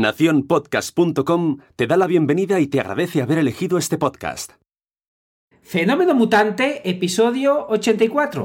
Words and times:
Naciónpodcast.com 0.00 1.58
te 1.74 1.86
da 1.86 1.96
la 1.96 2.06
bienvenida 2.06 2.60
y 2.60 2.66
te 2.66 2.80
agradece 2.80 3.22
haber 3.22 3.38
elegido 3.38 3.78
este 3.78 3.96
podcast. 3.96 4.52
Fenómeno 5.62 6.14
Mutante, 6.14 6.88
episodio 6.88 7.66
84. 7.68 8.44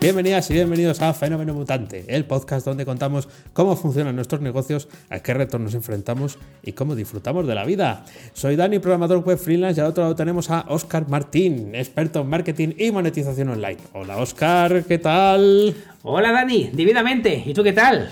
Bienvenidas 0.00 0.48
y 0.50 0.54
bienvenidos 0.54 1.02
a 1.02 1.12
Fenómeno 1.12 1.52
Mutante, 1.52 2.06
el 2.08 2.24
podcast 2.24 2.64
donde 2.64 2.86
contamos 2.86 3.28
cómo 3.52 3.76
funcionan 3.76 4.16
nuestros 4.16 4.40
negocios, 4.40 4.88
a 5.10 5.18
qué 5.20 5.34
retos 5.34 5.60
nos 5.60 5.74
enfrentamos 5.74 6.38
y 6.62 6.72
cómo 6.72 6.94
disfrutamos 6.94 7.46
de 7.46 7.54
la 7.54 7.66
vida. 7.66 8.06
Soy 8.32 8.56
Dani, 8.56 8.78
programador 8.78 9.22
web 9.22 9.36
freelance, 9.36 9.78
y 9.78 9.82
al 9.82 9.90
otro 9.90 10.04
lado 10.04 10.16
tenemos 10.16 10.48
a 10.48 10.64
Oscar 10.68 11.06
Martín, 11.06 11.74
experto 11.74 12.22
en 12.22 12.28
marketing 12.28 12.68
y 12.78 12.90
monetización 12.90 13.50
online. 13.50 13.76
Hola 13.92 14.16
Oscar, 14.16 14.84
¿qué 14.84 14.96
tal? 14.96 15.76
Hola 16.02 16.32
Dani, 16.32 16.70
divinamente. 16.72 17.42
¿Y 17.44 17.52
tú 17.52 17.62
qué 17.62 17.74
tal? 17.74 18.08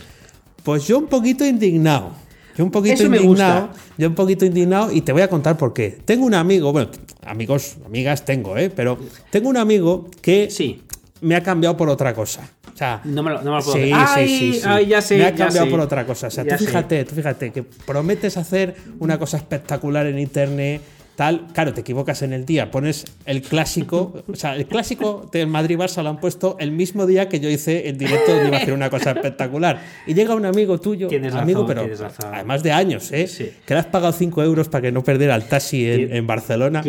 Pues 0.62 0.86
yo 0.86 0.98
un 0.98 1.06
poquito 1.06 1.46
indignado. 1.46 2.12
Yo 2.54 2.64
un 2.64 2.70
poquito 2.70 3.02
Eso 3.02 3.06
indignado. 3.06 3.70
Yo 3.96 4.08
un 4.08 4.14
poquito 4.14 4.44
indignado 4.44 4.92
y 4.92 5.00
te 5.00 5.12
voy 5.12 5.22
a 5.22 5.28
contar 5.28 5.56
por 5.56 5.72
qué. 5.72 5.96
Tengo 6.04 6.26
un 6.26 6.34
amigo, 6.34 6.70
bueno, 6.70 6.90
amigos, 7.24 7.78
amigas 7.86 8.26
tengo, 8.26 8.58
¿eh? 8.58 8.68
Pero 8.68 8.98
tengo 9.30 9.48
un 9.48 9.56
amigo 9.56 10.10
que 10.20 10.50
Sí. 10.50 10.82
Me 11.20 11.34
ha 11.36 11.42
cambiado 11.42 11.76
por 11.76 11.88
otra 11.88 12.14
cosa. 12.14 12.48
O 12.72 12.76
sea, 12.76 13.00
No 13.04 13.22
me 13.22 13.30
lo, 13.32 13.42
no 13.42 13.50
me 13.52 13.58
lo 13.58 13.62
puedo 13.64 13.76
Sí, 13.76 13.84
sí, 13.86 13.92
Ay, 13.94 14.28
sí, 14.28 14.52
sí. 14.54 14.60
ay, 14.64 14.86
ya 14.86 15.00
sé. 15.02 15.18
Me 15.18 15.26
ha 15.26 15.34
cambiado 15.34 15.68
por 15.68 15.80
otra 15.80 16.06
cosa. 16.06 16.28
O 16.28 16.30
sea, 16.30 16.44
Ya 16.44 16.56
tú 16.56 16.64
fíjate, 16.64 17.04
tú 17.04 17.14
fíjate 17.14 17.50
que 17.50 17.62
prometes 17.62 18.36
hacer 18.36 18.76
una 19.00 19.18
cosa 19.18 19.36
espectacular 19.36 20.06
en 20.06 20.18
internet, 20.18 20.80
tal. 21.18 21.48
Claro, 21.52 21.74
te 21.74 21.80
equivocas 21.80 22.22
en 22.22 22.32
el 22.32 22.46
día. 22.46 22.70
Pones 22.70 23.04
el 23.26 23.42
clásico, 23.42 24.22
o 24.32 24.36
sea, 24.36 24.54
el 24.54 24.66
clásico 24.66 25.28
del 25.32 25.48
Madrid 25.48 25.76
Barça 25.76 26.00
lo 26.04 26.10
han 26.10 26.20
puesto 26.20 26.56
el 26.60 26.70
mismo 26.70 27.06
día 27.06 27.28
que 27.28 27.40
yo 27.40 27.50
hice 27.50 27.88
el 27.88 27.98
directo 27.98 28.30
donde 28.32 28.46
iba 28.46 28.56
a 28.58 28.60
hacer 28.60 28.72
una 28.72 28.88
cosa 28.88 29.10
espectacular. 29.10 29.80
Y 30.06 30.14
llega 30.14 30.36
un 30.36 30.46
amigo 30.46 30.78
tuyo, 30.78 31.08
Tienes 31.08 31.34
amigo, 31.34 31.62
razón, 31.62 31.66
pero 31.66 31.80
tienes 31.82 31.98
razón. 31.98 32.30
además 32.32 32.62
de 32.62 32.70
años, 32.70 33.10
¿eh? 33.10 33.26
Sí. 33.26 33.50
Que 33.66 33.74
le 33.74 33.80
has 33.80 33.86
pagado 33.86 34.12
5 34.12 34.44
euros 34.44 34.68
para 34.68 34.82
que 34.82 34.92
no 34.92 35.02
perdiera 35.02 35.34
el 35.34 35.42
taxi 35.42 35.90
en, 35.90 36.14
en 36.14 36.26
Barcelona. 36.28 36.82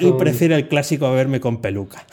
Y 0.00 0.12
prefiere 0.12 0.54
el 0.54 0.66
clásico 0.66 1.04
a 1.04 1.12
verme 1.12 1.40
con 1.40 1.60
peluca. 1.60 2.06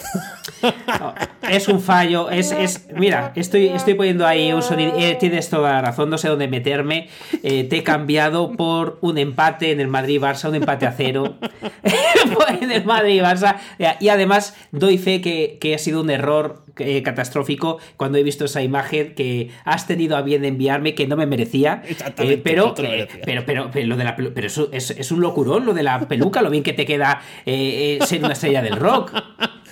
No, 0.99 1.14
es 1.49 1.69
un 1.69 1.80
fallo. 1.80 2.30
Es, 2.30 2.52
es, 2.52 2.88
mira, 2.95 3.31
estoy, 3.36 3.67
estoy 3.67 3.94
poniendo 3.94 4.27
ahí 4.27 4.52
un 4.52 4.61
sonido. 4.61 4.92
eh, 4.97 5.16
tienes 5.19 5.49
toda 5.49 5.72
la 5.72 5.81
razón, 5.81 6.09
no 6.09 6.17
sé 6.17 6.27
dónde 6.27 6.49
meterme. 6.49 7.08
Eh, 7.44 7.64
te 7.64 7.77
he 7.77 7.83
cambiado 7.83 8.52
por 8.58 8.97
un 9.02 9.17
empate 9.17 9.72
en 9.72 9.80
el 9.80 9.88
Madrid-Barça, 9.88 10.49
un 10.49 10.55
empate 10.55 10.86
a 10.86 10.92
cero. 10.92 11.36
en 12.62 12.72
el 12.72 12.84
Madrid-Barça. 12.86 13.58
Y 14.00 14.09
además 14.09 14.56
doy 14.72 14.98
fe 14.98 15.22
que, 15.22 15.58
que 15.59 15.76
ha 15.76 15.78
sido 15.78 16.02
un 16.02 16.09
error 16.09 16.64
eh, 16.78 17.04
catastrófico 17.04 17.80
cuando 17.98 18.17
he 18.17 18.23
visto 18.23 18.45
esa 18.45 18.62
imagen 18.62 19.14
que 19.16 19.50
has 19.66 19.88
tenido 19.88 20.16
a 20.17 20.22
bien 20.22 20.45
enviarme 20.45 20.95
que 20.95 21.08
no 21.08 21.16
me 21.17 21.26
merecía. 21.26 21.84
Exactamente, 21.86 22.39
Eh, 22.39 22.42
pero, 22.44 22.67
no 22.67 22.73
te 22.73 22.84
lo 22.84 22.88
eh, 22.89 22.92
merecía. 22.92 23.22
pero, 23.26 23.45
pero, 23.45 23.70
pero 23.72 23.88
lo 23.88 23.98
de 23.98 24.04
la 24.04 24.16
pero 24.16 24.48
eso 24.48 24.70
es, 24.72 24.92
es 24.92 25.12
un 25.12 25.22
locurón, 25.22 25.66
lo 25.66 25.73
de 25.73 25.84
la 25.84 26.00
peluca, 26.08 26.42
lo 26.42 26.50
bien 26.50 26.64
que 26.64 26.73
te 26.73 26.86
queda 26.86 27.22
eh, 27.45 28.00
eh, 28.02 28.06
ser 28.06 28.23
una 28.23 28.34
estrella 28.34 28.62
del 28.62 28.78
rock. 28.78 29.14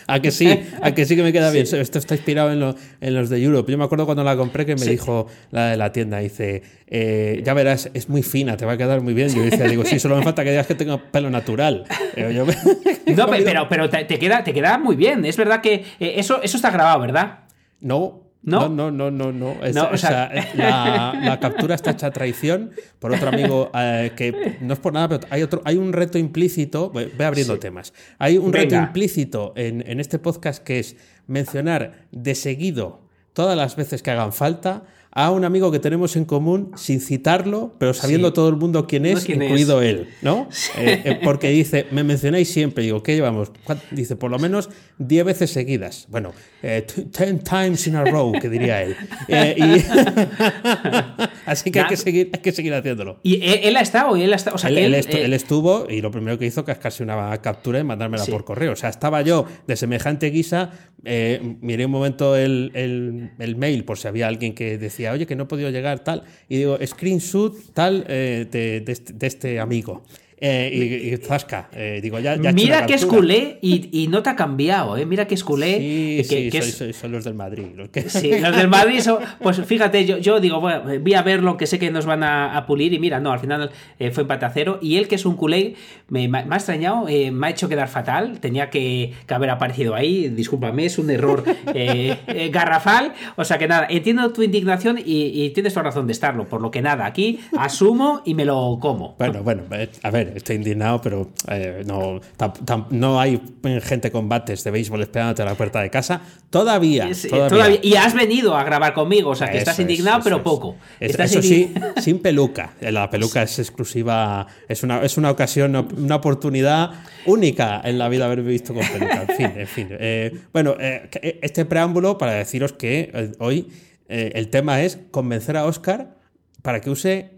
A 0.09 0.19
que 0.21 0.31
sí, 0.31 0.59
a 0.81 0.93
que 0.93 1.05
sí 1.05 1.15
que 1.15 1.23
me 1.23 1.31
queda 1.31 1.51
bien. 1.51 1.63
Esto 1.71 1.97
está 1.99 2.15
inspirado 2.15 2.51
en, 2.51 2.59
lo- 2.59 2.75
en 3.01 3.13
los 3.15 3.29
de 3.29 3.41
Europe. 3.41 3.71
Yo 3.71 3.77
me 3.77 3.83
acuerdo 3.85 4.05
cuando 4.05 4.23
la 4.23 4.35
compré 4.35 4.65
que 4.65 4.73
me 4.75 4.81
Sí. 4.81 4.89
dijo 4.91 5.27
la 5.51 5.67
de 5.69 5.77
la 5.77 5.91
tienda, 5.91 6.19
dice, 6.19 6.63
eh, 6.87 7.41
ya 7.45 7.53
verás, 7.53 7.89
es 7.93 8.09
muy 8.09 8.23
fina, 8.23 8.57
te 8.57 8.65
va 8.65 8.73
a 8.73 8.77
quedar 8.77 9.01
muy 9.01 9.13
bien. 9.13 9.29
Yo 9.33 9.43
decía, 9.43 9.65
digo, 9.67 9.85
sí, 9.85 9.99
solo 9.99 10.15
me 10.17 10.23
falta 10.23 10.43
que 10.43 10.49
digas 10.51 10.67
que 10.67 10.75
tengo 10.75 10.99
pelo 11.11 11.29
natural. 11.29 11.85
Yo- 12.17 12.45
No, 13.15 13.27
pe- 13.27 13.41
pero, 13.45 13.67
pero 13.69 13.89
te, 13.89 14.05
te 14.05 14.19
queda, 14.19 14.43
te 14.43 14.53
queda 14.53 14.77
muy 14.77 14.95
bien. 14.95 15.25
Es 15.25 15.35
verdad 15.37 15.61
que 15.61 15.73
eh, 15.99 16.13
eso, 16.17 16.41
eso 16.43 16.57
está 16.57 16.69
grabado, 16.71 16.99
¿verdad? 17.01 17.39
No. 17.81 18.28
¿No? 18.41 18.69
No, 18.69 18.89
no, 18.89 19.11
no, 19.11 19.11
no, 19.11 19.31
no. 19.33 19.63
Es- 19.63 19.75
No, 19.75 19.83
o 19.83 19.93
o 19.93 19.97
sea- 19.97 20.31
la, 20.55 21.13
la 21.21 21.39
captura 21.39 21.75
está 21.75 21.91
hecha 21.91 22.07
a 22.07 22.11
traición 22.11 22.71
por 22.99 23.11
otro 23.13 23.27
amigo 23.29 23.69
eh, 23.75 24.11
que 24.15 24.57
no 24.61 24.73
es 24.73 24.79
por 24.79 24.93
nada, 24.93 25.09
pero 25.09 25.27
hay 25.29 25.43
otro, 25.43 25.61
hay 25.65 25.75
un 25.75 25.91
reto 25.91 26.17
implícito. 26.17 26.89
Voy, 26.89 27.11
abriendo 27.19 27.59
temas. 27.59 27.93
Hay 28.17 28.37
un 28.37 28.53
reto 28.53 28.75
implícito 28.75 29.53
en, 29.57 29.83
en 29.85 29.99
este 29.99 30.19
podcast 30.19 30.63
que 30.63 30.79
es 30.79 30.95
mencionar 31.27 32.05
de 32.11 32.33
seguido 32.33 33.01
todas 33.33 33.57
las 33.57 33.75
veces 33.75 34.01
que 34.01 34.11
hagan 34.11 34.31
falta 34.33 34.83
a 35.25 35.31
un 35.31 35.43
amigo 35.43 35.71
que 35.71 35.79
tenemos 35.79 36.15
en 36.15 36.23
común 36.25 36.71
sin 36.75 37.01
citarlo, 37.01 37.73
pero 37.77 37.93
sabiendo 37.93 38.29
Sí. 38.29 38.33
todo 38.35 38.47
el 38.49 38.55
mundo 38.55 38.87
quién 38.87 39.05
es, 39.05 39.25
quién 39.25 39.41
es. 39.41 39.47
incluido 39.49 39.81
él, 39.81 40.07
¿no? 40.21 40.47
Eh, 40.77 41.01
eh, 41.03 41.19
porque 41.23 41.49
dice, 41.49 41.87
me 41.91 42.03
mencionáis 42.03 42.49
siempre, 42.51 42.83
digo, 42.85 43.03
¿qué 43.03 43.15
llevamos? 43.15 43.51
¿Cuán- 43.65 43.81
Dice, 43.91 44.15
por 44.15 44.31
lo 44.31 44.39
menos 44.39 44.69
10 44.97 45.25
veces 45.25 45.49
seguidas. 45.51 46.07
Bueno, 46.09 46.31
eh, 46.63 46.85
t- 46.87 47.05
10 47.25 47.43
times 47.43 47.85
in 47.87 47.95
a 47.97 48.05
row, 48.05 48.31
que 48.39 48.49
diría 48.49 48.81
él. 48.83 48.95
Eh, 49.27 49.55
y- 49.57 49.83
Así 51.45 51.71
que 51.71 51.79
hay 51.79 51.87
que, 51.87 51.97
seguir, 51.97 52.29
hay 52.33 52.39
que 52.41 52.51
seguir 52.51 52.73
haciéndolo. 52.73 53.19
Y 53.23 53.35
él, 53.45 53.59
él 53.63 53.77
ha 53.77 53.81
estado, 53.81 54.15
y 54.15 54.21
él 54.23 54.31
ha 54.33 54.35
estado. 54.35 54.55
O 54.55 54.59
sea, 54.59 54.69
Él, 54.69 54.77
él 54.77 54.93
él, 54.93 55.03
estu- 55.03 55.15
eh, 55.15 55.25
él 55.25 55.33
estuvo 55.33 55.87
y 55.89 56.01
lo 56.01 56.11
primero 56.11 56.37
que 56.37 56.45
hizo 56.45 56.63
que 56.63 56.71
es 56.71 56.77
casi 56.77 57.03
una 57.03 57.35
captura 57.41 57.79
y 57.79 57.83
mandármela 57.83 58.23
Sí. 58.23 58.31
por 58.31 58.45
correo. 58.45 58.73
O 58.73 58.75
sea, 58.75 58.89
estaba 58.89 59.21
yo 59.21 59.45
de 59.67 59.75
semejante 59.75 60.27
guisa, 60.29 60.71
eh, 61.05 61.55
miré 61.61 61.85
un 61.85 61.91
momento 61.91 62.35
el, 62.35 62.71
el- 62.75 63.31
el 63.39 63.55
mail 63.55 63.83
por 63.83 63.97
si 63.97 64.07
había 64.07 64.27
alguien 64.27 64.53
que 64.53 64.77
decía, 64.77 65.08
oye, 65.11 65.25
que 65.25 65.35
no 65.35 65.43
he 65.43 65.47
podido 65.47 65.69
llegar, 65.69 65.99
tal, 65.99 66.23
y 66.47 66.57
digo, 66.57 66.77
screenshot 66.85 67.55
tal 67.73 68.05
eh, 68.07 68.47
este, 68.85 69.13
de 69.13 69.27
este 69.27 69.59
amigo. 69.59 70.03
Eh, 70.41 70.69
y, 70.73 71.13
y 71.13 71.17
zasca, 71.17 71.69
eh, 71.73 71.99
digo, 72.01 72.17
ya, 72.19 72.35
ya 72.37 72.53
mira 72.53 72.85
que 72.85 72.93
es 72.93 73.05
culé 73.05 73.57
y, 73.61 73.89
y 74.03 74.07
no 74.07 74.23
te 74.23 74.29
ha 74.29 74.35
cambiado, 74.35 74.95
¿eh? 74.95 75.05
Mira 75.05 75.27
que 75.27 75.35
es 75.35 75.43
culé. 75.43 75.77
Sí, 75.77 76.17
que, 76.17 76.23
sí, 76.23 76.49
que 76.49 76.61
soy- 76.61 76.69
es- 76.69 76.75
soy- 76.77 76.93
son 76.93 77.11
los 77.11 77.23
del 77.25 77.33
Madrid. 77.33 77.65
Los 77.75 77.89
que... 77.89 78.09
Sí, 78.09 78.31
los 78.39 78.55
del 78.55 78.69
Madrid 78.69 78.99
son, 79.01 79.17
pues 79.41 79.59
fíjate, 79.65 80.05
yo, 80.05 80.17
yo 80.17 80.39
digo, 80.39 80.61
bueno, 80.61 80.81
voy 81.01 81.13
a 81.13 81.21
verlo, 81.23 81.57
que 81.57 81.67
sé 81.67 81.77
que 81.77 81.91
nos 81.91 82.05
van 82.05 82.23
a, 82.23 82.55
a 82.55 82.65
pulir, 82.65 82.93
y 82.93 82.99
mira, 82.99 83.19
no, 83.19 83.31
al 83.33 83.39
final 83.39 83.69
eh, 83.99 84.11
fue 84.11 84.21
empate 84.23 84.45
a 84.45 84.49
cero, 84.51 84.79
y 84.81 84.95
él 84.95 85.07
que 85.09 85.15
es 85.15 85.25
un 85.25 85.35
culé, 85.35 85.75
me, 86.07 86.27
me 86.29 86.39
ha 86.39 86.55
extrañado, 86.55 87.07
eh, 87.09 87.31
me 87.31 87.47
ha 87.47 87.49
hecho 87.49 87.67
quedar 87.67 87.89
fatal, 87.89 88.39
tenía 88.39 88.69
que, 88.69 89.13
que 89.27 89.33
haber 89.33 89.49
aparecido 89.49 89.93
ahí, 89.95 90.29
discúlpame, 90.29 90.85
es 90.85 90.97
un 90.97 91.09
error 91.09 91.43
eh, 91.73 92.15
eh, 92.27 92.49
garrafal, 92.49 93.13
o 93.35 93.43
sea 93.43 93.57
que 93.57 93.67
nada, 93.67 93.87
entiendo 93.89 94.31
tu 94.31 94.41
indignación 94.41 94.97
y, 94.99 95.25
y 95.43 95.49
tienes 95.49 95.73
toda 95.73 95.83
razón 95.83 96.07
de 96.07 96.13
estarlo, 96.13 96.45
por 96.47 96.61
lo 96.61 96.71
que 96.71 96.81
nada, 96.81 97.05
aquí 97.05 97.39
asumo 97.57 98.21
y 98.25 98.33
me 98.35 98.45
lo 98.45 98.77
como. 98.79 99.15
Bueno, 99.17 99.43
bueno, 99.43 99.63
eh, 99.71 99.89
a 100.03 100.11
ver, 100.11 100.28
estoy 100.35 100.55
indignado, 100.57 101.01
pero 101.01 101.29
eh, 101.47 101.83
no, 101.85 102.19
tam- 102.37 102.53
tam- 102.65 102.87
no 102.89 103.19
hay 103.19 103.41
gente 103.81 104.11
con 104.11 104.27
bates 104.29 104.63
de 104.63 104.71
béisbol 104.71 105.01
esperándote 105.01 105.41
a 105.41 105.45
la 105.45 105.55
puerta 105.55 105.81
de 105.81 105.89
casa. 105.89 106.21
Todavía. 106.49 107.13
Sí, 107.13 107.27
todavía. 107.29 107.49
todavía- 107.49 107.79
y 107.83 107.95
has 107.95 108.13
venido 108.13 108.55
a 108.55 108.63
grabar 108.63 108.93
conmigo, 108.93 109.31
o 109.31 109.35
sea 109.35 109.47
que 109.47 109.53
Eso 109.57 109.59
estás 109.59 109.75
es, 109.75 109.79
indignado, 109.81 110.19
eso 110.19 110.23
pero 110.23 110.43
poco. 110.43 110.75
Es- 110.99 111.11
Estás 111.11 111.31
eso 111.31 111.41
sí, 111.41 111.73
sin 112.01 112.19
peluca. 112.19 112.73
Eh, 112.81 112.91
La 112.91 113.09
peluca 113.09 113.43
es 113.43 113.59
exclusiva, 113.59 114.47
es 114.67 114.83
una, 114.83 115.03
es 115.03 115.17
una 115.17 115.31
ocasión, 115.31 115.75
una 115.97 116.15
oportunidad 116.15 116.91
única 117.25 117.81
en 117.83 117.97
la 117.99 118.09
vida 118.09 118.25
haberme 118.25 118.49
visto 118.49 118.73
con 118.73 118.83
peluca. 118.87 119.25
En 119.29 119.35
fin, 119.35 119.51
en 119.55 119.67
fin. 119.67 119.87
Eh, 119.91 120.37
bueno, 120.53 120.75
eh, 120.79 121.09
este 121.41 121.65
preámbulo 121.65 122.17
para 122.17 122.33
deciros 122.33 122.73
que 122.73 123.31
hoy 123.39 123.67
el 124.07 124.49
tema 124.49 124.81
es 124.81 124.97
convencer 125.11 125.55
a 125.55 125.65
Oscar 125.65 126.15
para 126.61 126.81
que 126.81 126.89
use 126.89 127.29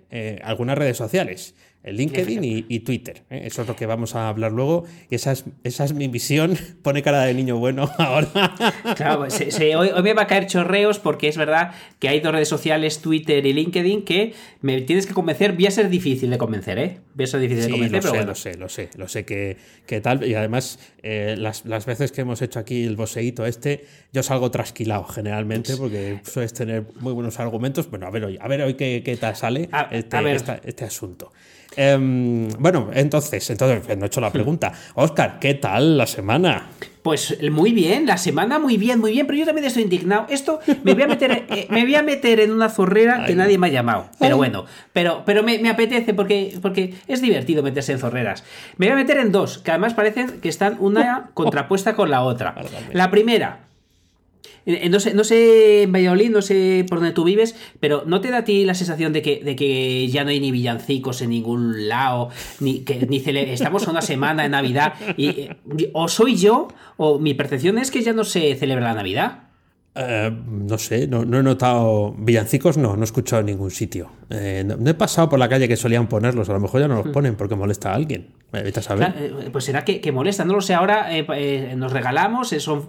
algunas 0.43 0.77
redes 0.77 0.95
sociales. 0.97 1.53
El 1.83 1.97
LinkedIn 1.97 2.43
y, 2.43 2.65
y 2.69 2.79
Twitter. 2.81 3.23
¿eh? 3.29 3.41
Eso 3.45 3.63
es 3.63 3.67
lo 3.67 3.75
que 3.75 3.85
vamos 3.85 4.15
a 4.15 4.29
hablar 4.29 4.51
luego. 4.51 4.85
Y 5.09 5.15
esa 5.15 5.31
es, 5.31 5.45
esa 5.63 5.83
es 5.85 5.93
mi 5.93 6.07
visión. 6.07 6.55
Pone 6.83 7.01
cara 7.01 7.23
de 7.23 7.33
niño 7.33 7.57
bueno 7.57 7.89
ahora. 7.97 8.53
Claro, 8.95 9.29
se- 9.29 9.51
se- 9.51 9.75
hoy, 9.75 9.89
hoy 9.89 10.03
me 10.03 10.13
va 10.13 10.23
a 10.23 10.27
caer 10.27 10.45
chorreos 10.47 10.99
porque 10.99 11.27
es 11.27 11.37
verdad 11.37 11.71
que 11.99 12.07
hay 12.09 12.19
dos 12.19 12.31
redes 12.33 12.47
sociales, 12.49 12.99
Twitter 13.01 13.45
y 13.45 13.53
LinkedIn, 13.53 14.03
que 14.05 14.33
me 14.61 14.81
tienes 14.81 15.07
que 15.07 15.13
convencer. 15.13 15.53
Voy 15.53 15.65
a 15.65 15.71
ser 15.71 15.89
difícil 15.89 16.29
de 16.29 16.37
convencer, 16.37 16.77
¿eh? 16.79 16.99
Voy 17.15 17.23
a 17.23 17.27
ser 17.27 17.39
difícil 17.39 17.65
de 17.65 17.71
convencer, 17.71 17.95
lo 17.97 18.01
pero 18.01 18.11
sé, 18.11 18.17
bueno. 18.17 18.29
lo 18.31 18.35
sé, 18.35 18.57
lo 18.57 18.69
sé, 18.69 18.89
lo 18.97 19.07
sé 19.07 19.25
que, 19.25 19.57
que 19.85 20.01
tal. 20.01 20.23
Y 20.27 20.35
además, 20.35 20.79
eh, 21.03 21.35
las, 21.37 21.65
las 21.65 21.85
veces 21.85 22.11
que 22.11 22.21
hemos 22.21 22.41
hecho 22.41 22.59
aquí 22.59 22.83
el 22.83 22.95
boseíto 22.95 23.45
este, 23.45 23.85
yo 24.13 24.23
salgo 24.23 24.51
trasquilado 24.51 25.03
generalmente 25.05 25.75
porque 25.77 26.19
sueles 26.23 26.53
tener 26.53 26.85
muy 26.99 27.13
buenos 27.13 27.39
argumentos. 27.39 27.89
Bueno, 27.89 28.05
a 28.07 28.11
ver 28.11 28.25
hoy, 28.25 28.37
a 28.39 28.47
ver 28.47 28.61
hoy 28.61 28.75
qué, 28.75 29.01
qué 29.03 29.17
tal 29.17 29.35
sale 29.35 29.67
A- 29.71 29.89
este, 29.91 30.15
a 30.17 30.21
ver. 30.21 30.35
esta- 30.35 30.61
este 30.63 30.85
asunto. 30.85 31.31
Em, 31.75 32.49
bueno, 32.59 32.89
entonces, 32.93 33.49
entonces 33.49 33.81
pues, 33.85 33.97
no 33.97 34.05
he 34.05 34.07
hecho 34.07 34.21
la 34.21 34.31
pregunta. 34.31 34.73
Oscar, 34.95 35.39
¿qué 35.39 35.53
tal 35.53 35.97
la 35.97 36.07
semana? 36.07 36.67
Pues 37.01 37.37
muy 37.49 37.71
bien, 37.71 38.05
la 38.05 38.17
semana 38.17 38.59
muy 38.59 38.77
bien, 38.77 38.99
muy 38.99 39.11
bien, 39.11 39.25
pero 39.25 39.39
yo 39.39 39.45
también 39.45 39.65
estoy 39.65 39.83
indignado. 39.83 40.27
Esto 40.29 40.59
me 40.83 40.93
voy 40.93 41.03
a 41.03 41.07
meter, 41.07 41.45
eh, 41.49 41.67
me 41.69 41.81
voy 41.83 41.95
a 41.95 42.03
meter 42.03 42.39
en 42.39 42.51
una 42.51 42.69
zorrera 42.69 43.25
que 43.25 43.35
nadie 43.35 43.57
me 43.57 43.67
ha 43.67 43.69
llamado. 43.71 44.05
Pero 44.19 44.35
Ay. 44.35 44.37
bueno, 44.37 44.65
pero, 44.93 45.23
pero 45.25 45.41
me, 45.41 45.57
me 45.57 45.69
apetece 45.69 46.13
porque, 46.13 46.59
porque 46.61 46.93
es 47.07 47.21
divertido 47.21 47.63
meterse 47.63 47.93
en 47.93 47.99
zorreras. 47.99 48.43
Me 48.77 48.85
voy 48.85 48.93
a 48.93 48.95
meter 48.97 49.17
en 49.17 49.31
dos, 49.31 49.57
que 49.57 49.71
además 49.71 49.95
parecen 49.95 50.41
que 50.41 50.49
están 50.49 50.77
una 50.79 51.31
contrapuesta 51.33 51.95
con 51.95 52.11
la 52.11 52.21
otra. 52.21 52.53
La 52.93 53.09
primera, 53.09 53.61
eh, 53.61 53.70
no 54.65 54.99
sé, 54.99 55.13
no 55.13 55.23
sé 55.23 55.83
en 55.83 55.91
Valladolid, 55.91 56.29
no 56.29 56.41
sé 56.41 56.85
por 56.87 56.99
dónde 56.99 57.13
tú 57.13 57.23
vives, 57.23 57.55
pero 57.79 58.03
¿no 58.05 58.21
te 58.21 58.29
da 58.29 58.39
a 58.39 58.43
ti 58.43 58.65
la 58.65 58.75
sensación 58.75 59.13
de 59.13 59.21
que, 59.21 59.43
de 59.43 59.55
que 59.55 60.07
ya 60.07 60.23
no 60.23 60.29
hay 60.29 60.39
ni 60.39 60.51
villancicos 60.51 61.21
en 61.21 61.31
ningún 61.31 61.87
lado? 61.87 62.29
Ni 62.59 62.79
que 62.79 63.05
ni 63.07 63.17
estamos 63.17 63.87
a 63.87 63.91
una 63.91 64.01
semana 64.01 64.43
de 64.43 64.49
Navidad 64.49 64.93
y 65.17 65.27
eh, 65.27 65.57
o 65.93 66.07
soy 66.07 66.35
yo 66.35 66.67
o 66.97 67.19
mi 67.19 67.33
percepción 67.33 67.77
es 67.77 67.91
que 67.91 68.01
ya 68.01 68.13
no 68.13 68.23
se 68.23 68.55
celebra 68.55 68.85
la 68.85 68.93
Navidad. 68.93 69.51
Eh, 69.93 70.31
no 70.47 70.77
sé, 70.77 71.07
no, 71.07 71.21
he 71.23 71.43
notado. 71.43 72.13
Villancicos 72.17 72.77
no, 72.77 72.95
no 72.95 73.01
he 73.01 73.05
escuchado 73.05 73.41
en 73.41 73.47
ningún 73.47 73.71
sitio. 73.71 74.09
Eh, 74.29 74.63
no, 74.65 74.89
he 74.89 74.93
pasado 74.93 75.29
por 75.29 75.39
la 75.39 75.49
calle 75.49 75.67
que 75.67 75.75
solían 75.75 76.07
ponerlos, 76.07 76.49
a 76.49 76.53
lo 76.53 76.59
mejor 76.59 76.81
ya 76.81 76.87
no 76.87 76.95
los 76.95 77.07
hmm. 77.07 77.11
ponen 77.11 77.35
porque 77.35 77.55
molesta 77.55 77.91
a 77.91 77.95
alguien. 77.95 78.29
Eh, 78.53 79.49
pues 79.51 79.65
será 79.65 79.85
que, 79.85 80.11
molesta, 80.11 80.45
no 80.45 80.53
lo 80.53 80.61
sé. 80.61 80.73
Ahora 80.73 81.09
nos 81.75 81.91
regalamos, 81.91 82.49
son, 82.49 82.87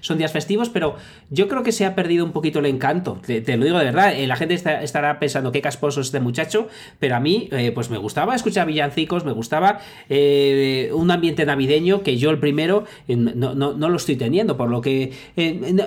son 0.00 0.18
días 0.18 0.32
festivos, 0.32 0.68
pero 0.68 0.96
yo 1.30 1.48
creo 1.48 1.62
que 1.62 1.72
se 1.72 1.86
ha 1.86 1.94
perdido 1.94 2.24
un 2.24 2.32
poquito 2.32 2.58
el 2.58 2.66
encanto. 2.66 3.20
Te, 3.24 3.56
lo 3.56 3.64
digo 3.64 3.78
de 3.78 3.84
verdad, 3.84 4.14
la 4.16 4.36
gente 4.36 4.54
estará 4.54 5.18
pensando 5.18 5.52
qué 5.52 5.62
casposo 5.62 6.00
es 6.00 6.08
este 6.08 6.20
muchacho, 6.20 6.68
pero 6.98 7.16
a 7.16 7.20
mí, 7.20 7.48
pues 7.74 7.90
me 7.90 7.98
gustaba 7.98 8.34
escuchar 8.34 8.66
villancicos, 8.66 9.24
me 9.24 9.32
gustaba 9.32 9.80
un 10.08 11.10
ambiente 11.10 11.46
navideño 11.46 12.02
que 12.02 12.16
yo 12.16 12.30
el 12.30 12.38
primero 12.38 12.84
no, 13.06 13.54
no, 13.54 13.88
lo 13.88 13.96
estoy 13.96 14.16
teniendo, 14.16 14.56
por 14.56 14.68
lo 14.68 14.80
que 14.80 15.12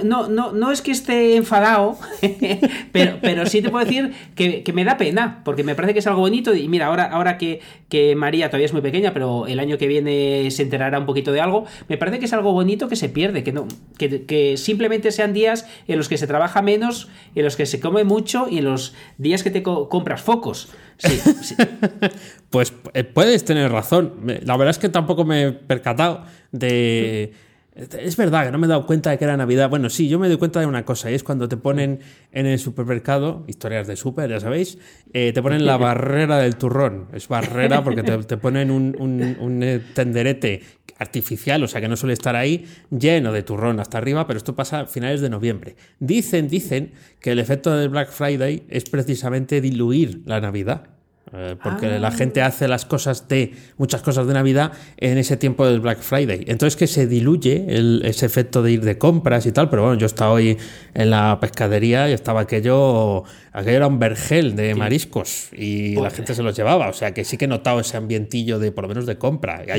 no 0.03 0.21
no, 0.51 0.71
es 0.71 0.81
que 0.81 0.91
esté 0.91 1.35
enfadado, 1.35 1.97
pero, 2.91 3.17
pero 3.21 3.45
sí 3.45 3.61
te 3.61 3.69
puedo 3.69 3.85
decir 3.85 4.13
que, 4.35 4.71
me 4.73 4.83
da 4.85 4.97
pena, 4.97 5.41
porque 5.43 5.63
me 5.63 5.75
parece 5.75 5.93
que 5.93 5.99
es 5.99 6.07
algo 6.07 6.21
bonito. 6.21 6.55
Y 6.55 6.67
mira, 6.67 6.87
ahora, 6.87 7.05
ahora 7.05 7.37
que, 7.37 7.59
que, 7.89 8.15
María 8.15 8.49
todavía 8.49 8.65
es 8.65 8.73
muy 8.73 8.81
pequeña, 8.81 9.00
pero 9.13 9.47
el 9.47 9.59
año 9.59 9.77
que 9.77 9.87
viene 9.87 10.49
se 10.51 10.63
enterará 10.63 10.99
un 10.99 11.05
poquito 11.05 11.31
de 11.31 11.41
algo, 11.41 11.65
me 11.89 11.97
parece 11.97 12.19
que 12.19 12.25
es 12.25 12.33
algo 12.33 12.53
bonito 12.53 12.87
que 12.87 12.95
se 12.95 13.09
pierde, 13.09 13.43
que, 13.43 13.51
no, 13.51 13.67
que, 13.97 14.55
simplemente 14.57 15.11
sean 15.11 15.33
días 15.33 15.67
en 15.87 15.97
los 15.97 16.07
que 16.07 16.17
se 16.17 16.27
trabaja 16.27 16.61
menos, 16.61 17.09
en 17.35 17.43
los 17.43 17.55
que 17.55 17.65
se 17.65 17.79
come 17.79 18.03
mucho 18.03 18.47
y 18.49 18.59
en 18.59 18.65
los 18.65 18.93
días 19.17 19.43
que 19.43 19.51
te 19.51 19.63
compras 19.63 20.21
focos. 20.21 20.69
pues 22.49 22.73
eh, 22.93 23.03
puedes 23.03 23.43
tener 23.43 23.71
razón. 23.71 24.13
La 24.43 24.55
verdad 24.57 24.69
es 24.69 24.77
que 24.77 24.89
tampoco 24.89 25.25
me 25.25 25.43
he 25.43 25.51
percatado 25.51 26.23
de... 26.51 27.33
Es 27.81 28.15
verdad 28.15 28.45
que 28.45 28.51
no 28.51 28.59
me 28.59 28.67
he 28.67 28.69
dado 28.69 28.85
cuenta 28.85 29.09
de 29.09 29.17
que 29.17 29.23
era 29.23 29.35
Navidad. 29.35 29.67
Bueno, 29.67 29.89
sí, 29.89 30.07
yo 30.07 30.19
me 30.19 30.27
doy 30.27 30.37
cuenta 30.37 30.59
de 30.59 30.67
una 30.67 30.85
cosa, 30.85 31.09
y 31.09 31.15
es 31.15 31.23
cuando 31.23 31.49
te 31.49 31.57
ponen 31.57 31.99
en 32.31 32.45
el 32.45 32.59
supermercado, 32.59 33.43
historias 33.47 33.87
de 33.87 33.95
super, 33.95 34.29
ya 34.29 34.39
sabéis, 34.39 34.77
eh, 35.13 35.31
te 35.33 35.41
ponen 35.41 35.65
la 35.65 35.77
barrera 35.77 36.37
del 36.37 36.57
turrón. 36.57 37.07
Es 37.13 37.27
barrera 37.27 37.83
porque 37.83 38.03
te, 38.03 38.37
ponen 38.37 38.69
un, 38.69 38.95
un, 38.99 39.63
eh, 39.63 39.81
tenderete 39.95 40.61
artificial, 40.99 41.63
o 41.63 41.67
sea 41.67 41.81
que 41.81 41.87
no 41.87 41.95
suele 41.95 42.13
estar 42.13 42.35
ahí, 42.35 42.67
lleno 42.91 43.31
de 43.31 43.41
turrón 43.41 43.79
hasta 43.79 43.97
arriba, 43.97 44.27
pero 44.27 44.37
esto 44.37 44.55
pasa 44.55 44.81
a 44.81 44.85
finales 44.85 45.19
de 45.21 45.31
noviembre. 45.31 45.75
Dicen, 45.99 46.47
dicen 46.47 46.91
que 47.19 47.31
el 47.31 47.39
efecto 47.39 47.75
del 47.75 47.89
Black 47.89 48.11
Friday 48.11 48.63
es 48.69 48.87
precisamente 48.89 49.59
diluir 49.59 50.21
la 50.25 50.39
Navidad. 50.39 51.00
Eh, 51.33 51.55
porque 51.63 51.97
la 51.97 52.09
ah. 52.09 52.11
gente 52.11 52.41
hace 52.41 52.67
las 52.67 52.85
cosas 52.85 53.27
de 53.29 53.53
muchas 53.77 54.01
cosas 54.01 54.27
de 54.27 54.33
Navidad 54.33 54.73
en 54.97 55.17
ese 55.17 55.37
tiempo 55.37 55.65
del 55.65 55.79
Black 55.79 56.01
Friday. 56.01 56.43
Entonces 56.47 56.75
que 56.75 56.87
se 56.87 57.07
diluye 57.07 57.65
ese 58.03 58.25
efecto 58.25 58.61
de 58.61 58.73
ir 58.73 58.81
de 58.81 58.97
compras 58.97 59.45
y 59.45 59.53
tal, 59.53 59.69
pero 59.69 59.83
bueno, 59.83 59.97
yo 59.97 60.07
estaba 60.07 60.31
hoy 60.31 60.57
en 60.93 61.09
la 61.09 61.39
pescadería 61.39 62.09
y 62.09 62.13
estaba 62.13 62.41
aquello 62.41 63.23
aquello 63.53 63.77
era 63.77 63.87
un 63.87 63.99
vergel 63.99 64.55
de 64.55 64.75
mariscos 64.75 65.49
y 65.51 65.95
la 65.95 66.01
pues, 66.01 66.13
gente 66.13 66.35
se 66.35 66.43
los 66.43 66.55
llevaba. 66.55 66.87
O 66.87 66.93
sea 66.93 67.13
que 67.13 67.25
sí 67.25 67.37
que 67.37 67.45
he 67.45 67.47
notado 67.47 67.81
ese 67.81 67.97
ambientillo 67.97 68.59
de, 68.59 68.71
por 68.71 68.83
lo 68.83 68.87
menos, 68.87 69.05
de 69.05 69.17
compra. 69.17 69.63
de 69.63 69.73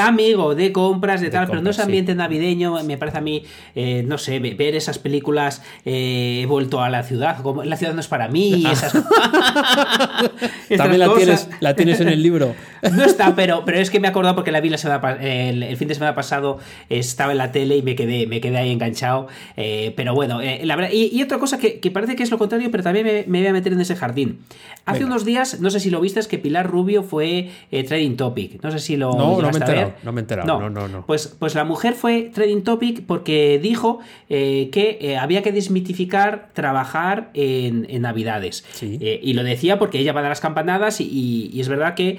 amigo, 0.00 0.54
de 0.54 0.72
compras, 0.72 1.20
de, 1.20 1.30
tal, 1.30 1.46
pero 1.46 1.62
no 1.62 1.70
ese 1.70 1.82
ambiente 1.82 2.14
navideño. 2.14 2.82
Me 2.84 2.98
parece 2.98 3.18
a 3.18 3.20
mí, 3.22 3.44
eh, 3.74 4.04
no 4.06 4.18
sé, 4.18 4.38
ver 4.40 4.74
esas 4.74 4.98
películas, 4.98 5.62
eh, 5.84 6.40
he 6.42 6.46
vuelto 6.46 6.82
a 6.82 6.90
la 6.90 7.02
ciudad, 7.02 7.40
como 7.42 7.64
la 7.64 7.76
ciudad 7.76 7.94
no 7.94 8.00
es 8.00 8.08
para 8.08 8.28
mí. 8.28 8.64
Esas... 8.74 8.92
También 10.76 10.98
la 10.98 11.14
tienes, 11.14 11.48
la 11.60 11.74
tienes 11.74 12.00
en 12.00 12.08
el 12.08 12.22
libro. 12.22 12.54
no 12.92 13.04
está, 13.04 13.34
pero, 13.34 13.64
pero 13.64 13.78
es 13.78 13.90
que 13.90 14.00
me 14.00 14.08
he 14.08 14.10
acordado 14.10 14.34
porque 14.34 14.52
la 14.52 14.60
vi 14.60 14.68
la 14.68 14.78
semana, 14.78 15.16
el, 15.22 15.76
fin 15.76 15.88
de 15.88 15.94
semana 15.94 16.14
pasado, 16.14 16.58
estaba 16.88 17.32
en 17.32 17.38
la 17.38 17.52
tele 17.52 17.76
y 17.76 17.82
me 17.82 17.94
quedé, 17.94 18.26
me 18.26 18.40
quedé 18.40 18.58
ahí 18.58 18.70
enganchado. 18.70 19.28
Eh, 19.56 19.92
pero 19.96 20.14
bueno, 20.14 20.40
la 20.62 20.76
verdad, 20.76 20.90
y, 20.92 21.22
otra 21.22 21.38
cosa 21.38 21.58
que, 21.58 21.80
que 21.80 21.90
parece 21.90 22.16
que 22.16 22.22
es 22.22 22.30
lo 22.30 22.38
contrario, 22.38 22.70
pero 22.70 22.82
también 22.82 23.06
me 23.06 23.13
me, 23.28 23.38
voy 23.38 23.46
a 23.46 23.52
meter 23.52 23.72
en 23.72 23.80
ese 23.80 23.94
jardín. 23.94 24.40
Hace 24.86 25.04
unos 25.04 25.24
días, 25.24 25.60
no 25.60 25.70
sé 25.70 25.80
si 25.80 25.88
lo 25.88 26.00
viste, 26.00 26.20
es 26.20 26.28
que 26.28 26.38
Pilar 26.38 26.70
Rubio 26.70 27.02
fue 27.02 27.50
eh, 27.70 27.84
trading 27.84 28.16
topic. 28.16 28.62
No 28.62 28.70
sé 28.70 28.78
si 28.78 28.96
lo 28.98 29.14
no, 29.14 29.40
no 29.40 29.50
me 29.50 29.58
he 29.58 29.60
enterado, 29.60 29.94
no 30.02 30.12
me 30.12 30.20
he 30.20 30.22
enterado. 30.22 30.46
No, 30.46 30.68
no, 30.68 30.88
no, 30.88 31.06
Pues, 31.06 31.34
pues 31.38 31.54
la 31.54 31.64
mujer 31.64 31.94
fue 31.94 32.30
trading 32.34 32.62
topic 32.62 33.04
porque 33.06 33.58
dijo 33.62 34.00
eh, 34.28 34.68
que 34.72 34.98
eh, 35.00 35.16
había 35.16 35.42
que 35.42 35.52
desmitificar 35.52 36.50
trabajar 36.52 37.30
en, 37.32 37.84
Navidades. 38.04 38.64
y 38.82 39.32
lo 39.32 39.44
decía 39.44 39.78
porque 39.78 39.98
ella 39.98 40.12
va 40.12 40.20
a 40.20 40.24
dar 40.24 40.30
las 40.30 40.40
campanadas 40.40 41.00
y, 41.00 41.58
es 41.58 41.68
verdad 41.68 41.94
que 41.94 42.18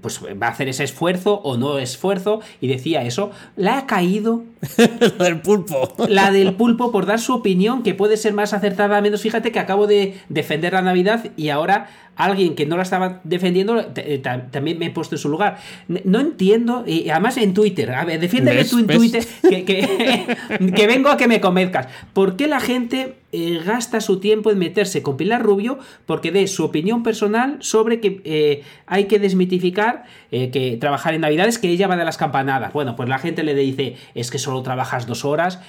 pues 0.00 0.20
va 0.20 0.48
a 0.48 0.50
hacer 0.50 0.68
ese 0.68 0.82
esfuerzo 0.82 1.34
o 1.44 1.56
no 1.56 1.78
esfuerzo 1.78 2.40
y 2.60 2.66
decía 2.66 3.04
eso. 3.04 3.30
La 3.54 3.78
ha 3.78 3.86
caído. 3.86 4.42
la 5.18 5.24
del 5.24 5.40
pulpo. 5.40 5.92
la 6.08 6.32
del 6.32 6.54
pulpo 6.54 6.90
por 6.90 7.06
dar 7.06 7.20
su 7.20 7.34
opinión 7.34 7.82
que 7.82 7.94
puede 7.94 8.16
ser 8.16 8.32
más 8.32 8.52
acertada, 8.52 9.00
menos. 9.00 9.20
Fíjate 9.20 9.52
que 9.52 9.58
acabo 9.60 9.86
de, 9.86 10.14
defender 10.28 10.72
la 10.72 10.82
Navidad 10.82 11.30
y 11.36 11.48
ahora 11.48 11.88
alguien 12.16 12.54
que 12.54 12.66
no 12.66 12.76
la 12.76 12.82
estaba 12.82 13.20
defendiendo 13.24 13.84
eh, 13.96 14.22
también 14.50 14.78
me 14.78 14.86
he 14.86 14.90
puesto 14.90 15.14
en 15.14 15.18
su 15.18 15.28
lugar. 15.28 15.58
No 16.04 16.20
entiendo, 16.20 16.84
y 16.86 17.08
además 17.10 17.36
en 17.38 17.54
Twitter, 17.54 17.90
a 17.92 18.04
ver, 18.04 18.20
defiéndeme 18.20 18.64
tú 18.64 18.78
en 18.78 18.86
Twitter 18.86 19.24
que, 19.42 19.64
que, 20.76 20.86
vengo 20.86 21.08
a 21.08 21.16
que 21.16 21.28
me 21.28 21.40
convenzcas. 21.40 21.88
¿Por 22.12 22.36
qué 22.36 22.46
la 22.46 22.60
gente 22.60 23.16
eh, 23.32 23.60
gasta 23.64 24.00
su 24.00 24.20
tiempo 24.20 24.50
en 24.50 24.58
meterse 24.58 25.02
con 25.02 25.16
Pilar 25.16 25.42
Rubio? 25.42 25.78
Porque 26.06 26.30
dé 26.30 26.46
su 26.46 26.64
opinión 26.64 27.02
personal 27.02 27.56
sobre 27.60 28.00
que 28.00 28.20
eh, 28.24 28.62
hay 28.86 29.04
que 29.04 29.18
desmitificar 29.18 30.04
que 30.30 30.78
trabajar 30.80 31.12
en 31.12 31.20
Navidades, 31.20 31.58
que 31.58 31.68
ella 31.68 31.86
va 31.88 31.96
de 31.96 32.06
las 32.06 32.16
campanadas. 32.16 32.72
Bueno, 32.72 32.96
pues 32.96 33.06
la 33.06 33.18
gente 33.18 33.42
le 33.42 33.54
dice, 33.54 33.96
es 34.14 34.30
que 34.30 34.38
solo 34.38 34.62
trabajas 34.62 35.06
dos 35.06 35.26
horas. 35.26 35.60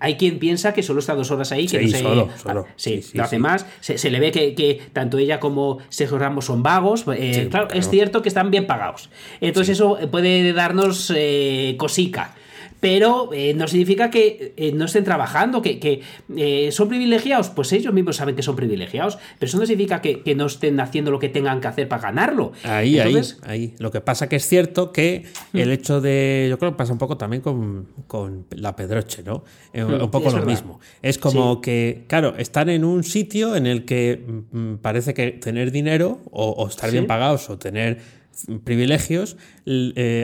Hay 0.00 0.16
quien 0.16 0.40
piensa 0.40 0.74
que 0.74 0.82
solo 0.82 0.98
está 0.98 1.14
dos 1.14 1.30
horas 1.30 1.52
ahí, 1.52 1.68
que 1.68 1.80
no 1.80 1.96
solo, 1.96 2.28
solo. 2.36 2.66
Sí, 2.74 3.00
lo 3.14 3.22
hace 3.22 3.38
más. 3.38 3.64
Se, 3.80 4.10
le 4.10 4.18
ve 4.18 4.32
que, 4.32 4.54
que 4.54 4.80
tanto 4.92 5.18
ella 5.18 5.38
como 5.38 5.78
Sergio 5.88 6.18
Ramos 6.18 6.46
son 6.46 6.62
vagos. 6.62 7.04
Eh, 7.14 7.48
claro, 7.50 7.68
es 7.72 7.88
cierto 7.88 8.22
que 8.22 8.28
están 8.28 8.50
bien 8.50 8.66
pagados. 8.66 9.10
Entonces 9.40 9.76
eso 9.76 9.98
puede 10.10 10.52
darnos 10.52 11.12
eh, 11.14 11.76
cosica 11.78 12.34
pero 12.82 13.30
eh, 13.32 13.54
no 13.54 13.68
significa 13.68 14.10
que 14.10 14.54
eh, 14.56 14.72
no 14.72 14.86
estén 14.86 15.04
trabajando, 15.04 15.62
que, 15.62 16.02
eh, 16.36 16.68
son 16.72 16.88
privilegiados, 16.88 17.48
pues 17.50 17.72
ellos 17.72 17.94
mismos 17.94 18.16
saben 18.16 18.34
que 18.34 18.42
son 18.42 18.56
privilegiados, 18.56 19.18
pero 19.38 19.48
eso 19.48 19.56
no 19.56 19.66
significa 19.66 20.00
que, 20.02 20.34
no 20.34 20.46
estén 20.46 20.80
haciendo 20.80 21.12
lo 21.12 21.20
que 21.20 21.28
tengan 21.28 21.60
que 21.60 21.68
hacer 21.68 21.86
para 21.86 22.02
ganarlo. 22.02 22.50
Ahí, 22.64 22.98
ahí, 22.98 23.14
ahí. 23.44 23.74
Lo 23.78 23.92
que 23.92 24.00
pasa 24.00 24.28
que 24.28 24.34
es 24.34 24.48
cierto 24.48 24.90
que 24.90 25.26
hmm. 25.52 25.58
el 25.58 25.70
hecho 25.70 26.00
de, 26.00 26.48
yo 26.50 26.58
creo 26.58 26.72
que 26.72 26.76
pasa 26.76 26.92
un 26.92 26.98
poco 26.98 27.16
también 27.16 27.40
con, 27.40 28.46
la 28.50 28.74
Pedroche, 28.74 29.22
¿no? 29.22 29.44
Hmm, 29.72 30.02
un 30.02 30.10
poco 30.10 30.30
lo 30.30 30.44
mismo. 30.44 30.80
Es 31.02 31.18
como 31.18 31.60
que, 31.60 32.02
claro, 32.08 32.34
están 32.36 32.68
en 32.68 32.84
un 32.84 33.04
sitio 33.04 33.54
en 33.54 33.68
el 33.68 33.84
que 33.84 34.20
mm, 34.50 34.74
parece 34.78 35.14
que 35.14 35.30
tener 35.30 35.70
dinero 35.70 36.18
o, 36.32 36.66
estar 36.66 36.90
bien 36.90 37.06
pagados 37.06 37.48
o 37.48 37.58
tener 37.58 38.00
privilegios 38.64 39.36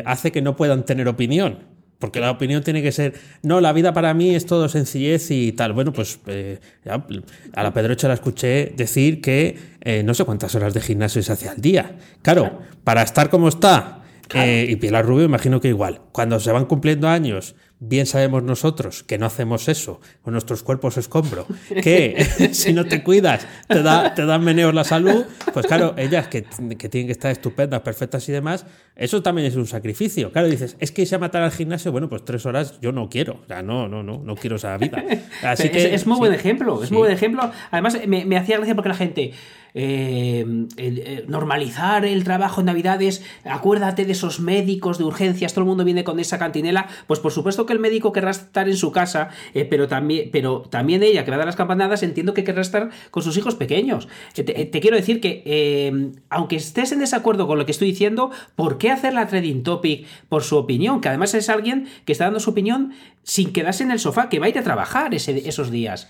hace 0.04 0.32
que 0.32 0.42
no 0.42 0.56
puedan 0.56 0.84
tener 0.84 1.06
opinión. 1.06 1.77
Porque 1.98 2.20
la 2.20 2.30
opinión 2.30 2.62
tiene 2.62 2.80
que 2.80 2.92
ser, 2.92 3.14
no, 3.42 3.60
la 3.60 3.72
vida 3.72 3.92
para 3.92 4.14
mí 4.14 4.34
es 4.34 4.46
todo 4.46 4.68
sencillez 4.68 5.30
y 5.30 5.52
tal. 5.52 5.72
Bueno, 5.72 5.92
pues 5.92 6.20
eh, 6.26 6.58
a 6.86 7.62
la 7.62 7.72
Pedrocha 7.72 8.06
la 8.06 8.14
escuché 8.14 8.72
decir 8.76 9.20
que 9.20 9.58
eh, 9.80 10.02
no 10.04 10.14
sé 10.14 10.24
cuántas 10.24 10.54
horas 10.54 10.74
de 10.74 10.80
gimnasio 10.80 11.22
se 11.22 11.32
hace 11.32 11.48
al 11.48 11.60
día. 11.60 11.96
Claro, 12.22 12.60
para 12.84 13.02
estar 13.02 13.30
como 13.30 13.48
está, 13.48 14.02
eh, 14.34 14.66
y 14.68 14.76
Pilar 14.76 15.04
Rubio 15.04 15.24
imagino 15.24 15.60
que 15.60 15.68
igual, 15.68 16.00
cuando 16.12 16.40
se 16.40 16.52
van 16.52 16.66
cumpliendo 16.66 17.08
años 17.08 17.54
bien 17.80 18.06
sabemos 18.06 18.42
nosotros 18.42 19.04
que 19.04 19.18
no 19.18 19.26
hacemos 19.26 19.68
eso 19.68 20.00
con 20.22 20.32
nuestros 20.32 20.62
cuerpos 20.62 20.96
escombro, 20.96 21.46
que 21.82 22.26
si 22.52 22.72
no 22.72 22.84
te 22.84 23.02
cuidas 23.02 23.46
te, 23.68 23.82
da, 23.82 24.14
te 24.14 24.26
dan 24.26 24.42
meneos 24.42 24.74
la 24.74 24.84
salud, 24.84 25.24
pues 25.52 25.66
claro, 25.66 25.94
ellas 25.96 26.28
que, 26.28 26.44
que, 26.76 26.88
tienen 26.88 27.06
que 27.06 27.12
estar 27.12 27.30
estupendas, 27.30 27.80
perfectas 27.82 28.28
y 28.28 28.32
demás, 28.32 28.66
eso 28.96 29.22
también 29.22 29.46
es 29.46 29.56
un 29.56 29.66
sacrificio. 29.66 30.32
Claro, 30.32 30.48
dices, 30.48 30.76
es 30.80 30.90
que 30.90 31.08
a 31.12 31.18
matar 31.18 31.42
al 31.42 31.52
gimnasio, 31.52 31.92
bueno, 31.92 32.08
pues 32.08 32.24
tres 32.24 32.44
horas 32.44 32.80
yo 32.80 32.92
no 32.92 33.08
quiero, 33.08 33.40
o 33.44 33.46
sea, 33.46 33.62
no, 33.62 33.88
no, 33.88 34.02
no, 34.02 34.18
no 34.18 34.36
quiero 34.36 34.56
esa 34.56 34.76
vida. 34.76 35.02
Así 35.42 35.70
que, 35.70 35.94
es, 35.94 36.06
muy 36.06 36.18
buen 36.18 36.34
ejemplo, 36.34 36.82
es 36.82 36.90
muy 36.90 36.98
buen 36.98 37.12
ejemplo. 37.12 37.50
Además, 37.70 37.98
me, 38.06 38.24
me 38.24 38.36
hacía 38.36 38.56
gracia 38.56 38.74
porque 38.74 38.88
la 38.88 38.96
gente 38.96 39.32
eh, 39.74 40.44
eh, 40.76 41.24
normalizar 41.28 42.04
el 42.04 42.24
trabajo 42.24 42.60
en 42.60 42.66
Navidades, 42.66 43.22
acuérdate 43.44 44.04
de 44.04 44.12
esos 44.12 44.40
médicos 44.40 44.98
de 44.98 45.04
urgencias, 45.04 45.52
todo 45.52 45.62
el 45.62 45.68
mundo 45.68 45.84
viene 45.84 46.04
con 46.04 46.18
esa 46.20 46.38
cantinela, 46.38 46.88
pues 47.06 47.20
por 47.20 47.32
supuesto 47.32 47.66
que 47.66 47.72
el 47.72 47.78
médico 47.78 48.12
querrá 48.12 48.30
estar 48.30 48.68
en 48.68 48.76
su 48.76 48.92
casa, 48.92 49.28
eh, 49.54 49.64
pero, 49.64 49.88
también, 49.88 50.30
pero 50.32 50.62
también 50.62 51.02
ella 51.02 51.24
que 51.24 51.30
va 51.30 51.36
a 51.36 51.38
dar 51.38 51.46
las 51.46 51.56
campanadas 51.56 52.02
entiendo 52.02 52.34
que 52.34 52.44
querrá 52.44 52.62
estar 52.62 52.90
con 53.10 53.22
sus 53.22 53.36
hijos 53.36 53.54
pequeños. 53.54 54.08
Te, 54.34 54.70
quiero 54.70 54.96
decir 54.96 55.20
que, 55.20 56.12
aunque 56.30 56.56
estés 56.56 56.92
en 56.92 57.00
desacuerdo 57.00 57.46
con 57.46 57.58
lo 57.58 57.66
que 57.66 57.72
estoy 57.72 57.88
diciendo, 57.88 58.30
¿por 58.56 58.78
qué 58.78 58.90
hacer 58.90 59.14
la 59.14 59.26
trading 59.26 59.62
topic 59.62 60.06
por 60.28 60.42
su 60.42 60.56
opinión? 60.56 61.00
Que 61.00 61.08
además 61.08 61.34
es 61.34 61.48
alguien 61.48 61.88
que 62.04 62.12
está 62.12 62.24
dando 62.24 62.40
su 62.40 62.50
opinión 62.50 62.92
sin 63.22 63.52
quedarse 63.52 63.84
en 63.84 63.90
el 63.90 63.98
sofá, 63.98 64.28
que 64.28 64.38
va 64.38 64.46
a 64.46 64.48
ir 64.48 64.58
a 64.58 64.62
trabajar 64.62 65.14
esos 65.14 65.70
días 65.70 66.08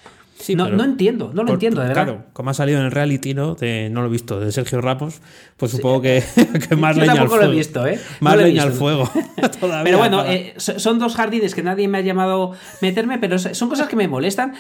no, 0.55 0.69
no, 0.69 0.85
entiendo, 0.85 1.31
no 1.35 1.43
lo 1.43 1.53
entiendo, 1.55 1.81
de 1.81 1.89
verdad. 1.89 2.05
Claro, 2.05 2.25
como 2.33 2.51
ha 2.51 2.55
salido 2.55 2.79
en 2.79 2.87
el 2.87 2.91
reality, 2.91 3.35
¿no? 3.35 3.55
De, 3.55 3.89
no 3.91 4.03
lo 4.03 4.09
he 4.09 4.11
visto, 4.11 4.41
de 4.41 4.53
Sergio 4.53 4.81
Ramos, 4.81 5.21
pues 5.57 5.73
supongo 5.73 6.03
que, 6.03 6.23
más 6.79 6.97
leña 6.97 7.13
al 7.13 7.29
fuego. 7.29 7.45
lo 7.45 7.53
he 7.53 7.57
visto, 7.57 7.87
¿eh? 7.87 7.99
Más 8.21 8.37
leña 8.37 8.63
al 8.63 8.73
fuego. 8.73 9.11
pero 9.85 9.99
bueno, 9.99 10.25
eh, 10.25 10.55
son 10.57 10.99
dos 10.99 11.15
jardines 11.15 11.55
que 11.55 11.63
nadie 11.63 11.89
me 11.89 11.99
ha 11.99 12.01
llamado 12.01 12.53
meterme, 12.81 13.19
pero 13.19 13.39
son 13.39 13.69
cosas 13.69 13.89
que 13.89 13.97
me 13.97 14.09
molestan. 14.09 14.55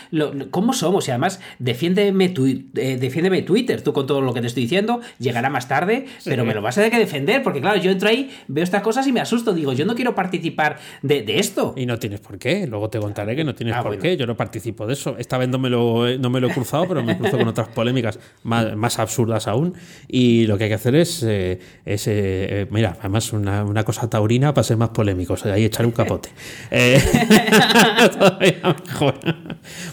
¿Cómo 0.51 0.73
somos? 0.73 1.09
Y 1.09 1.11
además, 1.11 1.41
defiéndeme, 1.59 2.35
eh, 2.75 2.99
defiéndeme 3.01 3.43
Twitter, 3.43 3.83
tú 3.83 3.93
con 3.93 4.07
todo 4.07 4.21
lo 4.21 4.35
que 4.35 4.41
te 4.41 4.47
estoy 4.47 4.65
diciendo, 4.65 5.01
llegará 5.19 5.51
más 5.51 5.69
tarde, 5.69 6.07
pero 6.25 6.45
me 6.45 6.55
lo 6.55 6.63
vas 6.63 6.77
a 6.77 6.81
tener 6.81 6.93
que 6.93 6.99
defender, 6.99 7.43
porque 7.43 7.61
claro, 7.61 7.81
yo 7.81 7.91
entro 7.91 8.09
ahí, 8.09 8.31
veo 8.49 8.65
estas 8.65 8.83
cosas 8.83 9.07
y 9.07 9.13
me 9.13 9.21
asusto. 9.21 9.53
Digo, 9.53 9.73
yo 9.73 9.85
no 9.87 9.95
quiero 9.95 10.15
participar 10.15 10.79
de, 11.03 11.25
esto. 11.39 11.75
Y 11.77 11.87
no 11.87 11.99
tienes 11.99 12.21
por 12.21 12.39
qué, 12.39 12.67
luego 12.67 12.89
te 12.91 12.99
contaré 12.99 13.37
que 13.37 13.45
no 13.45 13.55
tienes 13.55 13.77
ah, 13.77 13.83
por 13.83 13.99
qué, 13.99 14.17
yo 14.17 14.27
no 14.27 14.37
participo 14.37 14.87
de 14.87 14.95
eso. 14.95 15.17
Esta 15.19 15.39
vez 15.39 15.49
no 15.49 15.59
me 15.69 15.77
lo, 15.77 16.19
no 16.19 16.31
me 16.31 16.41
lo 16.41 16.49
he 16.49 16.53
cruzado, 16.53 16.87
pero 16.89 17.03
me 17.03 17.17
cruzo 17.17 17.39
con 17.39 17.49
otras 17.49 17.69
polémicas 17.69 18.19
más, 18.43 18.99
absurdas 18.99 19.47
aún. 19.47 19.75
Y 20.09 20.47
lo 20.47 20.57
que 20.57 20.65
hay 20.65 20.71
que 20.71 20.75
hacer 20.75 20.95
es, 20.95 21.23
eh, 21.23 21.59
eh, 21.85 22.67
mira, 22.71 22.97
además 23.01 23.33
una, 23.33 23.85
cosa 23.85 24.09
taurina 24.09 24.55
para 24.55 24.65
ser 24.65 24.77
más 24.77 24.91
polémicos, 24.91 25.45
ahí 25.47 25.65
echar 25.65 25.87
un 25.87 25.93
capote. 25.93 26.31
Eh, 26.71 27.01
todavía 28.19 28.77
mejor. 28.87 29.15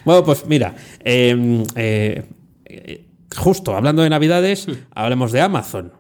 Bueno, 0.03 0.24
pues 0.24 0.46
mira, 0.46 0.75
em, 1.03 1.63
justo 3.36 3.75
hablando 3.75 4.03
de 4.03 4.10
Navidades, 4.10 4.67
hablemos 4.94 5.32
de 5.32 5.41
Amazon. 5.41 5.94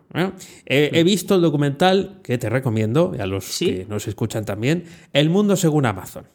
He, 0.65 1.03
visto 1.03 1.35
el 1.35 1.41
documental 1.41 2.19
que 2.23 2.37
te 2.37 2.49
recomiendo, 2.49 3.13
a 3.19 3.25
los 3.25 3.57
que 3.57 3.85
nos 3.89 4.07
escuchan 4.07 4.45
también, 4.45 4.85
El 5.13 5.29
mundo 5.29 5.55
según 5.55 5.85
Amazon. 5.85 6.25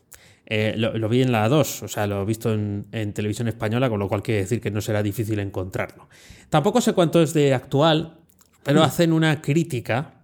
Eh, 0.53 0.75
lo, 0.77 1.09
vi 1.09 1.23
en 1.23 1.31
la 1.31 1.49
2, 1.49 1.85
o 1.85 1.89
sea, 1.89 2.09
lo 2.09 2.23
he 2.23 2.25
visto 2.25 2.53
en, 2.53 3.13
televisión 3.15 3.47
española, 3.47 3.89
con 3.89 4.01
lo 4.01 4.09
cual 4.09 4.21
quiere 4.21 4.41
decir 4.41 4.61
que 4.61 4.73
no 4.73 4.81
será 4.81 5.01
difícil 5.01 5.39
encontrarlo. 5.39 6.09
Tampoco 6.49 6.81
sé 6.81 6.93
cuánto 6.93 7.23
es 7.23 7.33
de 7.35 7.55
actual, 7.55 8.19
pero 8.65 8.83
hacen 8.83 9.13
una 9.13 9.43
crítica, 9.43 10.15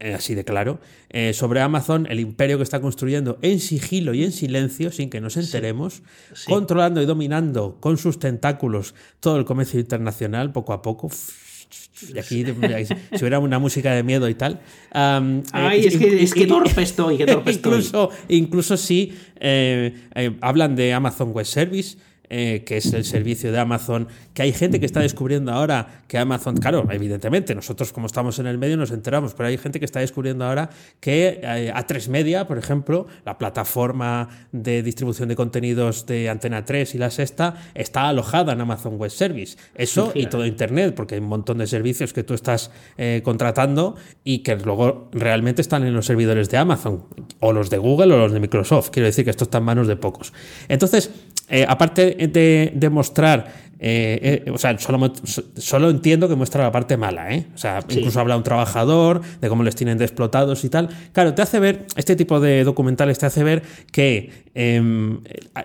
eh, 0.00 0.14
así 0.14 0.34
de 0.34 0.42
claro, 0.42 0.80
eh, 1.10 1.34
sobre 1.34 1.60
Amazon, 1.60 2.06
el 2.08 2.18
imperio 2.18 2.56
que 2.56 2.62
está 2.62 2.80
construyendo 2.80 3.38
en 3.42 3.60
sigilo 3.60 4.14
y 4.14 4.24
en 4.24 4.32
silencio, 4.32 4.90
sin 4.90 5.10
que 5.10 5.20
nos 5.20 5.36
enteremos, 5.36 6.02
controlando 6.46 7.02
y 7.02 7.04
dominando 7.04 7.76
con 7.78 7.98
sus 7.98 8.18
tentáculos 8.18 8.94
todo 9.20 9.36
el 9.36 9.44
comercio 9.44 9.78
internacional 9.78 10.50
poco 10.50 10.72
a 10.72 10.80
poco 10.80 11.10
y 12.14 12.18
aquí, 12.18 12.44
si 12.44 13.16
hubiera 13.20 13.38
una 13.38 13.58
música 13.58 13.92
de 13.92 14.02
miedo 14.02 14.28
y 14.28 14.34
tal. 14.34 14.60
Ay, 14.92 15.86
es, 15.86 15.96
que, 15.96 16.22
es 16.22 16.32
que 16.32 16.46
torpe 16.46 16.82
estoy, 16.82 17.18
que 17.18 17.26
torpe 17.26 17.52
incluso, 17.54 18.10
incluso 18.28 18.76
si 18.76 19.12
eh, 19.40 19.94
eh, 20.14 20.36
hablan 20.40 20.76
de 20.76 20.92
Amazon 20.92 21.32
Web 21.32 21.46
Service, 21.46 21.98
eh, 22.30 22.62
que 22.66 22.76
es 22.76 22.92
el 22.92 23.04
servicio 23.04 23.52
de 23.52 23.58
Amazon, 23.58 24.08
que 24.34 24.42
hay 24.42 24.52
gente 24.52 24.80
que 24.80 24.86
está 24.86 25.00
descubriendo 25.00 25.52
ahora 25.52 26.02
que 26.08 26.18
Amazon, 26.18 26.56
claro, 26.56 26.86
evidentemente, 26.90 27.54
nosotros 27.54 27.92
como 27.92 28.06
estamos 28.06 28.38
en 28.38 28.46
el 28.46 28.58
medio 28.58 28.76
nos 28.76 28.90
enteramos, 28.90 29.34
pero 29.34 29.48
hay 29.48 29.58
gente 29.58 29.78
que 29.78 29.84
está 29.84 30.00
descubriendo 30.00 30.44
ahora 30.44 30.70
que 31.00 31.40
eh, 31.42 31.72
A3 31.74 32.08
Media, 32.08 32.46
por 32.46 32.58
ejemplo, 32.58 33.06
la 33.24 33.38
plataforma 33.38 34.28
de 34.52 34.82
distribución 34.82 35.28
de 35.28 35.36
contenidos 35.36 36.06
de 36.06 36.28
Antena 36.28 36.64
3 36.64 36.94
y 36.94 36.98
la 36.98 37.10
Sexta, 37.10 37.54
está 37.74 38.08
alojada 38.08 38.52
en 38.52 38.60
Amazon 38.60 38.96
Web 38.96 39.10
Service. 39.10 39.56
Eso 39.74 40.12
y 40.14 40.26
todo 40.26 40.46
Internet, 40.46 40.94
porque 40.94 41.14
hay 41.14 41.20
un 41.20 41.28
montón 41.28 41.58
de 41.58 41.66
servicios 41.66 42.12
que 42.12 42.24
tú 42.24 42.34
estás 42.34 42.70
eh, 42.96 43.22
contratando 43.24 43.96
y 44.24 44.40
que 44.40 44.56
luego 44.56 45.08
realmente 45.12 45.62
están 45.62 45.84
en 45.84 45.94
los 45.94 46.06
servidores 46.06 46.50
de 46.50 46.58
Amazon, 46.58 47.04
o 47.40 47.52
los 47.52 47.70
de 47.70 47.78
Google 47.78 48.14
o 48.14 48.18
los 48.18 48.32
de 48.32 48.40
Microsoft. 48.40 48.90
Quiero 48.90 49.06
decir 49.06 49.24
que 49.24 49.30
esto 49.30 49.44
está 49.44 49.58
en 49.58 49.64
manos 49.64 49.86
de 49.86 49.96
pocos. 49.96 50.32
Entonces, 50.68 51.10
eh, 51.50 51.64
aparte 51.66 52.14
de, 52.28 52.90
mostrar, 52.90 53.52
eh, 53.78 54.42
eh, 54.46 54.50
o 54.50 54.58
sea, 54.58 54.78
solo, 54.78 55.12
solo, 55.56 55.88
entiendo 55.88 56.28
que 56.28 56.34
muestra 56.34 56.62
la 56.62 56.70
parte 56.70 56.96
mala, 56.96 57.32
¿eh? 57.32 57.46
O 57.54 57.58
sea, 57.58 57.80
incluso 57.88 58.20
habla 58.20 58.36
un 58.36 58.42
trabajador, 58.42 59.22
de 59.40 59.48
cómo 59.48 59.62
les 59.62 59.74
tienen 59.74 59.96
de 59.96 60.04
explotados 60.04 60.64
y 60.64 60.68
tal. 60.68 60.90
Claro, 61.12 61.34
te 61.34 61.40
hace 61.40 61.58
ver, 61.58 61.86
este 61.96 62.16
tipo 62.16 62.38
de 62.40 62.64
documentales 62.64 63.18
te 63.18 63.26
hace 63.26 63.42
ver 63.44 63.62
que 63.90 64.44
em, 64.54 65.20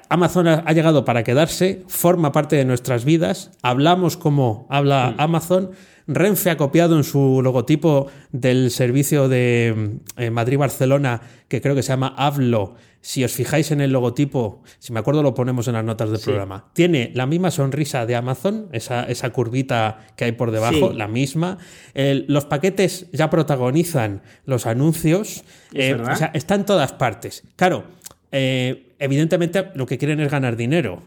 Amazon 0.10 0.48
ha, 0.48 0.72
llegado 0.72 1.04
para 1.04 1.24
quedarse, 1.24 1.84
forma 1.88 2.32
parte 2.32 2.56
de 2.56 2.64
nuestras 2.64 3.04
vidas, 3.04 3.52
hablamos 3.62 4.16
como 4.16 4.68
habla 4.70 5.16
Amazon. 5.18 5.72
Renfe 6.06 6.50
ha 6.50 6.58
copiado 6.58 6.98
en 6.98 7.06
su 7.06 7.42
logotipo 7.42 8.08
del 8.34 8.72
servicio 8.72 9.30
de 9.30 10.00
Madrid-Barcelona, 10.32 11.22
que 11.48 11.62
creo 11.62 11.76
que 11.76 11.82
se 11.82 11.94
llama 11.94 12.14
Hablo, 12.18 12.76
si 13.04 13.22
os 13.26 13.34
fijáis 13.34 13.70
en 13.72 13.82
el 13.82 13.92
logotipo, 13.92 14.64
si 14.80 14.94
me 14.94 15.00
acuerdo 15.02 15.24
lo 15.24 15.34
ponemos 15.34 15.68
en 15.68 15.74
las 15.74 15.84
notas 15.84 16.10
del 16.10 16.22
programa, 16.22 16.72
tiene 16.72 17.12
la 17.14 17.26
misma 17.26 17.52
sonrisa 17.52 18.06
de 18.06 18.16
Amazon, 18.16 18.70
esa, 18.72 19.04
esa 19.04 19.30
curvita 19.32 20.00
que 20.16 20.24
hay 20.24 20.32
por 20.32 20.52
debajo, 20.52 20.94
la 20.94 21.10
misma. 21.10 21.58
los 21.94 22.46
paquetes 22.46 23.08
ya 23.12 23.30
protagonizan 23.30 24.22
los 24.46 24.66
anuncios, 24.66 25.44
eh, 25.74 25.96
o 25.96 26.16
sea, 26.16 26.32
está 26.34 26.56
en 26.56 26.64
todas 26.64 26.94
partes. 26.94 27.44
Claro, 27.58 27.84
eh, 28.32 28.96
evidentemente 29.00 29.70
lo 29.76 29.86
que 29.86 29.98
quieren 29.98 30.22
es 30.22 30.32
ganar 30.32 30.56
dinero. 30.56 31.04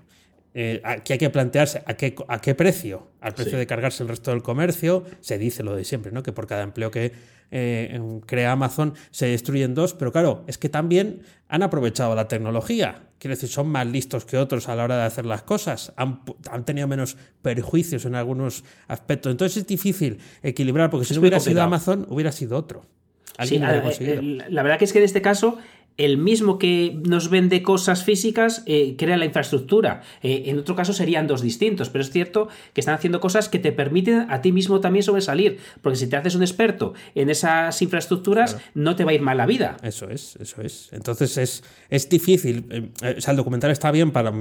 Eh, 0.59 0.81
aquí 0.85 1.13
hay 1.13 1.19
que 1.19 1.29
plantearse 1.29 1.83
a 1.85 1.99
qué, 1.99 2.15
a 2.29 2.41
qué 2.41 2.55
precio, 2.55 3.09
al 3.21 3.35
precio 3.35 3.59
de 3.59 3.67
cargarse 3.67 4.03
el 4.03 4.09
resto 4.09 4.31
del 4.31 4.43
comercio, 4.43 5.05
se 5.21 5.37
dice 5.37 5.63
lo 5.63 5.77
de 5.77 5.85
siempre, 5.85 6.13
¿no? 6.13 6.23
Que 6.23 6.33
por 6.33 6.47
cada 6.47 6.63
empleo 6.63 6.91
que 6.91 7.13
eh, 7.51 8.01
crea 8.25 8.53
Amazon 8.53 8.95
se 9.11 9.27
destruyen 9.27 9.75
dos, 9.75 9.93
pero 9.93 10.13
claro, 10.13 10.45
es 10.47 10.57
que 10.57 10.71
también 10.71 11.21
han 11.49 11.63
aprovechado 11.63 12.15
la 12.15 12.27
tecnología. 12.27 13.03
Quiero 13.19 13.35
decir, 13.35 13.51
son 13.51 13.69
más 13.69 13.87
listos 13.87 14.25
que 14.25 14.39
otros 14.39 14.71
a 14.71 14.77
la 14.77 14.85
hora 14.85 14.97
de 14.97 15.03
hacer 15.03 15.27
las 15.27 15.43
cosas, 15.43 15.93
han, 15.97 16.25
tenido 16.65 16.89
menos 16.89 17.19
perjuicios 17.43 18.07
en 18.07 18.15
algunos 18.15 18.65
aspectos. 18.89 19.33
Entonces 19.33 19.59
es 19.59 19.67
difícil 19.67 20.21
equilibrar, 20.43 20.89
porque 20.89 21.05
si 21.05 21.13
no 21.13 21.21
hubiera 21.21 21.39
sido 21.39 21.61
Amazon, 21.61 22.07
hubiera 22.09 22.33
sido 22.33 22.57
otro. 22.57 22.87
Sí, 23.45 23.59
la 23.59 24.63
verdad 24.63 24.79
que 24.79 24.87
es 24.87 24.93
que 24.95 25.01
en 25.01 25.05
este 25.05 25.21
caso 25.21 25.59
el 25.97 26.19
mismo 26.19 26.59
que 26.59 27.01
nos 27.05 27.31
vende 27.31 27.63
cosas 27.63 28.05
físicas 28.05 28.63
eh, 28.67 28.97
crea 28.99 29.17
la 29.17 29.25
infraestructura. 29.25 30.03
Eh, 30.23 30.45
en 30.47 30.59
otro 30.59 30.77
caso 30.77 30.93
serían 30.93 31.27
dos 31.27 31.41
distintos, 31.41 31.89
pero 31.89 32.03
es 32.03 32.11
cierto 32.11 32.49
que 32.73 32.81
están 32.81 32.95
haciendo 32.95 33.21
cosas 33.21 33.49
que 33.49 33.59
te 33.59 33.73
permiten 33.73 34.27
a 34.31 34.43
ti 34.43 34.53
mismo 34.53 34.81
también 34.81 35.03
sobresalir, 35.03 35.59
porque 35.81 35.97
si 35.97 36.07
te 36.09 36.17
haces 36.17 36.35
un 36.35 36.43
experto 36.43 36.95
en 37.15 37.31
esas 37.31 37.81
infraestructuras, 37.81 38.59
no 38.75 38.97
te 38.97 39.05
va 39.05 39.13
a 39.13 39.15
ir 39.15 39.23
mal 39.23 39.39
la 39.39 39.47
vida. 39.47 39.77
Eso 39.83 40.11
es, 40.11 40.37
eso 40.37 40.61
es. 40.61 40.89
Entonces 40.93 41.37
es, 41.39 41.65
es 41.89 42.09
difícil. 42.09 42.67
Eh, 42.71 43.17
o 43.17 43.21
sea, 43.21 43.31
el 43.31 43.37
documental 43.37 43.71
está 43.71 43.91
bien 43.91 44.11
para, 44.11 44.33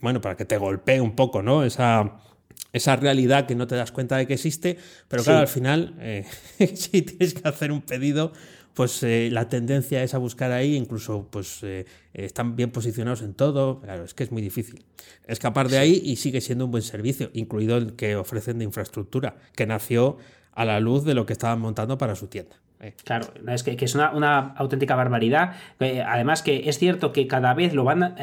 bueno, 0.00 0.20
para 0.20 0.36
que 0.36 0.44
te 0.44 0.56
golpee 0.56 1.00
un 1.00 1.14
poco, 1.14 1.42
¿no? 1.42 1.64
Esa 1.64 2.22
esa 2.70 2.96
realidad 2.96 3.46
que 3.46 3.54
no 3.54 3.66
te 3.66 3.76
das 3.76 3.92
cuenta 3.92 4.18
de 4.18 4.26
que 4.26 4.34
existe, 4.34 4.76
pero 5.08 5.24
claro, 5.24 5.38
al 5.38 5.48
final, 5.48 5.94
si 6.74 7.00
tienes 7.00 7.32
que 7.32 7.48
hacer 7.48 7.72
un 7.72 7.80
pedido, 7.80 8.32
pues 8.78 9.02
eh, 9.02 9.28
la 9.32 9.48
tendencia 9.48 10.04
es 10.04 10.14
a 10.14 10.18
buscar 10.18 10.52
ahí, 10.52 10.76
incluso 10.76 11.26
pues 11.32 11.64
eh, 11.64 11.84
están 12.14 12.54
bien 12.54 12.70
posicionados 12.70 13.22
en 13.22 13.34
todo, 13.34 13.80
claro, 13.80 14.04
es 14.04 14.14
que 14.14 14.22
es 14.22 14.30
muy 14.30 14.40
difícil 14.40 14.84
escapar 15.26 15.68
de 15.68 15.78
ahí 15.78 16.00
y 16.04 16.14
sigue 16.14 16.40
siendo 16.40 16.66
un 16.66 16.70
buen 16.70 16.84
servicio, 16.84 17.28
incluido 17.34 17.76
el 17.76 17.96
que 17.96 18.14
ofrecen 18.14 18.60
de 18.60 18.66
infraestructura, 18.66 19.34
que 19.56 19.66
nació 19.66 20.18
a 20.52 20.64
la 20.64 20.78
luz 20.78 21.04
de 21.04 21.14
lo 21.14 21.26
que 21.26 21.32
estaban 21.32 21.60
montando 21.60 21.98
para 21.98 22.14
su 22.14 22.28
tienda. 22.28 22.54
Eh. 22.78 22.94
Claro, 23.02 23.26
es 23.48 23.64
que, 23.64 23.76
es 23.80 23.96
una, 23.96 24.12
una, 24.12 24.54
auténtica 24.54 24.94
barbaridad. 24.94 25.56
además 25.80 26.42
que 26.42 26.68
es 26.68 26.78
cierto 26.78 27.12
que 27.12 27.26
cada 27.26 27.54
vez 27.54 27.74
lo 27.74 27.82
van 27.82 28.14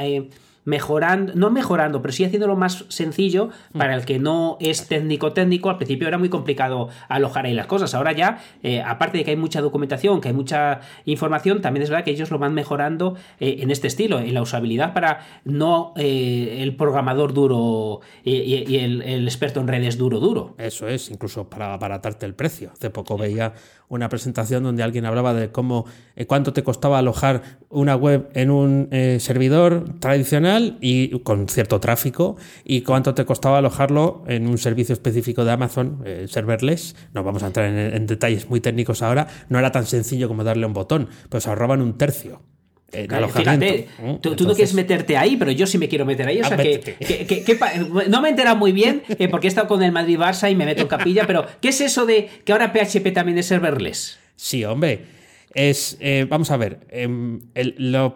mejorando, 0.66 1.34
no 1.36 1.52
mejorando, 1.52 2.02
pero 2.02 2.12
sí 2.12 2.26
haciéndolo 2.26 2.56
más 2.56 2.86
sencillo 2.90 3.50
mm. 3.74 3.78
para 3.78 3.96
el 3.96 4.04
que 4.04 4.20
no 4.20 4.58
es 4.60 4.88
técnico 4.88 5.32
técnico. 5.32 5.70
Al 5.70 5.78
principio 5.78 6.08
era 6.08 6.18
muy 6.18 6.30
complicado 6.30 6.90
alojar 7.08 7.46
ahí 7.46 7.54
las 7.54 7.68
cosas. 7.68 7.94
Ahora 7.94 8.12
ya, 8.12 8.40
eh, 8.64 8.82
aparte 8.82 9.20
de 9.20 9.24
que 9.24 9.32
hay 9.32 9.38
mucha 9.38 9.62
documentación, 9.62 10.20
que 10.20 10.30
hay 10.30 10.34
mucha 10.34 10.82
información, 11.06 11.62
también 11.62 11.84
es 11.84 11.90
verdad 11.90 12.04
que 12.04 12.12
ellos 12.12 12.32
lo 12.32 12.40
van 12.40 12.54
mejorando 12.54 13.16
eh, 13.40 13.58
en 13.60 13.72
este 13.72 13.88
estilo, 13.88 14.20
en 14.20 14.34
la 14.34 14.42
usabilidad 14.42 14.94
para 14.94 15.20
no 15.46 15.94
eh, 15.96 16.58
el 16.62 16.76
programador 16.76 17.34
duro 17.34 18.02
y, 18.24 18.76
el, 18.78 19.26
experto 19.26 19.60
en 19.60 19.68
redes 19.68 19.98
duro 19.98 20.20
duro. 20.20 20.56
Eso 20.58 20.88
es, 20.88 21.12
incluso 21.12 21.50
para 21.50 21.74
abaratarte 21.74 22.26
el 22.26 22.34
precio. 22.34 22.72
Hace 22.74 22.90
poco 22.90 23.18
veía 23.18 23.54
una 23.88 24.10
presentación 24.10 24.64
donde 24.64 24.82
alguien 24.82 25.06
hablaba 25.06 25.34
de 25.34 25.52
cómo 25.52 25.86
cuánto 26.28 26.54
te 26.54 26.64
costaba 26.64 26.98
alojar 26.98 27.44
una 27.70 27.96
web 27.96 28.30
en 28.34 28.50
un 28.50 28.90
servidor 29.20 29.86
tradicional 30.00 30.55
y 30.82 31.20
con 31.20 31.48
cierto 31.48 31.80
tráfico 31.80 32.38
y 32.64 32.82
cuánto 32.82 33.14
te 33.14 33.26
costaba 33.26 33.60
alojarlo 33.60 34.24
en 34.28 34.48
un 34.48 34.58
servicio 34.58 34.94
específico 34.94 35.46
de 35.46 35.52
Amazon, 35.52 36.02
eh, 36.06 36.26
serverless. 36.30 36.96
No 37.14 37.24
vamos 37.24 37.44
a 37.44 37.48
entrar 37.48 37.68
en, 37.68 37.78
en, 37.78 38.06
detalles 38.06 38.50
muy 38.50 38.62
técnicos 38.62 39.02
ahora. 39.02 39.28
No 39.50 39.60
era 39.60 39.72
tan 39.72 39.86
sencillo 39.86 40.28
como 40.28 40.44
darle 40.44 40.66
un 40.66 40.74
botón, 40.74 41.10
pero 41.30 41.42
se 41.42 41.50
ahorraban 41.50 41.82
un 41.82 41.98
tercio. 41.98 42.42
Fíjate, 42.92 43.88
tú, 44.22 44.36
no 44.46 44.54
quieres 44.54 44.74
meterte 44.74 45.18
ahí, 45.18 45.36
pero 45.38 45.52
yo 45.52 45.68
sí 45.68 45.78
me 45.78 45.88
quiero 45.88 46.06
meter 46.06 46.28
ahí. 46.28 46.40
O 46.40 46.46
sea, 46.46 46.58
que, 46.58 46.96
no 48.08 48.22
me 48.22 48.28
he 48.28 48.32
enterado 48.32 48.56
muy 48.56 48.72
bien 48.72 49.04
eh, 49.10 49.28
porque 49.28 49.48
he 49.48 49.50
estado 49.50 49.68
con 49.68 49.84
el 49.84 49.92
Madrid 49.92 50.18
Barça 50.18 50.50
y 50.52 50.56
me 50.56 50.66
meto 50.66 50.84
en 50.84 50.88
capilla, 50.88 51.28
pero 51.28 51.46
¿qué 51.62 51.70
es 51.70 51.82
eso 51.82 52.06
de 52.06 52.30
que 52.44 52.52
ahora 52.52 52.72
PHP 52.72 53.12
también 53.14 53.38
es 53.38 53.48
serverless? 53.48 54.20
Sí, 54.36 54.64
hombre 54.66 55.15
es, 55.56 55.96
eh, 56.02 56.28
vamos 56.30 56.52
a 56.52 56.58
ver, 56.58 56.86
em, 56.90 57.40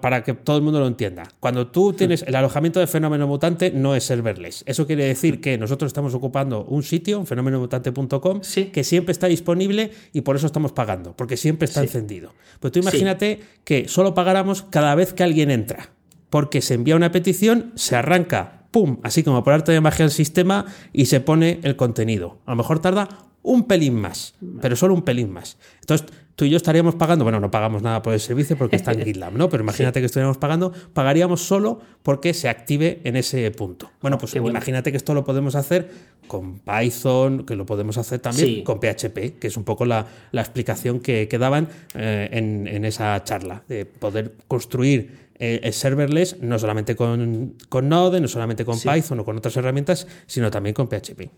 para 0.02 0.24
que 0.24 0.34
todo 0.34 0.58
el 0.58 0.62
mundo 0.62 0.82
lo 0.82 0.88
entienda. 0.88 1.24
Cuando 1.40 1.68
tú 1.68 1.94
tienes 1.94 2.22
el 2.24 2.36
alojamiento 2.36 2.82
de 2.82 2.88
fenómeno 2.88 3.28
mutante, 3.28 3.72
no 3.72 3.96
es 3.96 4.04
serverless. 4.04 4.64
Eso 4.68 4.86
quiere 4.86 5.06
decir 5.06 5.40
que 5.40 5.58
nosotros 5.58 5.88
estamos 5.88 6.14
ocupando 6.14 6.66
un 6.66 6.84
sitio, 6.84 7.26
fenomenomutante.com, 7.26 8.42
que 8.74 8.84
siempre 8.84 9.14
está 9.14 9.28
disponible 9.28 9.92
y 10.12 10.20
por 10.22 10.36
eso 10.36 10.48
estamos 10.48 10.74
pagando, 10.74 11.16
porque 11.16 11.38
siempre 11.38 11.66
está 11.66 11.82
encendido. 11.82 12.34
Pues 12.60 12.74
tú 12.74 12.80
imagínate 12.80 13.40
que 13.64 13.88
solo 13.88 14.14
pagáramos 14.14 14.64
cada 14.64 14.94
vez 14.96 15.14
que 15.14 15.24
alguien 15.24 15.50
entra, 15.50 15.92
porque 16.30 16.62
se 16.62 16.74
envía 16.74 16.98
una 16.98 17.14
petición, 17.14 17.72
se 17.76 17.96
arranca, 17.96 18.68
pum, 18.72 18.98
así 19.02 19.24
como 19.24 19.46
por 19.46 19.54
arte 19.54 19.72
de 19.72 19.80
magia 19.80 20.04
el 20.04 20.12
sistema 20.12 20.66
y 20.92 21.06
se 21.06 21.22
pone 21.22 21.62
el 21.64 21.78
contenido. 21.78 22.40
A 22.46 22.52
lo 22.52 22.58
mejor 22.58 22.80
tarda 22.80 23.30
un 23.42 23.64
pelín 23.64 23.96
más, 23.96 24.36
pero 24.62 24.76
solo 24.76 24.94
un 24.94 25.04
pelín 25.04 25.32
más. 25.32 25.58
Entonces, 25.80 26.08
tú 26.40 26.46
y 26.46 26.50
yo 26.52 26.56
estaríamos 26.56 26.96
pagando, 26.96 27.26
bueno, 27.26 27.42
no 27.42 27.52
pagamos 27.52 27.82
nada 27.82 28.02
por 28.02 28.14
el 28.14 28.22
servicio 28.22 28.58
porque 28.58 28.78
está 28.78 28.94
en 28.94 29.02
GitLab, 29.06 29.34
¿no? 29.34 29.50
Pero 29.50 29.62
imagínate 29.62 30.00
que 30.00 30.06
estuviéramos 30.06 30.38
pagando, 30.38 30.72
pagaríamos 30.94 31.42
solo 31.42 31.82
porque 32.02 32.34
se 32.34 32.48
active 32.48 33.02
en 33.04 33.18
ese 33.18 33.52
punto. 33.52 33.92
Bueno, 34.00 34.18
pues 34.18 34.34
imagínate 34.36 34.92
que 34.92 34.96
esto 34.96 35.14
lo 35.14 35.26
podemos 35.26 35.56
hacer 35.56 35.92
con 36.28 36.60
Python, 36.60 37.46
que 37.46 37.58
lo 37.58 37.66
podemos 37.66 37.98
hacer 37.98 38.20
también 38.20 38.64
con 38.64 38.80
PHP, 38.80 39.38
que 39.38 39.48
es 39.48 39.58
un 39.58 39.66
poco 39.66 39.84
la, 39.84 40.08
explicación 40.32 41.02
que, 41.02 41.28
que 41.28 41.38
daban 41.38 41.68
eh, 41.94 42.30
en, 42.32 42.68
en 42.68 42.86
esa 42.86 43.22
charla, 43.26 43.64
de 43.68 43.86
poder 43.86 44.36
construir 44.48 45.29
eh, 45.40 45.62
es 45.64 45.78
serverless 45.78 46.38
no 46.42 46.60
solamente 46.60 46.96
con, 46.96 47.56
Node, 47.84 48.20
no 48.20 48.28
solamente 48.28 48.66
con 48.66 48.78
Python 48.80 49.22
o 49.22 49.26
con 49.26 49.38
otras 49.38 49.56
herramientas, 49.56 50.06
sino 50.28 50.52
también 50.52 50.74
con 50.74 50.88
PHP. 50.90 51.30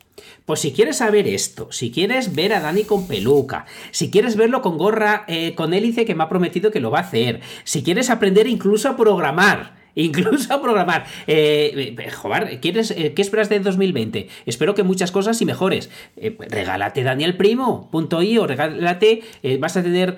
Pues 0.46 0.60
si 0.60 0.72
quieres 0.74 0.98
saber 0.98 1.28
esto, 1.28 1.72
si 1.72 1.92
quieres 1.92 2.34
ver 2.34 2.54
a 2.54 2.60
Dani 2.60 2.84
con 2.84 3.08
peluca, 3.08 3.66
si 3.92 4.10
quieres 4.10 4.36
verlo 4.36 4.62
con 4.62 4.78
gorra, 4.78 5.24
eh, 5.28 5.54
con 5.54 5.74
hélice 5.74 6.06
que 6.06 6.16
me 6.16 6.24
ha 6.24 6.30
prometido 6.30 6.72
que 6.72 6.80
lo 6.80 6.90
va 6.90 7.00
a 7.00 7.04
hacer, 7.04 7.42
si 7.64 7.84
quieres 7.84 8.10
aprender 8.10 8.48
incluso 8.48 8.90
a 8.90 8.98
programar, 8.98 9.81
Incluso 9.96 10.54
a 10.54 10.62
programar. 10.62 11.06
Eh, 11.28 11.96
eh 11.98 12.60
¿quieres, 12.62 12.92
eh, 12.92 13.14
¿qué 13.14 13.22
esperas 13.22 13.50
de 13.50 13.60
2020? 13.60 14.28
Espero 14.46 14.76
que 14.76 14.84
muchas 14.84 15.12
cosas 15.12 15.42
y 15.42 15.46
mejores. 15.46 15.90
Eh, 16.18 16.32
pues 16.32 16.50
regálate 16.50 17.04
danielprimo.io, 17.04 18.48
regálate, 18.48 19.22
vas 19.60 19.78
a 19.78 19.84
tener 19.84 20.18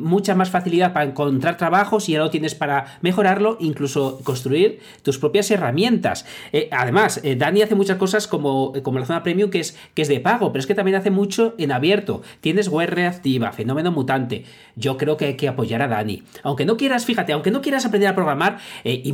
mucha 0.00 0.34
más 0.34 0.50
facilidad 0.50 0.92
para 0.92 1.06
encontrar 1.06 1.56
trabajo 1.56 2.00
si 2.00 2.12
ya 2.12 2.18
lo 2.18 2.30
tienes 2.30 2.54
para 2.54 2.98
mejorarlo, 3.00 3.56
incluso 3.60 4.20
construir 4.24 4.80
tus 5.02 5.18
propias 5.18 5.50
herramientas. 5.50 6.26
además, 6.70 7.20
Dani 7.36 7.62
hace 7.62 7.74
muchas 7.74 7.96
cosas 7.96 8.26
como, 8.26 8.72
como 8.82 8.98
la 8.98 9.06
zona 9.06 9.22
premium 9.22 9.50
que 9.50 9.60
es, 9.60 9.76
que 9.94 10.02
es 10.02 10.08
de 10.08 10.20
pago, 10.20 10.52
pero 10.52 10.60
es 10.60 10.66
que 10.66 10.74
también 10.74 10.96
hace 10.96 11.10
mucho 11.10 11.54
en 11.58 11.72
abierto. 11.72 12.22
Tienes 12.40 12.68
web 12.68 12.90
reactiva, 12.90 13.52
fenómeno 13.52 13.92
mutante. 13.92 14.44
Yo 14.76 14.96
creo 14.96 15.16
que 15.16 15.26
hay 15.26 15.36
que 15.36 15.48
apoyar 15.48 15.82
a 15.82 15.88
Dani. 15.88 16.22
Aunque 16.42 16.64
no 16.64 16.76
quieras, 16.76 17.04
fíjate, 17.04 17.32
aunque 17.32 17.50
no 17.50 17.62
quieras 17.62 17.86
aprender 17.86 18.08
a 18.08 18.14
programar, 18.14 18.58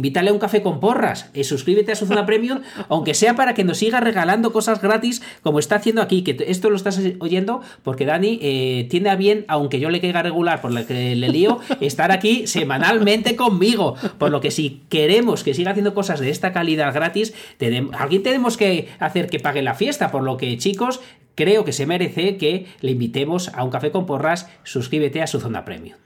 invítale 0.01 0.31
a 0.31 0.33
un 0.33 0.39
café 0.39 0.63
con 0.63 0.81
porras 0.81 1.31
y 1.35 1.45
suscríbete 1.45 1.93
a 1.93 1.95
su 1.95 2.07
zona 2.07 2.27
premium, 2.31 2.61
aunque 2.89 3.15
sea 3.15 3.37
para 3.37 3.55
que 3.55 3.65
nos 3.65 3.79
siga 3.79 4.01
regalando 4.01 4.53
cosas 4.53 4.81
gratis 4.81 5.23
como 5.43 5.59
está 5.59 5.77
haciendo 5.77 6.03
aquí, 6.03 6.23
que 6.23 6.45
esto 6.49 6.71
lo 6.71 6.77
estás 6.77 7.01
oyendo 7.21 7.61
porque 7.83 8.07
Dani 8.07 8.39
eh, 8.43 8.87
tiene 8.91 9.11
a 9.11 9.17
bien, 9.17 9.45
aunque 9.49 9.79
yo 9.79 9.91
le 9.91 10.01
caiga 10.01 10.23
regular 10.23 10.61
por 10.61 10.73
lo 10.73 10.87
que 10.87 11.15
le 11.15 11.29
lío, 11.29 11.61
estar 11.81 12.13
aquí 12.13 12.47
semanalmente 12.47 13.37
conmigo. 13.37 13.95
Por 14.19 14.31
lo 14.31 14.41
que 14.41 14.51
si 14.51 14.83
queremos 14.89 15.45
que 15.45 15.55
siga 15.55 15.73
haciendo 15.73 15.95
cosas 15.95 16.21
de 16.21 16.31
esta 16.31 16.53
calidad 16.53 16.93
gratis, 16.95 17.35
tenemos, 17.59 17.95
alguien 17.95 18.23
tenemos 18.23 18.57
que 18.57 18.89
hacer 18.99 19.29
que 19.29 19.39
pague 19.39 19.63
la 19.63 19.75
fiesta, 19.75 20.11
por 20.11 20.23
lo 20.23 20.37
que 20.37 20.57
chicos, 20.59 21.01
creo 21.35 21.65
que 21.65 21.73
se 21.73 21.87
merece 21.87 22.37
que 22.37 22.67
le 22.81 22.93
invitemos 22.93 23.49
a 23.55 23.65
un 23.65 23.71
café 23.71 23.91
con 23.91 24.07
porras, 24.07 24.49
suscríbete 24.65 25.23
a 25.23 25.27
su 25.27 25.41
zona 25.41 25.65
premium. 25.65 25.97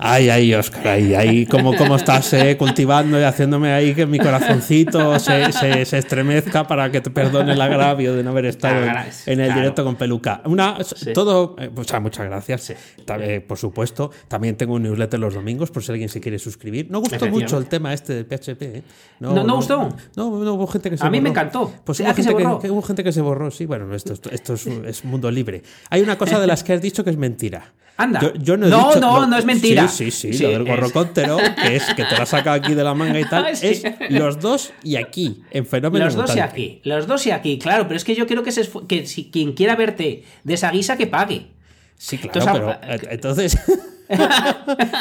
Ay, 0.00 0.30
ay, 0.30 0.54
Oscar, 0.54 0.86
ay, 0.86 1.14
ahí, 1.16 1.44
¿cómo, 1.46 1.74
cómo 1.74 1.96
estás 1.96 2.32
eh, 2.32 2.56
cultivando 2.56 3.18
y 3.18 3.24
haciéndome 3.24 3.72
ahí 3.72 3.96
que 3.96 4.06
mi 4.06 4.20
corazoncito 4.20 5.18
se, 5.18 5.50
se, 5.52 5.98
estremezca 5.98 6.68
para 6.68 6.92
que 6.92 7.00
te 7.00 7.10
perdone 7.10 7.54
el 7.54 7.60
agravio 7.60 8.14
de 8.14 8.22
no 8.22 8.30
haber 8.30 8.46
estado 8.46 8.80
en, 9.26 9.40
el 9.40 9.52
directo 9.52 9.82
con 9.82 9.96
peluca. 9.96 10.40
Una, 10.44 10.78
Todo, 11.12 11.56
eh, 11.58 11.68
o 11.74 11.82
sea, 11.82 11.98
muchas 11.98 12.26
gracias, 12.26 12.74
eh, 13.08 13.44
por 13.46 13.58
supuesto. 13.58 14.12
También 14.28 14.56
tengo 14.56 14.74
un 14.74 14.84
newsletter 14.84 15.18
los 15.18 15.34
domingos, 15.34 15.72
por 15.72 15.82
si 15.82 15.90
alguien 15.90 16.08
se 16.08 16.20
quiere 16.20 16.38
suscribir. 16.38 16.88
No 16.92 17.00
gustó 17.00 17.26
mucho 17.26 17.58
el 17.58 17.66
tema 17.66 17.92
este 17.92 18.22
del 18.22 18.26
PHP. 18.26 18.84
No, 19.18 19.42
no, 19.42 19.56
gustó. 19.56 19.88
No, 20.14 20.28
hubo 20.28 20.68
gente 20.68 20.90
que 20.90 20.96
se 20.96 21.04
A 21.04 21.10
mí 21.10 21.20
me 21.20 21.30
encantó. 21.30 21.72
Pues 21.82 21.98
hubo, 21.98 22.14
gente 22.14 22.36
que, 22.36 22.70
hubo 22.70 22.82
gente 22.82 23.02
que 23.02 23.10
se 23.10 23.20
borró, 23.20 23.50
sí. 23.50 23.66
Bueno, 23.66 23.92
esto, 23.92 24.12
esto, 24.30 24.54
es, 24.54 24.64
es 24.64 25.04
mundo 25.04 25.28
libre. 25.28 25.64
Hay 25.90 26.02
una 26.02 26.16
cosa 26.16 26.38
de 26.38 26.46
las 26.46 26.62
que 26.62 26.74
has 26.74 26.80
dicho 26.80 27.02
que 27.02 27.10
es 27.10 27.16
mentira. 27.16 27.72
Anda. 28.00 28.20
Yo, 28.38 28.56
no, 28.56 28.68
no, 28.94 29.26
no, 29.26 29.36
es 29.36 29.44
mentira. 29.44 29.88
Sí, 29.88 30.12
sí, 30.12 30.32
sí, 30.32 30.44
lo 30.44 30.50
del 30.50 30.64
gorrocóptero, 30.64 31.36
que 31.36 31.74
es 31.74 31.84
que 31.94 32.04
te 32.04 32.16
lo 32.16 32.22
ha 32.22 32.26
sacado 32.26 32.54
aquí 32.54 32.74
de 32.74 32.84
la 32.84 32.94
manga 32.94 33.18
y 33.18 33.24
tal, 33.24 33.46
es 33.48 33.82
los 34.08 34.38
dos 34.38 34.72
y 34.84 34.94
aquí, 34.94 35.42
en 35.50 35.66
fenómeno 35.66 36.04
Los 36.04 36.14
dos 36.14 36.36
y 36.36 36.38
aquí, 36.38 36.80
los 36.84 37.08
dos 37.08 37.26
y 37.26 37.32
aquí, 37.32 37.58
claro, 37.58 37.88
pero 37.88 37.96
es 37.96 38.04
que 38.04 38.14
yo 38.14 38.28
quiero 38.28 38.44
que, 38.44 38.52
se, 38.52 38.70
que 38.86 39.04
si 39.04 39.30
quien 39.30 39.52
quiera 39.52 39.74
verte 39.74 40.22
de 40.44 40.54
esa 40.54 40.70
guisa, 40.70 40.96
que 40.96 41.08
pague. 41.08 41.48
Sí, 41.96 42.18
claro, 42.18 42.78
pero 42.80 43.10
entonces... 43.10 43.58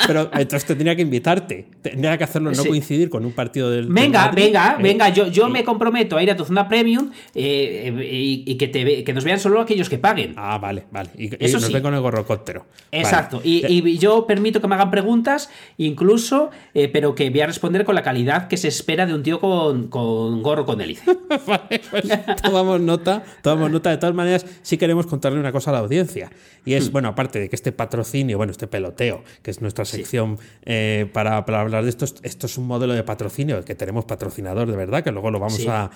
Pero 0.08 0.30
entonces 0.34 0.66
tendría 0.66 0.96
que 0.96 1.02
invitarte. 1.02 1.68
Tendría 1.82 2.18
que 2.18 2.24
hacerlo, 2.24 2.52
no 2.52 2.66
coincidir 2.66 3.10
con 3.10 3.26
un 3.26 3.32
partido 3.32 3.72
del. 3.72 3.88
Venga, 3.88 4.32
venga, 4.32 4.76
eh, 4.78 4.84
venga. 4.84 5.10
Yo, 5.10 5.28
yo 5.28 5.48
me 5.48 5.64
comprometo 5.64 6.18
a 6.18 6.24
ir 6.24 6.32
a 6.32 6.36
tu 6.36 6.44
zona 6.44 6.68
premium 6.68 7.12
eh, 7.34 8.44
y, 8.46 8.56
que, 8.56 8.68
te, 8.68 9.04
que 9.04 9.14
nos 9.14 9.24
vean 9.24 9.40
solo 9.40 9.62
aquellos 9.62 9.90
que 9.90 9.98
paguen. 9.98 10.34
Ah, 10.36 10.58
vale, 10.58 10.86
vale. 10.92 11.10
Y, 11.18 11.30
Eso 11.44 11.60
nos 11.60 11.70
con 11.82 11.94
el 11.94 12.02
gorrocóptero. 12.02 12.66
Exacto. 12.92 13.42
Y, 13.44 13.98
yo 13.98 14.28
permito 14.28 14.62
que 14.62 14.68
me 14.68 14.76
hagan 14.76 14.92
preguntas, 14.92 15.50
incluso, 15.78 16.52
eh, 16.74 16.90
pero 16.90 17.16
que 17.16 17.30
voy 17.30 17.42
a 17.42 17.48
responder 17.48 17.86
con 17.86 17.96
la 17.96 18.04
calidad 18.04 18.48
que 18.48 18.58
se 18.58 18.68
espera 18.68 19.06
de 19.06 19.14
un 19.14 19.24
tío 19.24 19.40
con, 19.40 19.88
con 19.88 20.44
gorro 20.44 20.66
con 20.66 20.82
hélice. 20.82 21.04
vale, 21.48 21.82
pues 21.90 22.04
tomamos 22.44 22.82
nota, 22.82 23.24
tomamos 23.42 23.72
nota. 23.72 23.90
De 23.90 23.98
todas 23.98 24.16
maneras, 24.16 24.46
sí 24.62 24.78
queremos 24.78 25.08
contarle 25.08 25.40
una 25.40 25.52
cosa 25.52 25.72
a 25.72 25.74
la 25.74 25.80
audiencia. 25.80 26.30
Y 26.66 26.74
es, 26.74 26.90
hmm. 26.90 26.92
bueno, 26.92 27.08
aparte 27.08 27.40
de 27.40 27.50
que 27.50 27.56
este 27.56 27.72
patrocinio, 27.72 28.38
bueno, 28.38 28.52
este 28.52 28.68
pelotón 28.68 28.97
que 28.98 29.52
es 29.52 29.62
nuestra 29.62 29.86
sección 29.86 30.38
eh, 30.66 31.10
para, 31.14 31.38
hablar 31.38 31.84
de 31.84 31.90
esto. 31.90 32.06
Esto 32.24 32.48
es 32.48 32.58
un 32.58 32.68
modelo 32.68 32.94
de 32.94 33.04
patrocinio, 33.04 33.64
que 33.64 33.76
tenemos 33.76 34.06
patrocinador 34.06 34.70
de 34.70 34.76
verdad, 34.76 35.04
que 35.04 35.12
luego 35.12 35.32
lo 35.32 35.40
vamos 35.40 35.66
a, 35.68 35.90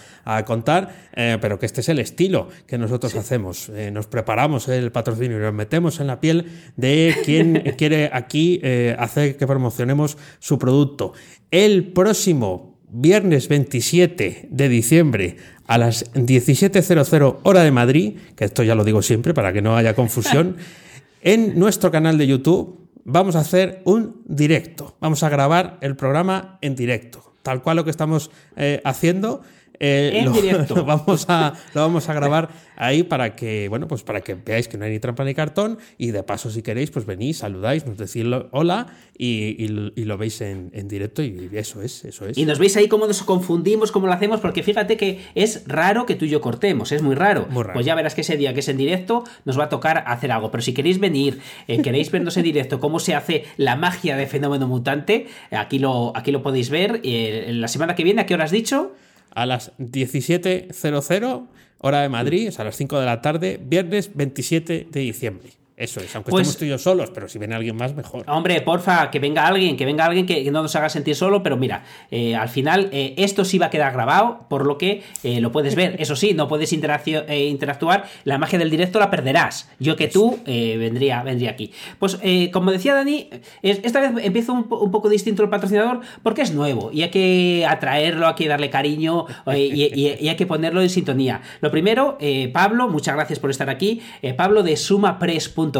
contar, 0.46 1.10
eh, 1.16 1.38
pero 1.42 1.60
que 1.60 1.66
este 1.66 1.82
es 1.82 1.90
el 1.90 2.00
estilo 2.00 2.50
que 2.68 2.78
nosotros 2.78 3.16
hacemos. 3.16 3.70
Eh, 3.70 3.92
nos 3.92 4.08
preparamos 4.08 4.68
el 4.68 4.92
patrocinio 4.92 5.38
y 5.38 5.42
nos 5.42 5.54
metemos 5.54 6.00
en 6.00 6.08
la 6.08 6.20
piel 6.20 6.46
de 6.78 7.16
quien 7.26 7.74
quiere 7.78 8.10
aquí 8.14 8.62
hacer 8.98 9.38
que 9.38 9.48
promocionemos 9.48 10.18
su 10.40 10.58
producto. 10.58 11.14
El 11.50 11.92
próximo 11.92 12.80
viernes 12.92 13.48
27 13.48 14.50
de 14.52 14.70
diciembre 14.70 15.38
a 15.66 15.78
las 15.78 16.14
17.00 16.14 17.38
hora 17.44 17.64
de 17.64 17.72
Madrid, 17.72 18.18
que 18.36 18.44
esto 18.46 18.64
ya 18.64 18.76
lo 18.76 18.84
digo 18.84 19.02
siempre 19.02 19.34
para 19.34 19.54
que 19.54 19.62
no 19.62 19.78
haya 19.78 19.96
confusión, 19.96 20.58
en 21.22 21.58
nuestro 21.58 21.92
canal 21.92 22.18
de 22.18 22.28
YouTube 22.28 22.81
vamos 23.06 23.36
a 23.36 23.40
hacer 23.40 23.82
un 23.86 24.22
directo. 24.26 24.96
Vamos 25.00 25.24
a 25.24 25.30
grabar 25.30 25.78
el 25.82 25.96
programa 25.96 26.58
en 26.62 26.76
directo. 26.76 27.34
Tal 27.44 27.62
cual 27.62 27.78
lo 27.78 27.84
que 27.84 27.92
estamos 27.92 28.32
eh, 28.56 28.82
haciendo. 28.86 29.42
Eh, 29.84 30.20
en 30.20 30.32
directo. 30.32 30.86
vamos 30.86 31.26
a, 31.28 31.54
lo 31.74 31.82
vamos 31.82 32.08
a 32.08 32.14
grabar 32.14 32.50
ahí 32.76 33.02
para 33.02 33.36
que, 33.36 33.68
bueno, 33.68 33.88
pues 33.88 34.04
para 34.04 34.22
que 34.22 34.36
veáis 34.36 34.68
que 34.68 34.78
no 34.78 34.86
hay 34.86 34.92
ni 34.92 35.00
trampa 35.00 35.24
ni 35.24 35.34
cartón 35.34 35.80
y 35.98 36.12
de 36.12 36.22
paso 36.22 36.52
si 36.52 36.62
queréis, 36.62 36.92
pues 36.92 37.08
venís, 37.08 37.40
saludáis, 37.40 37.88
nos 37.88 37.98
decís 37.98 38.24
hola 38.52 38.86
y, 39.18 39.68
lo 39.68 40.18
veis 40.20 40.40
en, 40.42 40.70
directo 40.88 41.24
y 41.24 41.50
eso 41.54 41.82
es, 41.82 42.06
eso 42.06 42.28
es. 42.28 42.38
Y 42.38 42.46
nos 42.46 42.60
veis 42.60 42.78
ahí 42.78 42.88
cómo 42.88 43.08
nos 43.08 43.24
confundimos, 43.24 43.92
cómo 43.92 44.06
lo 44.06 44.14
hacemos, 44.14 44.40
porque 44.40 44.62
fíjate 44.62 44.98
que 44.98 45.20
es 45.34 45.64
raro 45.66 46.06
que 46.06 46.14
tú 46.14 46.26
y 46.26 46.30
yo 46.30 46.42
cortemos, 46.42 46.92
es 46.92 47.02
muy 47.02 47.16
raro. 47.16 47.48
Pues 47.74 47.84
ya 47.84 47.96
verás 47.96 48.14
que 48.14 48.22
ese 48.22 48.38
día 48.38 48.54
que 48.54 48.60
es 48.60 48.70
en 48.70 48.78
directo 48.78 49.24
nos 49.46 49.60
va 49.60 49.64
a 49.64 49.70
tocar 49.70 50.04
hacer 50.06 50.32
algo, 50.32 50.52
pero 50.52 50.62
si 50.62 50.76
queréis 50.76 51.00
venir, 51.00 51.40
eh, 51.68 51.82
queréis 51.82 52.12
vernos 52.12 52.38
en 52.38 52.44
directo 52.44 52.80
cómo 52.80 53.00
se 53.00 53.16
hace 53.16 53.46
la 53.58 53.76
magia 53.76 54.16
de 54.16 54.28
fenómeno 54.28 54.68
mutante, 54.68 55.26
aquí 55.50 55.80
lo, 55.80 56.16
aquí 56.16 56.32
lo 56.32 56.44
podéis 56.44 56.70
ver. 56.70 57.02
Eh, 57.04 57.50
la 57.56 57.68
semana 57.68 57.96
que 57.96 58.04
viene, 58.04 58.22
¿a 58.22 58.26
qué 58.28 58.36
hora 58.36 58.44
has 58.44 58.52
dicho? 58.52 58.94
A 59.32 59.46
las 59.46 59.72
17.00 59.78 61.48
hora 61.80 62.02
de 62.02 62.10
Madrid, 62.10 62.48
es 62.48 62.60
a 62.60 62.64
las 62.64 62.76
5 62.76 63.00
de 63.00 63.06
la 63.06 63.22
tarde, 63.22 63.60
viernes 63.64 64.12
27 64.14 64.88
de 64.92 65.00
diciembre. 65.00 65.61
Eso 65.82 66.00
es, 66.00 66.16
aunque 66.16 66.30
Pues- 66.32 66.48
estemos 66.48 66.60
tú 66.60 66.66
y 66.66 66.70
yo 66.70 66.78
solos, 66.78 67.10
pero 67.14 67.28
si 67.28 67.40
viene 67.40 67.56
alguien 67.56 67.76
más, 67.76 67.96
mejor. 67.96 68.24
Hombre, 68.28 68.62
porfa, 68.62 69.10
que 69.10 69.20
venga 69.20 69.48
alguien, 69.48 69.76
que 69.78 69.86
venga 69.86 70.06
alguien 70.06 70.26
que, 70.26 70.44
que 70.44 70.52
no 70.52 70.62
nos 70.62 70.76
haga 70.76 70.90
sentir 70.90 71.16
solo, 71.16 71.42
pero 71.42 71.58
mira, 71.58 71.84
eh, 72.12 72.36
al 72.36 72.50
final 72.50 72.90
eh, 72.92 73.16
esto 73.18 73.44
sí 73.46 73.58
va 73.58 73.66
a 73.68 73.70
quedar 73.72 73.92
grabado, 73.94 74.46
por 74.50 74.66
lo 74.66 74.78
que 74.78 75.02
eh, 75.24 75.42
lo 75.42 75.52
puedes 75.52 75.76
ver. 75.76 75.96
Eso 76.00 76.16
sí, 76.16 76.34
no 76.34 76.48
puedes 76.48 76.72
interactuar, 76.74 78.06
la 78.24 78.38
magia 78.38 78.60
del 78.60 78.70
directo 78.70 79.00
la 79.00 79.10
perderás. 79.10 79.70
Yo 79.80 79.96
que 79.96 80.08
tú 80.08 80.40
vendría, 80.46 81.24
vendría 81.24 81.52
aquí. 81.52 81.72
Pues 82.00 82.18
como 82.54 82.72
decía 82.72 82.94
Dani, 82.94 83.30
es- 83.62 83.80
esta 83.84 84.00
vez 84.02 84.12
empieza 84.24 84.52
un, 84.52 84.66
po- 84.66 84.80
un 84.80 84.92
poco 84.92 85.10
distinto 85.10 85.44
el 85.44 85.50
patrocinador 85.50 86.02
porque 86.24 86.42
es 86.44 86.54
nuevo 86.54 86.92
y 86.94 87.02
hay 87.04 87.10
que 87.10 87.66
atraerlo, 87.68 88.28
hay 88.28 88.36
que 88.36 88.48
darle 88.48 88.70
cariño 88.70 89.26
y, 89.48 89.58
y- 89.60 90.18
y 90.20 90.30
hay 90.30 90.36
que 90.36 90.46
ponerlo 90.46 90.82
en 90.82 90.90
sintonía. 90.90 91.42
Lo 91.62 91.72
primero, 91.72 92.18
Pablo, 92.54 92.88
muchas 92.88 93.16
gracias 93.16 93.40
por 93.40 93.50
estar 93.50 93.70
aquí. 93.70 94.02
Pablo 94.38 94.64
de 94.64 94.78
sumapress.com, 94.78 95.71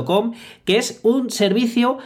que 0.66 0.78
es 0.78 1.00
un 1.04 1.30
servicio 1.30 1.98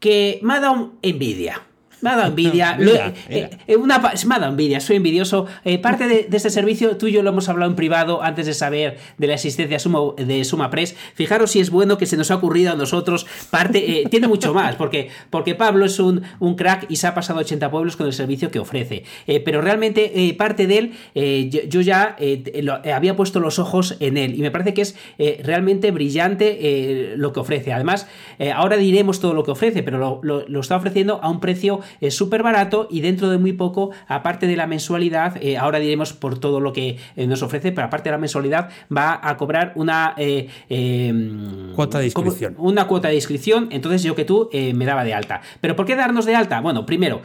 que 0.00 0.40
me 0.42 0.54
ha 0.54 0.60
dado 0.60 0.92
envidia. 1.02 1.62
Me 2.02 2.10
ha 2.10 2.16
dado 2.16 2.28
envidia. 2.28 2.76
Mira, 2.78 3.06
eh, 3.08 3.14
mira. 3.30 3.50
eh, 3.66 3.76
una, 3.76 3.98
me 3.98 4.34
ha 4.34 4.38
dado 4.38 4.50
envidia, 4.52 4.80
soy 4.80 4.96
envidioso. 4.96 5.46
Eh, 5.64 5.78
parte 5.78 6.06
de, 6.08 6.24
de 6.28 6.36
este 6.36 6.50
servicio, 6.50 6.96
tú 6.98 7.06
y 7.06 7.12
yo 7.12 7.22
lo 7.22 7.30
hemos 7.30 7.48
hablado 7.48 7.70
en 7.70 7.76
privado 7.76 8.22
antes 8.22 8.44
de 8.46 8.54
saber 8.54 8.98
de 9.18 9.26
la 9.26 9.34
existencia 9.34 9.78
Sumo- 9.78 10.14
de 10.16 10.44
SumaPress. 10.44 10.94
Fijaros 11.14 11.50
si 11.52 11.60
es 11.60 11.70
bueno 11.70 11.96
que 11.98 12.06
se 12.06 12.16
nos 12.16 12.30
ha 12.30 12.34
ocurrido 12.36 12.72
a 12.72 12.76
nosotros. 12.76 13.26
Parte, 13.50 14.02
eh, 14.02 14.08
tiene 14.10 14.28
mucho 14.28 14.52
más, 14.52 14.74
porque, 14.76 15.08
porque 15.30 15.54
Pablo 15.54 15.84
es 15.86 15.98
un, 16.00 16.22
un 16.40 16.56
crack 16.56 16.86
y 16.88 16.96
se 16.96 17.06
ha 17.06 17.14
pasado 17.14 17.40
80 17.40 17.70
pueblos 17.70 17.96
con 17.96 18.06
el 18.06 18.12
servicio 18.12 18.50
que 18.50 18.58
ofrece. 18.58 19.04
Pero 19.44 19.60
realmente 19.62 20.34
parte 20.36 20.66
de 20.66 20.78
él, 21.14 21.50
yo, 21.50 21.60
yo 21.68 21.80
ya 21.80 22.16
lo- 22.62 22.80
había 22.92 23.14
puesto 23.16 23.40
los 23.40 23.58
ojos 23.58 23.96
en 24.00 24.16
él 24.16 24.34
y 24.34 24.40
me 24.42 24.50
parece 24.50 24.74
que 24.74 24.82
es 24.82 24.96
realmente 25.44 25.90
brillante 25.92 27.14
lo 27.16 27.32
que 27.32 27.40
ofrece. 27.40 27.72
Además, 27.72 28.06
ahora 28.54 28.76
diremos 28.76 29.20
todo 29.20 29.34
lo 29.34 29.44
que 29.44 29.52
ofrece, 29.52 29.82
pero 29.82 29.98
lo, 29.98 30.20
lo- 30.22 30.44
lo 30.48 30.60
está 30.60 30.76
ofreciendo 30.76 31.20
a 31.22 31.30
un 31.30 31.40
precio 31.40 31.80
eh, 32.00 32.10
súper 32.10 32.42
barato 32.42 32.88
y 32.90 33.00
dentro 33.00 33.30
de 33.30 33.38
muy 33.38 33.52
poco, 33.52 33.90
aparte 34.08 34.46
de 34.46 34.56
la 34.56 34.66
mensualidad, 34.66 35.36
eh, 35.42 35.56
ahora 35.56 35.78
diremos 35.78 36.12
por 36.12 36.38
todo 36.38 36.60
lo 36.60 36.72
que 36.72 36.98
eh, 37.16 37.26
nos 37.26 37.42
ofrece, 37.42 37.72
pero 37.72 37.86
aparte 37.86 38.08
de 38.08 38.12
la 38.12 38.18
mensualidad 38.18 38.70
va 38.94 39.20
a 39.22 39.36
cobrar 39.36 39.72
una 39.76 40.14
eh, 40.16 40.48
eh, 40.68 41.12
Cuota 41.74 41.98
de 41.98 42.06
inscripción. 42.06 42.54
Una 42.58 42.86
cuota 42.86 43.08
de 43.08 43.14
inscripción, 43.14 43.68
entonces 43.70 44.02
yo 44.02 44.14
que 44.14 44.24
tú 44.24 44.48
me 44.52 44.84
daba 44.84 45.04
de 45.04 45.14
alta. 45.14 45.40
¿Pero 45.60 45.76
por 45.76 45.86
qué 45.86 45.96
darnos 45.96 46.24
de 46.24 46.34
alta? 46.34 46.60
Bueno, 46.60 46.86
primero... 46.86 47.22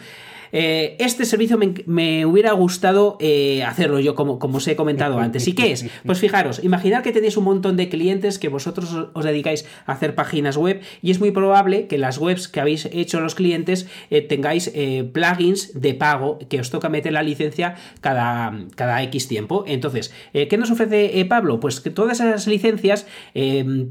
eh, 0.51 0.95
este 0.99 1.25
servicio 1.25 1.57
me, 1.57 1.73
me 1.85 2.25
hubiera 2.25 2.51
gustado 2.53 3.17
eh, 3.19 3.63
hacerlo 3.63 3.99
yo, 3.99 4.15
como, 4.15 4.39
como 4.39 4.57
os 4.57 4.67
he 4.67 4.75
comentado 4.75 5.19
antes. 5.19 5.47
¿Y 5.47 5.53
qué 5.53 5.71
es? 5.71 5.85
Pues 6.05 6.19
fijaros, 6.19 6.63
imaginad 6.63 7.03
que 7.03 7.11
tenéis 7.11 7.37
un 7.37 7.43
montón 7.43 7.75
de 7.77 7.89
clientes 7.89 8.39
que 8.39 8.49
vosotros 8.49 8.93
os- 9.13 9.25
dedicáis 9.25 9.65
a 9.85 9.91
hacer 9.93 10.15
páginas 10.15 10.55
web 10.57 10.81
y 11.01 11.11
es 11.11 11.19
muy 11.19 11.31
probable 11.31 11.87
que 11.87 11.97
las 11.97 12.17
webs 12.17 12.47
que 12.47 12.59
habéis 12.61 12.85
hecho 12.85 13.19
los 13.19 13.35
clientes 13.35 13.87
eh, 14.09 14.21
tengáis 14.21 14.71
plugins 15.11 15.79
de 15.79 15.93
pago 15.93 16.39
que 16.49 16.59
os 16.59 16.69
toca 16.69 16.89
meter 16.89 17.11
la 17.13 17.23
licencia 17.23 17.75
cada, 18.01 18.53
cada 18.75 19.01
X 19.03 19.27
tiempo. 19.27 19.63
Entonces, 19.67 20.13
¿qué 20.33 20.57
nos 20.57 20.71
ofrece 20.71 21.23
Pablo? 21.25 21.59
Pues 21.59 21.81
que 21.81 21.89
todas 21.89 22.19
esas 22.19 22.47
licencias, 22.47 23.05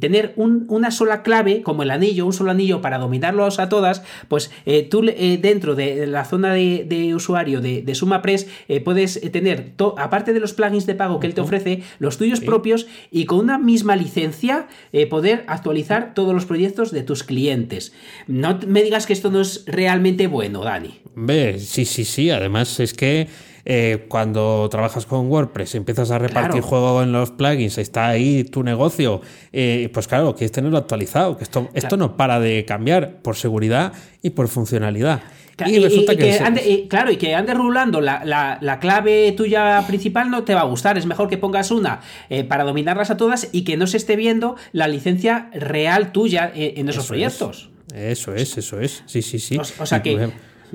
tener 0.01 0.33
un- 0.37 0.65
una 0.69 0.91
sola 0.91 1.23
clave, 1.23 1.63
como 1.63 1.83
el 1.83 1.91
anillo, 1.91 2.27
un 2.27 2.33
solo 2.33 2.51
anillo 2.51 2.81
para 2.81 2.99
dominarlos 2.99 3.59
a 3.59 3.69
todas, 3.69 4.03
pues 4.29 4.51
tú 4.91 5.03
dentro 5.03 5.75
de 5.75 6.07
la 6.07 6.25
zona 6.25 6.46
de, 6.53 6.85
de 6.89 7.15
usuario 7.15 7.61
de, 7.61 7.83
de 7.83 7.95
SumaPress 7.95 8.47
eh, 8.69 8.81
puedes 8.81 9.17
eh, 9.17 9.31
tener, 9.31 9.73
to- 9.77 9.95
aparte 9.99 10.33
de 10.33 10.41
los 10.41 10.53
plugins 10.53 10.87
de 10.87 10.95
pago 10.95 11.21
que 11.21 11.27
él 11.27 11.35
te 11.35 11.41
ofrece, 11.41 11.83
los 11.99 12.19
tuyos 12.19 12.41
propios 12.41 12.87
y 13.11 13.25
con 13.27 13.39
una 13.39 13.59
misma 13.59 13.97
licencia 13.97 14.69
eh, 14.93 15.07
poder 15.07 15.45
actualizar 15.47 16.15
todos 16.15 16.35
los 16.35 16.47
proyectos 16.47 16.91
de 16.93 17.03
tus 17.03 17.23
clientes. 17.23 17.93
No 18.27 18.59
me 18.67 18.83
digas 18.83 19.07
que 19.07 19.13
esto 19.13 19.31
no 19.31 19.41
es 19.41 19.65
realmente 19.67 20.27
bueno, 20.27 20.63
Dani. 20.63 21.01
Ve, 21.15 21.59
sí, 21.59 21.85
sí, 21.85 22.05
sí. 22.05 22.31
Además 22.31 22.79
es 22.81 22.93
que 22.95 23.27
eh, 23.69 24.05
cuando 24.09 24.69
trabajas 24.71 25.07
con 25.07 25.27
WordPress, 25.29 25.75
empiezas 25.75 26.11
a 26.13 26.19
repartir 26.19 26.51
Claro. 26.61 26.67
juego 26.67 27.03
en 27.03 27.11
los 27.11 27.33
plugins, 27.33 27.79
está 27.79 28.07
ahí 28.09 28.45
tu 28.45 28.63
negocio, 28.63 29.21
eh, 29.53 29.91
pues 29.93 30.07
claro, 30.07 30.35
quieres 30.37 30.53
tenerlo 30.53 30.79
actualizado, 30.79 31.37
que 31.37 31.43
esto, 31.45 31.69
esto 31.75 31.97
no 31.97 32.17
para 32.17 32.39
de 32.39 32.65
cambiar 32.65 33.23
por 33.23 33.35
seguridad 33.35 33.93
y 34.23 34.31
por 34.31 34.47
funcionalidad. 34.49 35.23
Y, 35.67 35.79
resulta 35.79 36.15
que, 36.17 36.39
ande- 36.41 36.67
y, 36.67 36.87
claro, 36.89 37.11
y 37.11 37.17
que 37.17 37.35
ande 37.35 37.55
rulando 37.55 38.01
la, 38.03 38.25
la- 38.25 38.59
la 38.61 38.79
clave 38.79 39.33
tuya 39.33 39.83
principal 39.87 40.31
no 40.31 40.45
te 40.45 40.55
va 40.55 40.61
a 40.61 40.65
gustar. 40.65 40.99
Es 40.99 41.07
mejor 41.07 41.29
que 41.31 41.39
pongas 41.39 41.71
una 41.71 42.01
eh, 42.29 42.45
para 42.45 42.65
dominarlas 42.65 43.11
a 43.11 43.17
todas 43.17 43.49
y 43.53 43.65
que 43.65 43.77
no 43.79 43.87
se 43.87 43.97
esté 43.97 44.17
viendo 44.17 44.57
la 44.73 44.87
licencia 44.87 45.49
real 45.55 46.13
tuya 46.13 46.53
eh, 46.55 46.75
en 46.77 46.89
esos 46.91 47.05
Eso 47.05 47.09
proyectos. 47.09 47.71
es, 47.95 48.01
eso 48.19 48.35
es, 48.35 48.59
eso 48.59 48.81
es. 48.81 49.03
Sí, 49.07 49.23
sí, 49.23 49.39
sí. 49.39 49.57
O, 49.57 49.63
o 49.83 49.87
sea 49.87 50.03
que 50.03 50.29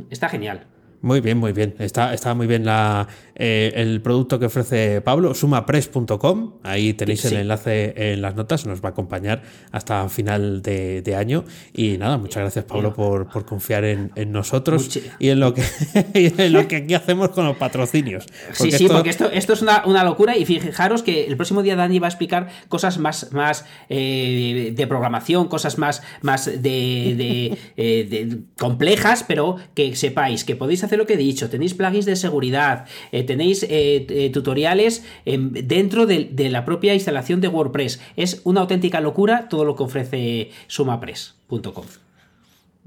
está 0.10 0.30
genial. 0.30 0.65
Muy 1.04 1.20
bien, 1.20 1.38
muy 1.38 1.52
bien. 1.52 1.74
Está, 1.80 2.13
está 2.13 2.34
muy 2.36 2.46
bien 2.48 2.63
la, 2.65 3.08
eh, 3.43 3.73
el 3.75 4.01
producto 4.01 4.38
que 4.38 4.45
ofrece 4.45 5.01
Pablo, 5.01 5.34
sumapress.com. 5.34 6.54
Ahí 6.62 6.93
tenéis 6.93 7.21
Sí. 7.21 7.30
el 7.30 7.41
enlace 7.41 7.93
en 8.13 8.21
las 8.21 8.36
notas, 8.36 8.67
nos 8.67 8.84
va 8.84 8.89
a 8.89 8.91
acompañar 8.91 9.41
hasta 9.71 10.08
final 10.10 10.62
de, 10.62 11.01
de 11.01 11.15
año. 11.15 11.43
Y 11.73 11.97
nada, 11.97 12.17
muchas 12.19 12.41
gracias 12.43 12.65
Pablo 12.65 12.93
por, 12.93 13.27
por 13.30 13.45
confiar 13.45 13.84
en, 13.86 14.12
en 14.15 14.32
nosotros 14.32 14.99
y 15.17 15.30
en 15.30 15.39
lo, 15.39 15.54
que, 15.56 15.63
y 16.13 16.39
en 16.39 16.54
lo 16.54 16.67
que 16.67 16.75
aquí 16.77 16.93
hacemos 16.93 17.30
con 17.30 17.45
los 17.45 17.58
patrocinios. 17.58 18.25
Sí, 18.54 18.71
sí, 18.71 18.88
porque 18.88 19.10
esto, 19.10 19.30
esto 19.32 19.54
es 19.54 19.62
una, 19.63 19.84
una 19.86 20.04
locura 20.04 20.38
y 20.38 20.45
fijaros 20.45 21.01
que 21.01 21.25
el 21.25 21.36
próximo 21.36 21.63
día 21.63 21.75
Dani 21.75 21.97
va 21.97 22.08
a 22.08 22.10
explicar 22.10 22.49
cosas 22.69 22.99
más, 22.99 23.32
más 23.34 23.65
eh, 23.89 24.73
de 24.75 24.88
programación, 24.88 25.47
cosas 25.47 25.77
más, 25.80 26.04
más 26.21 26.45
de, 26.45 26.62
de, 26.62 27.58
eh, 27.77 28.08
de 28.08 28.38
complejas, 28.60 29.25
pero 29.27 29.56
que 29.73 29.95
sepáis 29.95 30.43
que 30.43 30.56
podéis 30.56 30.84
hacer 30.84 30.99
lo 30.99 31.08
que 31.08 31.13
he 31.13 31.17
dicho, 31.17 31.49
tenéis 31.49 31.73
plugins 31.73 32.06
de 32.06 32.15
seguridad, 32.15 32.86
eh, 33.12 33.23
tenéis 33.32 33.63
eh, 33.63 33.70
eh, 34.10 34.30
tutoriales 34.32 35.04
em, 35.26 35.52
dentro 35.52 36.06
de, 36.06 36.30
de 36.32 36.50
la 36.50 36.62
propia 36.65 36.94
instalación 36.94 37.39
de 37.41 37.48
WordPress. 37.48 38.00
Es 38.15 38.41
una 38.44 38.62
auténtica 38.62 39.00
locura 39.02 39.48
todo 39.50 39.63
lo 39.65 39.74
que 39.76 39.84
ofrece 39.84 40.50
sumapress.com. 40.67 41.86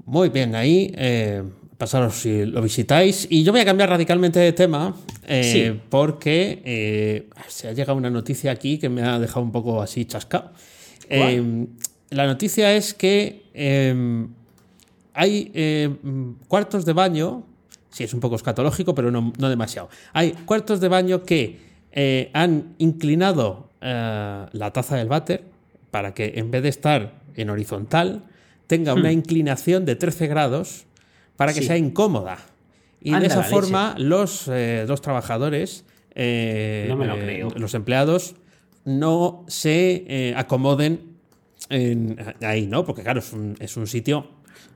Muy 0.05 0.29
bien, 0.29 0.55
ahí 0.55 0.91
eh, 0.95 1.41
pasaros 1.77 2.13
si 2.15 2.45
lo 2.45 2.61
visitáis. 2.61 3.27
Y 3.29 3.43
yo 3.43 3.51
voy 3.51 3.61
a 3.61 3.65
cambiar 3.65 3.89
radicalmente 3.89 4.39
de 4.39 4.51
tema 4.53 4.95
eh, 5.27 5.43
Sí. 5.51 5.81
porque 5.89 6.61
eh, 6.63 7.29
se 7.47 7.67
ha 7.67 7.73
llegado 7.73 7.97
una 7.97 8.09
noticia 8.09 8.51
aquí 8.51 8.77
que 8.77 8.89
me 8.89 9.01
ha 9.01 9.19
dejado 9.19 9.41
un 9.41 9.51
poco 9.51 9.81
así 9.81 10.05
chascado. 10.05 10.51
Eh, 11.09 11.67
la 12.11 12.25
noticia 12.27 12.73
es 12.75 12.93
que 12.93 13.43
eh, 13.53 14.27
hay 15.13 15.51
eh, 15.53 15.89
cuartos 16.47 16.85
de 16.85 16.93
baño, 16.93 17.43
sí 17.95 18.03
es 18.03 18.13
un 18.13 18.19
poco 18.19 18.35
escatológico, 18.35 18.93
pero 18.93 19.09
no, 19.09 19.31
no 19.39 19.47
demasiado. 19.49 19.87
Hay 20.11 20.33
cuartos 20.33 20.81
de 20.81 20.89
baño 20.89 21.23
que 21.23 21.59
eh, 21.93 22.29
han 22.33 22.75
inclinado 22.77 23.69
eh, 23.79 24.45
la 24.51 24.71
taza 24.73 24.97
del 24.97 25.07
váter 25.07 25.45
para 25.91 26.13
que 26.13 26.33
en 26.35 26.51
vez 26.51 26.61
de 26.63 26.67
estar 26.69 27.13
en 27.35 27.49
horizontal, 27.49 28.23
tenga 28.67 28.93
una 28.93 29.13
inclinación 29.13 29.85
de 29.85 29.95
13 29.95 30.27
grados 30.27 30.83
para 31.37 31.53
que 31.53 31.59
Hmm. 31.59 31.63
Sí. 31.63 31.67
sea 31.67 31.77
incómoda. 31.77 32.37
Y 33.01 33.09
Anda 33.13 33.19
de 33.21 33.27
esa 33.27 33.43
forma 33.43 33.95
los, 33.97 34.49
eh, 34.49 34.83
los 34.87 34.99
trabajadores, 35.01 35.85
eh, 36.15 36.87
No 36.89 36.97
me 36.97 37.05
lo 37.05 37.15
eh, 37.15 37.19
creo. 37.23 37.49
los 37.55 37.73
empleados, 37.75 38.35
no 38.83 39.45
se 39.47 40.33
acomoden 40.35 40.99
en- 41.69 42.17
ahí, 42.41 42.67
¿no? 42.67 42.83
Porque 42.85 43.03
claro, 43.03 43.19
es 43.19 43.31
un, 43.31 43.55
es 43.59 43.77
un 43.77 43.87
sitio 43.87 44.27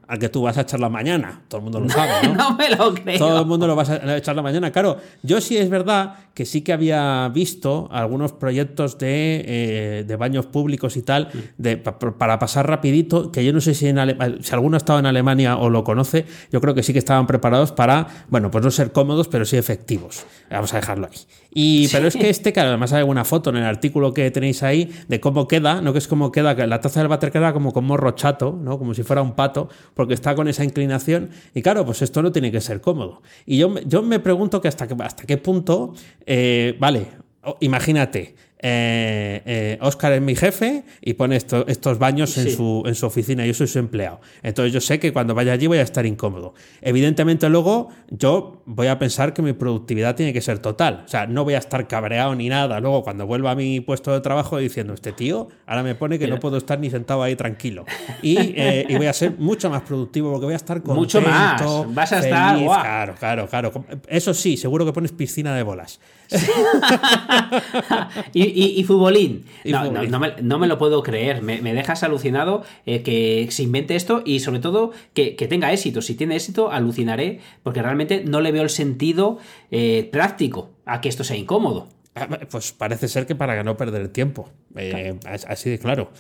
al 0.10 0.20
que 0.20 0.28
tú 0.28 0.42
vas 0.42 0.58
a 0.58 0.62
echar 0.62 0.80
la 0.80 0.90
mañana, 0.90 1.44
todo 1.48 1.60
el 1.60 1.64
mundo 1.66 1.80
lo 1.80 1.88
sabe, 1.94 2.28
¿no? 2.28 2.34
no 2.34 2.56
me 2.58 2.70
lo 2.70 2.94
creo. 2.96 3.18
Todo 3.20 3.40
el 3.42 3.46
mundo 3.46 3.68
lo 3.68 3.76
vas 3.76 3.90
a 3.92 4.18
echar 4.18 4.36
la 4.36 4.42
mañana. 4.42 4.72
Claro, 4.72 4.98
yo 5.24 5.40
sí 5.40 5.56
es 5.56 5.70
verdad 5.70 6.16
que 6.34 6.46
sí 6.46 6.62
que 6.62 6.74
había 6.74 7.30
visto 7.34 7.88
algunos 7.92 8.32
proyectos 8.34 8.98
de, 8.98 9.44
eh, 9.46 10.04
de 10.08 10.16
baños 10.16 10.46
públicos 10.48 10.96
y 10.98 11.02
tal, 11.04 11.30
de, 11.58 11.78
pa- 11.78 12.00
para 12.00 12.40
pasar 12.40 12.66
rapidito, 12.68 13.32
que 13.32 13.44
yo 13.46 13.54
no 13.54 13.62
sé 13.62 13.74
si, 13.76 13.88
en 13.88 14.00
Ale- 14.00 14.18
si 14.42 14.54
alguno 14.54 14.76
ha 14.76 14.80
estado 14.80 15.00
en 15.00 15.06
Alemania 15.06 15.58
o 15.58 15.70
lo 15.70 15.84
conoce, 15.84 16.26
yo 16.52 16.60
creo 16.62 16.74
que 16.74 16.82
sí 16.82 16.94
que 16.94 17.00
estaban 17.00 17.28
preparados 17.28 17.72
para, 17.72 18.08
bueno, 18.30 18.50
pues 18.52 18.64
no 18.64 18.72
ser 18.72 18.92
cómodos, 18.92 19.28
pero 19.28 19.46
sí 19.46 19.58
efectivos. 19.58 20.26
Vamos 20.50 20.74
a 20.74 20.78
dejarlo 20.78 21.08
ahí. 21.12 21.18
Y, 21.54 21.88
Pero 21.90 22.08
es 22.08 22.16
que 22.16 22.30
este, 22.30 22.54
claro, 22.54 22.70
además 22.70 22.94
hay 22.94 23.04
una 23.04 23.26
foto 23.26 23.50
en 23.50 23.58
el 23.58 23.64
artículo 23.66 24.14
que 24.14 24.30
tenéis 24.32 24.64
ahí 24.64 24.90
de 25.08 25.20
cómo 25.20 25.48
queda, 25.48 25.82
¿no? 25.82 25.92
Que 25.94 26.00
es 26.00 26.08
como 26.08 26.32
queda, 26.32 26.56
que 26.56 26.66
la 26.68 26.80
taza 26.80 27.00
del 27.00 27.10
váter 27.10 27.32
queda 27.32 27.54
como 27.54 27.74
con 27.74 27.86
morro 27.86 28.12
chato, 28.12 28.58
¿no? 28.62 28.78
Como 28.80 28.94
si 28.94 29.04
fuera 29.04 29.22
un 29.22 29.34
pato, 29.34 29.68
porque 30.00 30.14
está 30.14 30.34
con 30.34 30.48
esa 30.48 30.64
inclinación. 30.64 31.30
Y 31.54 31.62
claro, 31.62 31.86
pues 31.86 32.02
esto 32.02 32.22
no 32.24 32.32
tiene 32.32 32.54
que 32.54 32.62
ser 32.62 32.80
cómodo. 32.80 33.22
Y 33.46 33.58
yo, 33.58 33.68
me- 33.68 33.82
yo 33.86 34.02
me 34.02 34.22
pregunto 34.22 34.62
que 34.62 34.70
hasta, 34.70 34.88
que, 34.88 34.96
hasta 35.04 35.26
qué 35.26 35.36
punto, 35.36 35.94
eh, 36.26 36.78
vale, 36.80 37.08
imagínate, 37.60 38.34
eh, 38.62 39.42
eh, 39.46 39.78
Oscar 39.82 40.14
es 40.14 40.22
mi 40.22 40.36
jefe 40.36 40.84
y 41.02 41.16
pone 41.16 41.36
estos 41.36 42.00
baños 42.00 42.38
en, 42.38 42.50
su, 42.56 42.84
en 42.86 42.96
su 42.96 43.06
oficina, 43.06 43.46
yo 43.46 43.54
soy 43.54 43.68
su 43.68 43.80
empleado. 43.80 44.22
Entonces 44.42 44.72
yo 44.72 44.80
sé 44.80 45.00
que 45.00 45.12
cuando 45.12 45.36
vaya 45.36 45.52
allí 45.52 45.68
voy 45.68 45.80
a 45.80 45.82
estar 45.82 46.06
incómodo. 46.06 46.54
Evidentemente 46.82 47.50
luego 47.50 47.90
yo 48.10 48.59
voy 48.72 48.86
a 48.86 49.00
pensar 49.00 49.34
que 49.34 49.42
mi 49.42 49.54
productividad 49.54 50.16
tiene 50.16 50.32
que 50.32 50.42
ser 50.42 50.60
total. 50.60 51.02
O 51.04 51.08
sea, 51.08 51.26
no 51.26 51.44
voy 51.44 51.56
a 51.56 51.58
estar 51.58 51.88
cabreado 51.88 52.36
ni 52.36 52.50
nada. 52.50 52.80
Luego 52.80 53.04
cuando 53.04 53.26
vuelva 53.26 53.52
a 53.52 53.56
mi 53.56 53.80
puesto 53.80 54.14
de 54.14 54.22
trabajo 54.22 54.60
diciendo, 54.60 54.94
este 54.94 55.12
tío 55.12 55.48
ahora 55.66 55.82
me 55.82 55.96
pone 55.96 56.20
que 56.20 56.28
no 56.28 56.40
puedo 56.40 56.58
estar 56.58 56.80
ni 56.80 56.92
sentado 56.92 57.24
ahí 57.24 57.36
tranquilo. 57.36 57.86
Y, 58.22 58.38
eh, 58.38 58.86
y, 58.88 58.96
voy 58.98 59.08
a 59.08 59.14
ser 59.14 59.40
mucho 59.40 59.72
más 59.72 59.82
productivo 59.82 60.32
porque 60.32 60.46
voy 60.46 60.54
a 60.54 60.58
estar 60.58 60.84
contento. 60.84 61.00
Mucho 61.00 61.22
más. 61.22 61.64
Vas 61.94 62.14
a 62.14 62.20
estar... 62.20 62.60
Claro, 62.60 63.16
claro, 63.18 63.48
claro. 63.48 63.86
Eso 64.08 64.36
sí, 64.36 64.56
seguro 64.56 64.86
que 64.86 64.94
pones 64.94 65.14
piscina 65.14 65.56
de 65.56 65.64
bolas. 65.64 66.00
y, 68.34 68.84
futbolín. 68.84 69.46
no, 69.66 70.60
me, 70.60 70.68
lo 70.68 70.78
puedo 70.78 71.02
creer. 71.02 71.42
Me, 71.42 71.74
dejas 71.74 72.04
alucinado 72.04 72.64
eh, 72.86 73.02
que 73.02 73.48
se 73.50 73.64
invente 73.64 73.96
esto 73.96 74.22
y 74.26 74.40
sobre 74.40 74.60
todo 74.60 74.92
que, 75.14 75.32
tenga 75.50 75.74
éxito. 75.74 76.02
Si 76.02 76.16
tiene 76.16 76.36
éxito, 76.36 76.72
alucinaré 76.72 77.40
porque 77.64 77.82
realmente 77.82 78.24
no 78.26 78.42
le 78.42 78.52
veo 78.52 78.59
el 78.62 78.70
sentido 78.70 79.38
eh, 79.72 80.10
práctico 80.12 80.72
a 80.86 81.02
que 81.02 81.10
esto 81.10 81.24
sea 81.24 81.38
incómodo. 81.38 81.88
Ah, 82.16 82.28
pues 82.50 82.72
parece 82.72 83.08
ser 83.08 83.26
que 83.26 83.36
para 83.36 83.64
no 83.64 83.78
perder 83.78 84.02
el 84.02 84.10
tiempo. 84.10 84.50
Eh, 84.76 85.18
así 85.24 85.70
de 85.70 85.80
claro. 85.80 86.12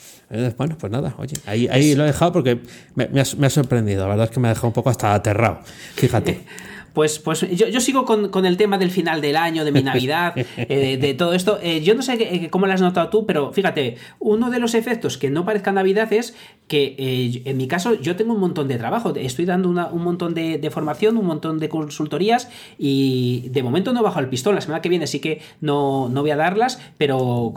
bueno, 0.57 0.77
pues 0.77 0.91
nada, 0.91 1.15
oye, 1.17 1.35
ahí, 1.45 1.67
ahí 1.67 1.95
lo 1.95 2.03
he 2.03 2.07
dejado 2.07 2.31
porque 2.31 2.61
me, 2.95 3.07
me, 3.07 3.21
ha, 3.21 3.25
me, 3.37 3.47
ha, 3.47 3.49
sorprendido. 3.49 4.03
La 4.03 4.09
verdad 4.09 4.25
es 4.25 4.31
que 4.31 4.39
me 4.39 4.47
ha 4.47 4.51
dejado 4.51 4.67
un 4.67 4.73
poco 4.73 4.89
hasta 4.89 5.13
aterrado. 5.13 5.59
Fíjate. 5.95 6.41
Pues, 6.99 7.17
pues 7.17 7.45
yo, 7.51 7.79
sigo 7.79 8.03
con, 8.03 8.45
el 8.45 8.57
tema 8.57 8.77
del 8.77 8.91
final 8.91 9.21
del 9.21 9.37
año, 9.37 9.63
de 9.63 9.71
mi 9.71 9.81
Navidad, 9.83 10.33
eh, 10.57 10.97
de, 10.99 11.13
todo 11.13 11.31
esto. 11.33 11.57
Eh, 11.63 11.79
yo 11.79 11.95
no 11.95 12.01
sé 12.01 12.17
eh, 12.19 12.49
cómo 12.49 12.67
lo 12.67 12.73
has 12.73 12.81
notado 12.81 13.07
tú, 13.07 13.25
pero 13.25 13.53
fíjate, 13.53 13.95
uno 14.19 14.49
de 14.49 14.59
los 14.59 14.73
efectos 14.73 15.17
que 15.17 15.29
no 15.29 15.45
parezca 15.45 15.71
Navidad 15.71 16.11
es 16.11 16.35
que 16.67 17.41
en 17.45 17.55
mi 17.55 17.69
caso 17.69 17.93
yo 17.93 18.17
tengo 18.17 18.33
un 18.33 18.41
montón 18.41 18.67
de 18.67 18.77
trabajo. 18.77 19.13
Estoy 19.15 19.45
dando 19.45 19.69
un 19.69 20.03
montón 20.03 20.33
de, 20.33 20.69
formación, 20.73 21.15
un 21.15 21.25
montón 21.25 21.57
de 21.59 21.69
consultorías 21.69 22.49
y 22.77 23.47
de 23.47 23.63
momento 23.63 23.93
no 23.93 24.03
bajo 24.03 24.19
el 24.19 24.27
pistón. 24.27 24.55
La 24.55 24.61
semana 24.61 24.81
que 24.81 24.89
viene 24.89 25.07
sí 25.07 25.21
que 25.21 25.41
no, 25.61 26.09
no 26.09 26.19
voy 26.19 26.31
a 26.31 26.35
darlas, 26.35 26.81
pero 26.97 27.53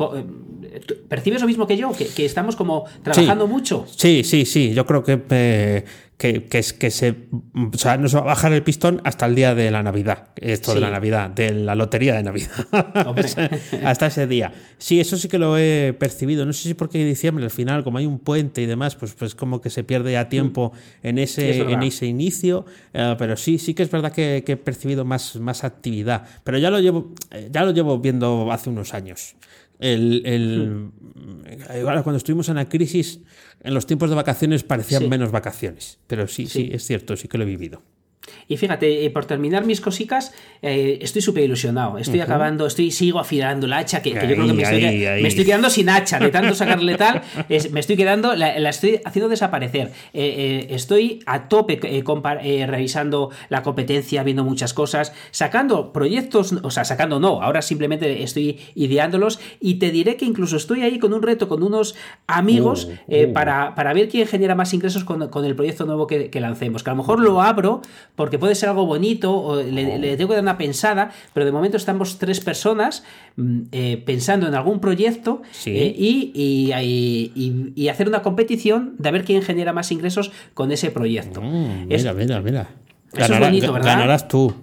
¿percibes 1.08 1.40
lo 1.40 1.48
mismo 1.48 1.66
que 1.66 1.76
yo? 1.76 1.90
Que, 1.90 2.24
estamos 2.24 2.54
como 2.54 2.84
trabajando 3.02 3.48
mucho. 3.48 3.86
Sí, 3.88 4.22
sí, 4.22 4.44
sí. 4.44 4.72
Yo 4.72 4.86
creo 4.86 5.02
que 5.02 5.84
que, 6.22 6.44
que, 6.44 6.62
que 6.78 6.90
se, 6.92 7.16
o 7.52 7.76
sea, 7.76 7.96
nos 7.96 8.14
va 8.14 8.20
a 8.20 8.22
bajar 8.22 8.52
el 8.52 8.62
pistón 8.62 9.00
hasta 9.02 9.26
el 9.26 9.34
día 9.34 9.56
de 9.56 9.72
la 9.72 9.82
Navidad, 9.82 10.28
esto 10.36 10.72
de 10.72 10.78
la 10.78 10.88
Navidad, 10.88 11.30
de 11.30 11.50
la 11.50 11.74
lotería 11.74 12.14
de 12.14 12.22
Navidad, 12.22 12.64
hasta 13.84 14.06
ese 14.06 14.28
día. 14.28 14.52
Sí, 14.78 15.00
eso 15.00 15.16
sí 15.16 15.26
que 15.26 15.40
lo 15.40 15.58
he 15.58 15.96
percibido. 15.98 16.46
No 16.46 16.52
sé 16.52 16.62
si 16.62 16.74
porque 16.74 17.02
en 17.02 17.08
diciembre, 17.08 17.44
al 17.44 17.50
final, 17.50 17.82
como 17.82 17.98
hay 17.98 18.06
un 18.06 18.20
puente 18.20 18.62
y 18.62 18.66
demás, 18.66 18.94
pues, 18.94 19.14
pues 19.14 19.34
como 19.34 19.60
que 19.60 19.68
se 19.68 19.82
pierde 19.82 20.12
ya 20.12 20.28
tiempo 20.28 20.70
mm. 21.02 21.06
en 21.08 21.18
ese, 21.18 21.58
en 21.58 21.82
ese 21.82 22.06
inicio, 22.06 22.66
eh, 22.94 23.16
pero 23.18 23.36
sí, 23.36 23.58
sí 23.58 23.74
que 23.74 23.82
es 23.82 23.90
verdad 23.90 24.12
que, 24.12 24.44
he 24.46 24.56
percibido 24.56 25.04
más, 25.04 25.34
más 25.40 25.64
actividad. 25.64 26.22
Pero 26.44 26.56
ya 26.58 26.70
lo 26.70 26.78
llevo, 26.78 27.10
ya 27.50 27.64
lo 27.64 27.72
llevo 27.72 27.98
viendo 27.98 28.52
hace 28.52 28.70
unos 28.70 28.94
años. 28.94 29.34
El, 29.82 30.22
el, 30.24 30.68
hmm. 30.68 32.02
cuando 32.02 32.16
estuvimos 32.16 32.48
en 32.48 32.56
la 32.56 32.68
crisis, 32.68 33.20
en 33.62 33.74
los 33.74 33.86
tiempos 33.86 34.10
de 34.10 34.16
vacaciones 34.16 34.62
parecían 34.62 35.08
menos 35.08 35.30
vacaciones. 35.30 35.98
Pero 36.06 36.28
sí, 36.28 36.46
sí, 36.46 36.70
es 36.72 36.86
cierto, 36.86 37.16
sí 37.16 37.28
que 37.28 37.36
lo 37.36 37.44
he 37.44 37.46
vivido. 37.46 37.82
Y 38.46 38.56
fíjate, 38.56 39.04
eh, 39.04 39.10
por 39.10 39.24
terminar 39.24 39.64
mis 39.64 39.80
cositas, 39.80 40.32
eh, 40.60 40.98
estoy 41.00 41.22
súper 41.22 41.44
ilusionado. 41.44 41.98
Estoy 41.98 42.20
acabando, 42.20 42.66
estoy, 42.66 42.90
sigo 42.90 43.18
afilando 43.18 43.66
la 43.66 43.78
hacha, 43.78 44.02
que, 44.02 44.10
yo 44.10 44.20
creo 44.20 44.46
que 44.46 44.52
me 44.52 44.62
estoy, 45.28 45.44
quedando 45.44 45.70
sin 45.70 45.88
hacha, 45.88 46.18
de 46.18 46.30
tanto 46.30 46.54
sacarle 46.62 46.96
tal, 46.96 47.22
me 47.70 47.80
estoy 47.80 47.96
quedando, 47.96 48.34
la, 48.34 48.68
estoy 48.68 49.00
haciendo 49.04 49.28
desaparecer. 49.28 49.92
Eh, 50.12 50.66
estoy 50.70 51.22
a 51.26 51.48
tope 51.48 51.80
revisando 52.66 53.30
la 53.48 53.62
competencia, 53.62 54.22
viendo 54.22 54.44
muchas 54.44 54.74
cosas, 54.74 55.12
sacando 55.30 55.92
proyectos, 55.92 56.52
o 56.62 56.70
sea, 56.70 56.84
sacando 56.84 57.18
no, 57.18 57.42
ahora 57.42 57.62
simplemente 57.62 58.22
estoy 58.22 58.60
ideándolos 58.74 59.40
y 59.60 59.74
te 59.74 59.90
diré 59.90 60.16
que 60.16 60.24
incluso 60.24 60.56
estoy 60.56 60.82
ahí 60.82 60.98
con 60.98 61.12
un 61.12 61.22
reto 61.22 61.48
con 61.48 61.62
unos 61.62 61.94
amigos 62.26 62.88
uh, 63.06 63.14
uh. 63.14 63.32
Para, 63.32 63.74
para, 63.74 63.92
ver 63.92 64.08
quién 64.08 64.26
genera 64.26 64.54
más 64.54 64.72
ingresos 64.74 65.04
con, 65.04 65.22
el 65.22 65.56
proyecto 65.56 65.86
nuevo 65.86 66.06
que, 66.06 66.30
que 66.30 66.40
lancemos. 66.40 66.82
Que 66.82 66.90
a 66.90 66.92
lo 66.92 66.98
mejor 66.98 67.20
lo 67.20 67.40
abro 67.40 67.82
porque 68.16 68.38
puede 68.38 68.54
ser 68.54 68.68
algo 68.68 68.86
bonito, 68.86 69.34
o 69.34 69.62
le, 69.62 70.16
tengo 70.16 70.28
que 70.28 70.34
dar 70.34 70.42
una 70.42 70.58
pensada, 70.58 71.10
pero 71.32 71.46
de 71.46 71.52
momento 71.52 71.76
estamos 71.76 72.18
tres 72.18 72.40
personas 72.40 73.04
mm, 73.36 73.60
eh, 73.72 74.02
pensando 74.04 74.46
en 74.46 74.54
algún 74.54 74.80
proyecto 74.80 75.42
eh, 75.66 75.94
y, 75.96 76.72
y, 77.76 77.88
hacer 77.88 78.08
una 78.08 78.22
competición 78.22 78.94
de 78.98 79.10
ver 79.10 79.24
quién 79.24 79.42
genera 79.42 79.72
más 79.72 79.92
ingresos 79.92 80.32
con 80.54 80.72
ese 80.72 80.90
proyecto. 80.90 81.42
Mm, 81.42 81.88
mira, 81.88 82.12
mira, 82.12 82.40
mira. 82.40 82.68
Eso 83.14 83.34
es 83.34 83.40
bonito, 83.40 83.72
¿verdad? 83.72 83.94
Ganarás 83.94 84.28
tú. 84.28 84.54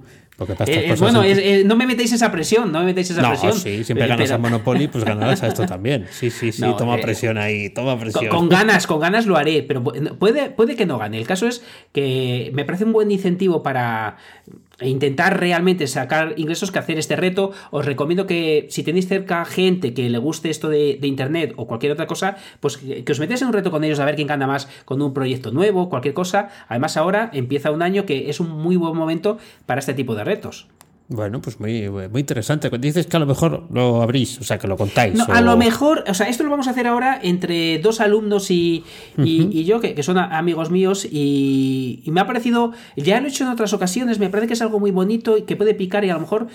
Eh, 0.67 0.95
bueno, 0.99 1.23
no 1.65 1.75
me 1.75 1.85
metéis 1.85 2.13
esa 2.13 2.31
presión, 2.31 2.71
no 2.71 2.79
me 2.79 2.85
metéis 2.85 3.11
esa 3.11 3.27
presión. 3.27 3.53
Sí, 3.53 3.83
siempre 3.83 4.07
ganas 4.07 4.31
a 4.31 4.37
Monopoly, 4.37 4.87
pues 4.87 5.03
ganarás 5.05 5.43
a 5.43 5.47
esto 5.47 5.65
también. 5.65 6.07
Sí, 6.11 6.29
sí, 6.29 6.51
sí, 6.51 6.63
toma 6.77 6.97
presión 6.97 7.37
ahí, 7.37 7.69
toma 7.69 7.99
presión. 7.99 8.27
Con, 8.27 8.49
ganas, 8.49 8.87
con 8.87 8.99
ganas 8.99 9.25
lo 9.25 9.37
haré, 9.37 9.63
pero 9.63 9.83
puede, 9.83 10.49
puede 10.49 10.75
que 10.75 10.85
no 10.85 10.97
gane. 10.97 11.17
El 11.17 11.27
caso 11.27 11.47
es 11.47 11.63
que 11.91 12.51
me 12.53 12.65
parece 12.65 12.85
un 12.85 12.93
buen 12.93 13.11
incentivo 13.11 13.63
para 13.63 14.17
e 14.79 14.89
intentar 14.89 15.39
realmente 15.39 15.87
sacar 15.87 16.33
ingresos 16.37 16.71
que 16.71 16.79
hacer 16.79 16.97
este 16.97 17.15
reto. 17.15 17.51
Os 17.71 17.85
recomiendo 17.85 18.27
que 18.27 18.67
si 18.69 18.83
tenéis 18.83 19.07
cerca 19.07 19.43
gente 19.45 19.93
que 19.93 20.09
le 20.09 20.17
guste 20.17 20.49
esto 20.49 20.69
de, 20.69 20.99
internet 21.01 21.53
o 21.57 21.67
cualquier 21.67 21.91
otra 21.91 22.07
cosa, 22.07 22.37
pues 22.59 22.77
que, 22.77 23.03
os 23.11 23.19
metáis 23.19 23.41
en 23.41 23.49
un 23.49 23.53
reto 23.53 23.71
con 23.71 23.83
ellos 23.83 23.99
a 23.99 24.05
ver 24.05 24.15
quién 24.15 24.27
gana 24.27 24.47
más 24.47 24.69
con 24.85 25.01
un 25.01 25.13
proyecto 25.13 25.51
nuevo, 25.51 25.89
cualquier 25.89 26.13
cosa. 26.13 26.49
Además 26.67 26.97
ahora 26.97 27.29
empieza 27.33 27.71
un 27.71 27.81
año 27.81 28.05
que 28.05 28.29
es 28.29 28.39
un 28.39 28.49
muy 28.49 28.75
buen 28.75 28.95
momento 28.95 29.37
para 29.65 29.79
este 29.79 29.93
tipo 29.93 30.15
de 30.15 30.23
retos. 30.23 30.67
Bueno, 31.11 31.41
pues 31.41 31.59
muy, 31.59 31.89
muy 31.89 32.19
interesante. 32.19 32.69
Dices 32.77 33.07
que 33.07 33.17
a 33.17 33.19
lo 33.19 33.25
mejor 33.25 33.65
lo 33.71 34.03
abrís, 34.03 34.37
o 34.39 34.43
sea, 34.43 34.59
que 34.59 34.67
lo 34.67 34.77
contáis. 34.77 35.15
No, 35.15 35.25
A 35.27 35.41
lo 35.41 35.57
mejor, 35.57 36.03
o 36.07 36.13
sea, 36.13 36.29
esto 36.29 36.43
lo 36.43 36.51
vamos 36.51 36.67
a 36.67 36.71
hacer 36.71 36.85
ahora 36.85 37.19
entre 37.23 37.79
dos 37.79 37.99
alumnos 37.99 38.51
y, 38.51 38.83
y, 39.17 39.63
yo, 39.65 39.79
que, 39.79 39.95
que, 39.95 40.03
son 40.03 40.19
amigos 40.19 40.69
míos, 40.69 41.07
y, 41.09 42.03
y, 42.05 42.11
me 42.11 42.21
ha 42.21 42.27
parecido, 42.27 42.73
ya 42.95 43.19
lo 43.21 43.25
he 43.25 43.29
hecho 43.31 43.43
en 43.43 43.49
otras 43.49 43.73
ocasiones, 43.73 44.19
me 44.19 44.29
parece 44.29 44.47
que 44.47 44.53
es 44.53 44.61
algo 44.61 44.79
muy 44.79 44.91
bonito 44.91 45.35
y 45.35 45.41
que 45.41 45.55
puede 45.55 45.73
picar 45.73 46.05
y 46.05 46.11
a 46.11 46.13
lo 46.13 46.19
mejor 46.19 46.47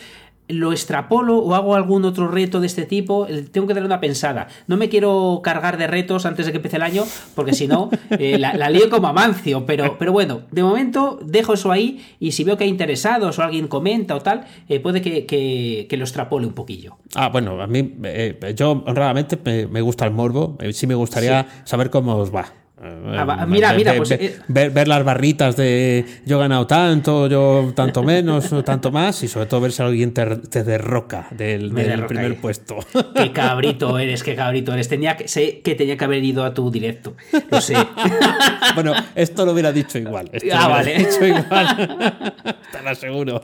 lo 0.48 0.72
extrapolo 0.72 1.38
o 1.38 1.54
hago 1.54 1.74
algún 1.74 2.04
otro 2.04 2.28
reto 2.28 2.60
de 2.60 2.66
este 2.66 2.84
tipo, 2.84 3.26
tengo 3.50 3.66
que 3.66 3.74
dar 3.74 3.84
una 3.84 4.00
pensada. 4.00 4.48
No 4.66 4.76
me 4.76 4.88
quiero 4.88 5.40
cargar 5.42 5.78
de 5.78 5.86
retos 5.86 6.26
antes 6.26 6.46
de 6.46 6.52
que 6.52 6.56
empiece 6.56 6.76
el 6.76 6.82
año, 6.82 7.04
porque 7.34 7.54
si 7.54 7.66
no, 7.66 7.90
eh, 8.10 8.38
la, 8.38 8.70
lío 8.70 8.90
como 8.90 9.08
amancio. 9.08 9.64
Pero, 9.66 9.96
pero 9.98 10.12
bueno, 10.12 10.42
de 10.50 10.62
momento 10.62 11.18
dejo 11.24 11.54
eso 11.54 11.72
ahí 11.72 12.04
y 12.20 12.32
si 12.32 12.44
veo 12.44 12.56
que 12.56 12.64
hay 12.64 12.70
interesados 12.70 13.38
o 13.38 13.42
alguien 13.42 13.68
comenta 13.68 14.14
o 14.14 14.20
tal, 14.20 14.44
eh, 14.68 14.80
puede 14.80 15.00
que, 15.00 15.88
lo 15.94 16.04
extrapole 16.04 16.46
un 16.46 16.54
poquillo. 16.54 16.96
Ah, 17.14 17.28
bueno, 17.28 17.62
a 17.62 17.66
mí, 17.66 17.94
eh, 18.02 18.54
yo 18.56 18.82
honradamente 18.86 19.38
me, 19.70 19.80
gusta 19.80 20.04
el 20.04 20.10
morbo, 20.10 20.58
sí 20.72 20.86
me 20.86 20.94
gustaría 20.94 21.46
saber 21.64 21.90
cómo 21.90 22.16
os 22.16 22.34
va. 22.34 22.63
Ah, 22.76 23.46
mira, 23.46 23.72
mira, 23.72 23.94
pues, 23.96 24.10
eh, 24.10 24.36
ver, 24.48 24.88
las 24.88 25.04
barritas 25.04 25.56
de 25.56 26.04
yo 26.26 26.38
he 26.38 26.40
ganado 26.40 26.66
tanto, 26.66 27.28
yo 27.28 27.72
tanto 27.74 28.02
menos, 28.02 28.50
tanto 28.64 28.90
más, 28.90 29.22
y 29.22 29.28
sobre 29.28 29.46
todo 29.46 29.60
ver 29.60 29.70
si 29.70 29.80
alguien 29.80 30.12
te, 30.12 30.64
derroca 30.64 31.28
del, 31.30 31.72
primer 31.72 32.36
puesto. 32.40 32.78
Qué 33.14 33.32
cabrito 33.32 33.96
eres, 33.98 34.24
qué 34.24 34.34
cabrito 34.34 34.72
eres. 34.72 34.88
Tenía 34.88 35.16
que, 35.16 35.28
sé 35.28 35.60
que 35.60 35.76
tenía 35.76 35.96
que 35.96 36.04
haber 36.04 36.24
ido 36.24 36.42
a 36.44 36.52
tu 36.52 36.68
directo. 36.70 37.14
Lo 37.48 37.60
sé. 37.60 37.74
bueno, 38.74 38.92
esto 39.14 39.46
lo 39.46 39.52
hubiera 39.52 39.70
dicho 39.70 39.98
igual. 39.98 40.30
ah, 40.52 40.68
vale. 40.68 40.98
Dicho 40.98 41.24
igual. 41.24 42.34
Te 42.72 42.82
lo 42.82 42.90
aseguro. 42.90 43.42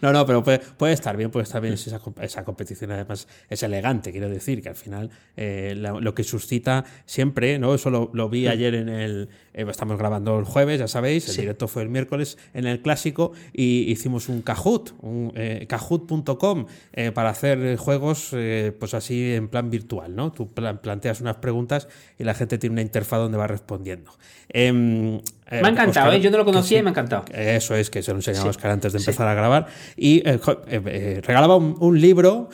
no, 0.00 0.12
no, 0.12 0.26
pero 0.26 0.42
puede, 0.42 0.92
estar 0.92 1.16
bien, 1.16 1.30
puede 1.30 1.44
estar 1.44 1.62
bien 1.62 1.74
esa, 1.74 2.00
esa 2.20 2.44
competición. 2.44 2.90
Además, 2.90 3.28
es 3.48 3.62
elegante, 3.62 4.10
quiero 4.10 4.28
decir, 4.28 4.60
que 4.60 4.70
al 4.70 4.76
final 4.76 5.10
eh, 5.36 5.74
lo, 5.76 6.14
que 6.14 6.24
suscita 6.24 6.84
siempre, 7.06 7.58
¿no? 7.60 7.74
Eso 7.74 7.90
lo 7.90 8.23
vi 8.28 8.48
ayer 8.48 8.74
en 8.74 8.88
el. 8.88 9.28
Eh, 9.54 9.64
estamos 9.68 9.96
grabando 9.96 10.38
el 10.38 10.44
jueves, 10.44 10.80
ya 10.80 10.88
sabéis, 10.88 11.28
el 11.28 11.36
directo 11.36 11.68
fue 11.68 11.82
el 11.82 11.88
miércoles 11.88 12.38
en 12.54 12.66
el 12.66 12.82
clásico 12.82 13.32
y 13.52 13.90
hicimos 13.90 14.28
un 14.28 14.42
Kahoot, 14.42 14.94
un 15.00 15.32
eh, 15.36 15.66
kahoot.com 15.68 16.66
eh, 16.92 17.12
para 17.12 17.30
hacer 17.30 17.76
juegos 17.76 18.34
pues 18.78 18.94
así 18.94 19.34
en 19.34 19.48
plan 19.48 19.70
virtual, 19.70 20.14
¿no? 20.16 20.32
Tú 20.32 20.52
planteas 20.52 21.20
unas 21.20 21.36
preguntas 21.36 21.88
y 22.18 22.24
la 22.24 22.34
gente 22.34 22.58
tiene 22.58 22.74
una 22.74 22.82
interfaz 22.82 23.20
donde 23.20 23.38
va 23.38 23.46
respondiendo. 23.46 24.10
Em, 24.48 25.20
me 25.50 25.68
ha 25.68 25.68
encantado, 25.68 26.12
¿eh? 26.12 26.20
yo 26.20 26.30
no 26.30 26.38
lo 26.38 26.44
conocía 26.44 26.78
y 26.78 26.82
me 26.82 26.88
ha 26.88 26.92
encantado. 26.92 27.24
Eso 27.32 27.76
es, 27.76 27.90
que 27.90 28.02
se 28.02 28.10
lo 28.10 28.18
enseñaba 28.18 28.50
Oscar 28.50 28.72
antes 28.72 28.92
de 28.92 28.98
empezar 28.98 29.28
a 29.28 29.34
grabar. 29.34 29.66
Y 29.96 30.22
regalaba 30.22 31.56
un, 31.56 32.00
libro, 32.00 32.48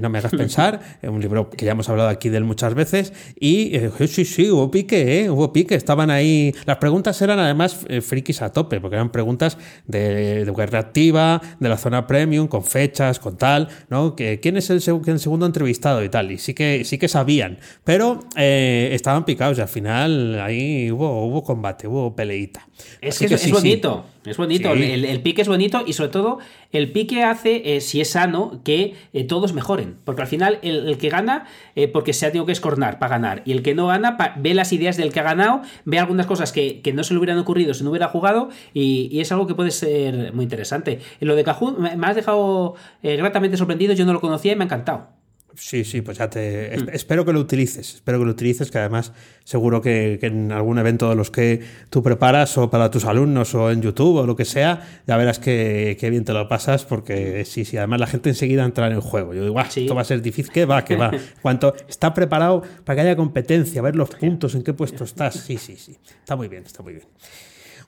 no 0.00 0.10
me 0.10 0.18
hagas 0.18 0.32
pensar, 0.36 0.80
un 1.02 1.20
libro 1.20 1.50
que 1.50 1.64
ya 1.64 1.72
hemos 1.72 1.88
hablado 1.88 2.10
aquí 2.10 2.28
de 2.28 2.38
él 2.38 2.44
muchas 2.44 2.74
veces. 2.74 3.12
Y 3.40 3.72
sí, 4.06 4.24
sí, 4.24 4.50
hubo 4.50 4.70
pique, 5.04 5.30
hubo 5.30 5.52
pique. 5.52 5.74
Estaban 5.74 6.10
ahí. 6.10 6.54
Las 6.66 6.78
preguntas 6.78 7.20
eran 7.22 7.38
además 7.38 7.86
frikis 8.02 8.42
a 8.42 8.52
tope, 8.52 8.80
porque 8.80 8.96
eran 8.96 9.10
preguntas 9.10 9.58
de, 9.86 10.44
de 10.44 10.52
guerra 10.52 10.78
activa, 10.78 11.40
de 11.58 11.68
la 11.68 11.76
zona 11.76 12.06
premium, 12.06 12.48
con 12.48 12.64
fechas, 12.64 13.18
con 13.18 13.36
tal, 13.36 13.68
¿no? 13.88 14.14
Que, 14.16 14.40
¿Quién 14.40 14.56
es 14.56 14.70
el, 14.70 14.82
el 15.06 15.18
segundo 15.18 15.46
entrevistado 15.46 16.02
y 16.02 16.08
tal? 16.08 16.32
Y 16.32 16.38
sí 16.38 16.54
que, 16.54 16.84
sí 16.84 16.98
que 16.98 17.08
sabían, 17.08 17.58
pero 17.84 18.20
estaban 18.36 19.24
picados 19.24 19.58
y 19.58 19.60
al 19.60 19.68
final 19.68 20.40
ahí 20.40 20.90
hubo, 20.90 21.24
hubo 21.26 21.42
combate, 21.42 21.86
hubo 21.86 22.14
peleita. 22.14 22.66
Es 23.00 23.18
que, 23.18 23.26
es, 23.26 23.50
bonito, 23.50 24.04
es 24.30 24.36
bonito, 24.36 24.72
el, 24.72 25.20
pique 25.20 25.42
es 25.42 25.48
bonito 25.48 25.82
y 25.86 25.92
sobre 25.92 26.10
todo 26.10 26.38
el 26.72 26.92
pique 26.92 27.24
hace, 27.24 27.76
eh, 27.76 27.80
si 27.80 28.00
es 28.00 28.10
sano, 28.10 28.60
que 28.64 28.94
eh, 29.12 29.24
todos 29.24 29.52
mejoren, 29.52 29.96
porque 30.04 30.22
al 30.22 30.28
final 30.28 30.58
el, 30.62 30.96
que 30.98 31.08
gana, 31.08 31.46
eh, 31.74 31.88
porque 31.88 32.12
se 32.12 32.26
ha 32.26 32.30
tenido 32.30 32.46
que 32.46 32.52
escornar 32.52 32.98
para 32.98 33.16
ganar, 33.16 33.42
y 33.44 33.52
el 33.52 33.62
que 33.62 33.74
no 33.74 33.86
gana 33.86 34.16
ve 34.36 34.54
las 34.54 34.72
ideas 34.72 34.96
del 34.96 35.12
que 35.12 35.20
ha 35.20 35.24
ganado, 35.24 35.62
ve 35.84 35.98
algunas 35.98 36.26
cosas 36.26 36.52
que, 36.52 36.82
no 36.94 37.04
se 37.04 37.14
le 37.14 37.18
hubieran 37.18 37.38
ocurrido 37.38 37.74
si 37.74 37.84
no 37.84 37.90
hubiera 37.90 38.08
jugado 38.08 38.48
y, 38.72 39.20
es 39.20 39.30
algo 39.32 39.46
que 39.46 39.54
puede 39.54 39.70
ser 39.72 40.32
muy 40.32 40.44
interesante. 40.44 41.00
Lo 41.20 41.34
de 41.36 41.44
Cajun 41.44 41.80
me, 41.80 41.96
me 41.96 42.06
has 42.06 42.16
dejado 42.16 42.74
gratamente 43.02 43.56
sorprendido, 43.56 43.94
yo 43.94 44.06
no 44.06 44.12
lo 44.12 44.20
conocía 44.20 44.52
y 44.52 44.56
me 44.56 44.64
ha 44.64 44.66
encantado. 44.66 45.17
Sí, 45.60 45.84
sí, 45.84 46.02
pues 46.02 46.18
ya 46.18 46.30
te. 46.30 46.76
Hmm. 46.76 46.88
Espero 46.92 47.24
que 47.24 47.32
lo 47.32 47.40
utilices. 47.40 47.96
Espero 47.96 48.18
que 48.18 48.24
lo 48.24 48.30
utilices, 48.30 48.70
que 48.70 48.78
además 48.78 49.12
seguro 49.44 49.80
que, 49.80 50.18
en 50.22 50.52
algún 50.52 50.78
evento 50.78 51.08
de 51.08 51.16
los 51.16 51.30
que 51.30 51.62
tú 51.90 52.02
preparas, 52.02 52.56
o 52.58 52.70
para 52.70 52.90
tus 52.90 53.04
alumnos, 53.04 53.54
o 53.54 53.70
en 53.70 53.82
YouTube, 53.82 54.16
o 54.16 54.26
lo 54.26 54.36
que 54.36 54.44
sea, 54.44 55.02
ya 55.06 55.16
verás 55.16 55.38
que, 55.38 55.96
bien 56.10 56.24
te 56.24 56.32
lo 56.32 56.48
pasas, 56.48 56.84
porque 56.84 57.44
sí, 57.44 57.64
sí, 57.64 57.76
además 57.76 58.00
la 58.00 58.06
gente 58.06 58.28
enseguida 58.28 58.64
entra 58.64 58.86
en 58.86 58.92
el 58.92 59.00
juego. 59.00 59.34
Yo 59.34 59.42
digo, 59.42 59.60
esto 59.60 59.94
va 59.94 60.02
a 60.02 60.04
ser 60.04 60.22
difícil, 60.22 60.52
que 60.52 60.64
va, 60.64 60.84
que 60.84 60.96
va. 60.96 61.10
Cuanto 61.42 61.74
está 61.88 62.14
preparado 62.14 62.62
para 62.84 62.96
que 62.96 63.00
haya 63.08 63.16
competencia, 63.16 63.82
ver 63.82 63.96
los 63.96 64.10
puntos, 64.10 64.54
en 64.54 64.62
qué 64.62 64.72
puesto 64.72 65.04
estás. 65.04 65.34
Sí, 65.34 65.58
sí, 65.58 65.76
sí. 65.76 65.96
Está 66.20 66.36
muy 66.36 66.48
bien, 66.48 66.64
está 66.64 66.82
muy 66.82 66.92
bien. 66.92 67.06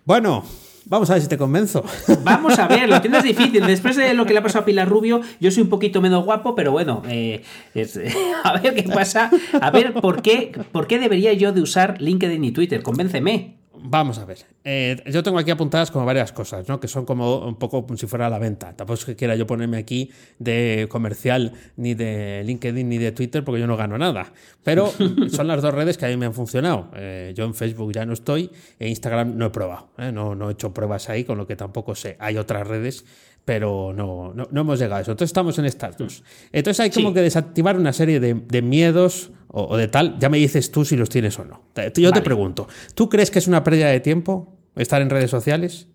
Bueno, 0.05 0.45
Vamos 0.87 1.11
a 1.11 1.15
ver 1.15 1.23
si 1.23 1.29
te 1.29 1.39
convenzo. 1.39 1.85
Vamos 2.25 2.59
a 2.59 2.67
ver, 2.67 2.89
lo 2.89 3.01
tienes 3.01 3.23
difícil. 3.23 3.67
Después 3.67 3.97
de 3.97 4.15
lo 4.15 4.27
que 4.27 4.33
le 4.33 4.41
ha 4.41 4.43
pasado 4.43 4.63
a 4.63 4.65
Pilar 4.65 4.89
Rubio, 4.89 5.21
yo 5.41 5.51
soy 5.51 5.63
un 5.63 5.69
poquito 5.69 6.01
menos 6.01 6.25
guapo, 6.25 6.55
pero 6.55 6.73
bueno, 6.73 7.03
eh, 7.09 7.43
a 8.45 8.59
ver 8.59 8.75
qué 8.75 8.83
pasa. 8.85 9.31
A 9.61 9.71
ver, 9.71 9.95
¿por 9.95 10.23
qué, 10.23 10.53
¿por 10.73 10.87
qué 10.87 10.99
debería 10.99 11.33
yo 11.33 11.53
de 11.53 11.63
usar 11.63 12.01
LinkedIn 12.01 12.45
y 12.45 12.53
Twitter? 12.53 12.83
Convénceme. 12.83 13.60
Vamos 13.83 14.19
a 14.19 14.25
ver. 14.25 14.39
Eh, 14.65 15.03
yo 15.11 15.23
tengo 15.23 15.39
aquí 15.39 15.51
apuntadas 15.51 15.91
como 15.91 16.05
varias 16.05 16.33
cosas, 16.33 16.69
¿no? 16.69 16.79
Que 16.81 16.89
son 16.89 17.05
como 17.05 17.47
un 17.47 17.57
poco 17.57 17.87
como 17.87 17.97
si 17.97 18.07
fuera 18.07 18.29
la 18.29 18.39
venta. 18.39 18.75
Tampoco 18.77 18.95
es 18.95 19.05
que 19.05 19.17
quiera 19.17 19.37
yo 19.37 19.47
ponerme 19.47 19.79
aquí 19.79 20.11
de 20.39 20.87
comercial 20.91 21.53
ni 21.77 21.95
de 21.95 22.43
LinkedIn 22.45 22.89
ni 22.89 22.99
de 22.99 23.13
Twitter 23.13 23.45
porque 23.45 23.61
yo 23.61 23.67
no 23.67 23.77
gano 23.77 23.97
nada. 23.99 24.33
Pero 24.63 24.93
son 25.31 25.47
las 25.47 25.63
dos 25.63 25.75
redes 25.75 25.97
que 25.97 26.07
a 26.07 26.09
mí 26.09 26.17
me 26.17 26.27
han 26.27 26.35
funcionado. 26.35 26.91
Eh, 26.95 27.33
yo 27.35 27.45
en 27.45 27.55
Facebook 27.55 27.93
ya 27.93 28.05
no 28.05 28.13
estoy 28.13 28.51
e 28.79 28.89
Instagram 28.89 29.37
no 29.37 29.47
he 29.47 29.51
probado. 29.51 29.91
¿eh? 29.99 30.13
No, 30.13 30.35
no 30.35 30.51
he 30.51 30.53
hecho 30.53 30.75
pruebas 30.75 31.09
ahí, 31.09 31.25
con 31.25 31.39
lo 31.39 31.47
que 31.47 31.57
tampoco 31.57 31.95
sé. 31.95 32.17
Hay 32.19 32.37
otras 32.37 32.67
redes 32.67 33.05
pero 33.45 33.93
no, 33.93 34.33
no, 34.35 34.61
hemos 34.61 34.79
llegado 34.79 34.99
a 34.99 35.01
eso. 35.01 35.11
Entonces 35.11 35.31
estamos 35.31 35.59
en 35.59 35.65
estas 35.65 35.97
dos. 35.97 36.23
Entonces 36.53 36.81
hay 36.81 36.91
como 36.91 37.13
que 37.13 37.21
desactivar 37.21 37.77
una 37.77 37.93
serie 37.93 38.21
de, 38.21 38.63
miedos 38.63 39.33
o, 39.53 39.77
de 39.77 39.89
tal. 39.89 40.19
Ya 40.19 40.29
me 40.29 40.39
dices 40.39 40.71
tú 40.71 40.85
si 40.85 40.97
los 40.97 41.09
tienes 41.09 41.39
o 41.39 41.45
no. 41.45 41.63
Yo 41.95 42.13
te 42.13 42.23
pregunto, 42.23 42.69
¿tú 42.95 43.09
crees 43.09 43.31
que 43.31 43.39
es 43.39 43.47
una 43.47 43.65
pérdida 43.65 43.89
de 43.89 44.01
tiempo 44.01 44.57
estar 44.77 45.03
en 45.03 45.11
redes 45.11 45.31
sociales? 45.31 45.89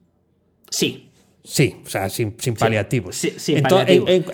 Sí. 0.69 1.09
Sí, 1.43 1.75
o 1.85 1.87
sea, 1.87 2.09
sin, 2.09 2.31
paliativos. 2.57 3.15
Sí, 3.17 3.55
en, 3.55 4.25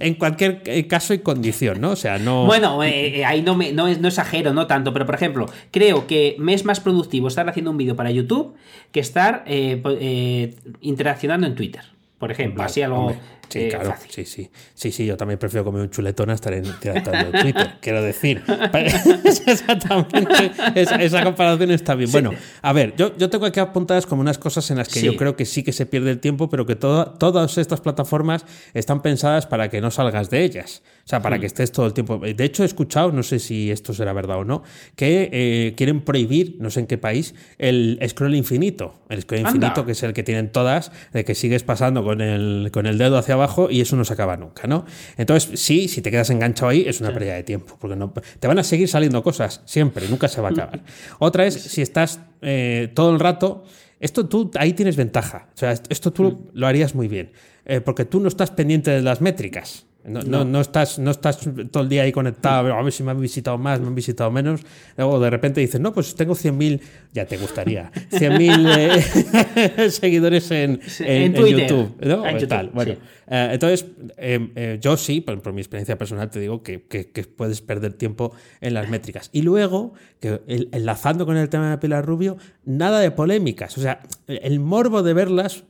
En, 0.00 0.14
cualquier 0.18 0.88
caso 0.88 1.14
y 1.14 1.20
condición, 1.20 1.80
¿no? 1.80 1.90
O 1.90 1.96
sea, 1.96 2.18
no. 2.18 2.44
Bueno, 2.44 2.82
eh, 2.82 3.20
eh, 3.20 3.24
ahí 3.24 3.40
no, 3.42 3.54
me, 3.54 3.72
no, 3.72 3.86
no, 3.86 4.08
exagero, 4.08 4.52
no 4.52 4.66
tanto, 4.66 4.92
pero 4.92 5.06
por 5.06 5.14
ejemplo, 5.14 5.46
creo 5.70 6.08
que 6.08 6.34
me 6.40 6.52
es 6.52 6.64
más 6.64 6.80
productivo 6.80 7.28
estar 7.28 7.48
haciendo 7.48 7.70
un 7.70 7.76
vídeo 7.76 7.94
para 7.94 8.10
YouTube 8.10 8.56
que 8.90 8.98
estar 8.98 9.44
eh, 9.46 10.56
interaccionando 10.80 11.46
en 11.46 11.54
Twitter 11.54 11.84
por 12.20 12.30
ejemplo, 12.30 12.62
así 12.62 12.82
algo. 12.82 13.16
Sí, 13.50 13.58
eh, 13.58 13.68
claro, 13.68 13.94
sí, 14.08 14.24
sí. 14.24 14.48
Sí, 14.74 14.92
sí, 14.92 15.04
yo 15.04 15.16
también 15.16 15.38
prefiero 15.38 15.64
comer 15.64 15.82
un 15.82 15.90
chuletón 15.90 16.30
a 16.30 16.34
estar 16.34 16.52
en, 16.52 16.62
Twitter, 16.62 17.72
quiero 17.80 18.00
decir. 18.00 18.42
Exactamente, 19.46 20.52
esa, 20.76 21.24
comparación 21.24 21.72
está 21.72 21.96
bien. 21.96 22.12
Bueno, 22.12 22.30
a 22.62 22.72
ver, 22.72 22.94
yo, 22.96 23.16
yo 23.16 23.28
tengo 23.28 23.46
aquí 23.46 23.58
apuntadas 23.58 24.06
como 24.06 24.20
unas 24.22 24.38
cosas 24.38 24.70
en 24.70 24.76
las 24.76 24.88
que 24.88 25.02
yo 25.02 25.16
creo 25.16 25.34
que 25.34 25.44
sí 25.46 25.64
que 25.64 25.72
se 25.72 25.84
pierde 25.84 26.12
el 26.12 26.20
tiempo, 26.20 26.48
pero 26.48 26.64
que 26.64 26.76
todas 26.76 27.58
estas 27.58 27.80
plataformas 27.80 28.44
están 28.72 29.02
pensadas 29.02 29.46
para 29.46 29.68
que 29.68 29.80
no 29.80 29.90
salgas 29.90 30.30
de 30.30 30.44
ellas. 30.44 30.82
O 31.04 31.08
sea, 31.10 31.20
para 31.20 31.36
hmm. 31.36 31.40
que 31.40 31.46
estés 31.46 31.72
todo 31.72 31.86
el 31.86 31.92
tiempo. 31.92 32.18
De 32.18 32.44
hecho, 32.44 32.62
he 32.62 32.66
escuchado, 32.66 33.10
no 33.10 33.24
sé 33.24 33.40
si 33.40 33.72
esto 33.72 33.92
será 33.92 34.12
verdad 34.12 34.38
o 34.38 34.44
no, 34.44 34.62
que 34.94 35.28
eh, 35.32 35.74
quieren 35.76 36.02
prohibir, 36.02 36.56
no 36.60 36.70
sé 36.70 36.80
en 36.80 36.86
qué 36.86 36.98
país, 36.98 37.34
el 37.58 37.98
scroll 38.08 38.36
infinito. 38.36 38.94
El 39.08 39.22
scroll 39.22 39.40
infinito, 39.40 39.84
que 39.84 39.92
es 39.92 40.02
el 40.04 40.12
que 40.12 40.22
tienen 40.22 40.52
todas, 40.52 40.92
de 41.12 41.24
que 41.24 41.34
sigues 41.34 41.64
pasando 41.64 42.04
con 42.04 42.20
el, 42.20 42.70
con 42.72 42.86
el 42.86 42.96
dedo 42.96 43.18
hacia 43.18 43.34
abajo 43.42 43.70
y 43.70 43.80
eso 43.80 43.96
no 43.96 44.04
se 44.04 44.12
acaba 44.12 44.36
nunca, 44.36 44.66
¿no? 44.66 44.84
Entonces, 45.16 45.60
sí, 45.60 45.88
si 45.88 46.02
te 46.02 46.10
quedas 46.10 46.30
enganchado 46.30 46.70
ahí, 46.70 46.84
es 46.86 47.00
una 47.00 47.12
pérdida 47.12 47.34
de 47.34 47.42
tiempo, 47.42 47.76
porque 47.80 47.96
no, 47.96 48.12
te 48.38 48.48
van 48.48 48.58
a 48.58 48.64
seguir 48.64 48.88
saliendo 48.88 49.22
cosas 49.22 49.62
siempre, 49.64 50.08
nunca 50.08 50.28
se 50.28 50.40
va 50.40 50.48
a 50.48 50.52
acabar. 50.52 50.82
Otra 51.18 51.46
es 51.46 51.54
si 51.54 51.82
estás 51.82 52.20
eh, 52.42 52.90
todo 52.94 53.12
el 53.12 53.20
rato. 53.20 53.64
Esto 53.98 54.26
tú 54.26 54.50
ahí 54.58 54.72
tienes 54.72 54.96
ventaja. 54.96 55.48
O 55.54 55.58
sea, 55.58 55.72
esto 55.72 56.12
tú 56.12 56.24
mm. 56.24 56.48
lo 56.54 56.66
harías 56.66 56.94
muy 56.94 57.08
bien. 57.08 57.32
Eh, 57.66 57.80
porque 57.80 58.04
tú 58.04 58.20
no 58.20 58.28
estás 58.28 58.50
pendiente 58.50 58.90
de 58.90 59.02
las 59.02 59.20
métricas. 59.20 59.86
No, 60.04 60.44
no. 60.44 60.60
estás, 60.60 60.98
no 60.98 61.10
estás 61.10 61.38
todo 61.70 61.82
el 61.82 61.88
día 61.88 62.02
ahí 62.02 62.12
conectado, 62.12 62.72
a 62.74 62.82
ver 62.82 62.92
si 62.92 63.02
me 63.02 63.10
han 63.10 63.20
visitado 63.20 63.58
más, 63.58 63.80
me 63.80 63.86
han 63.86 63.94
visitado 63.94 64.30
menos. 64.30 64.62
Luego 64.96 65.20
de 65.20 65.28
repente 65.28 65.60
dices, 65.60 65.80
no, 65.80 65.92
pues 65.92 66.14
tengo 66.14 66.34
100.000, 66.34 66.80
ya 67.12 67.26
te 67.26 67.36
gustaría, 67.36 67.92
100.000 68.10 69.76
eh, 69.76 69.90
seguidores 69.90 70.50
en, 70.50 70.80
en, 71.00 71.34
YouTube. 71.34 71.94
¿no? 72.02 72.24
tal. 72.48 72.70
Bueno, 72.70 72.92
eh, 73.26 73.50
entonces, 73.52 73.86
em, 74.16 74.50
eh, 74.56 74.78
yo 74.80 74.96
sí, 74.96 75.20
por, 75.20 75.40
por, 75.42 75.52
mi 75.52 75.60
experiencia 75.60 75.98
personal, 75.98 76.30
te 76.30 76.40
digo 76.40 76.62
que, 76.62 76.82
que, 76.82 77.04
puedes 77.24 77.60
perder 77.60 77.92
tiempo 77.92 78.32
en 78.60 78.74
las 78.74 78.88
métricas. 78.88 79.28
Y 79.32 79.42
luego, 79.42 79.92
que 80.18 80.40
enlazando 80.72 81.26
con 81.26 81.36
el 81.36 81.48
tema 81.48 81.70
de 81.70 81.78
Pilar 81.78 82.04
Rubio, 82.04 82.38
nada 82.64 83.00
de 83.00 83.10
polémicas. 83.10 83.76
O 83.76 83.80
sea, 83.80 84.00
el 84.42 84.60
morbo 84.60 85.02
de 85.02 85.12
verlas, 85.12 85.64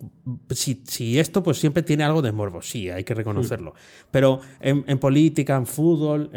si, 0.50 0.82
si 0.86 1.18
esto 1.18 1.42
pues 1.42 1.58
siempre 1.58 1.82
tiene 1.82 2.04
algo 2.04 2.22
de 2.22 2.32
morbo, 2.32 2.62
sí, 2.62 2.90
hay 2.90 3.04
que 3.04 3.14
reconocerlo. 3.14 3.74
Pero 4.10 4.20
pero 4.20 4.38
en, 4.60 4.98
política, 4.98 5.56
en 5.56 5.64
fútbol, 5.64 6.30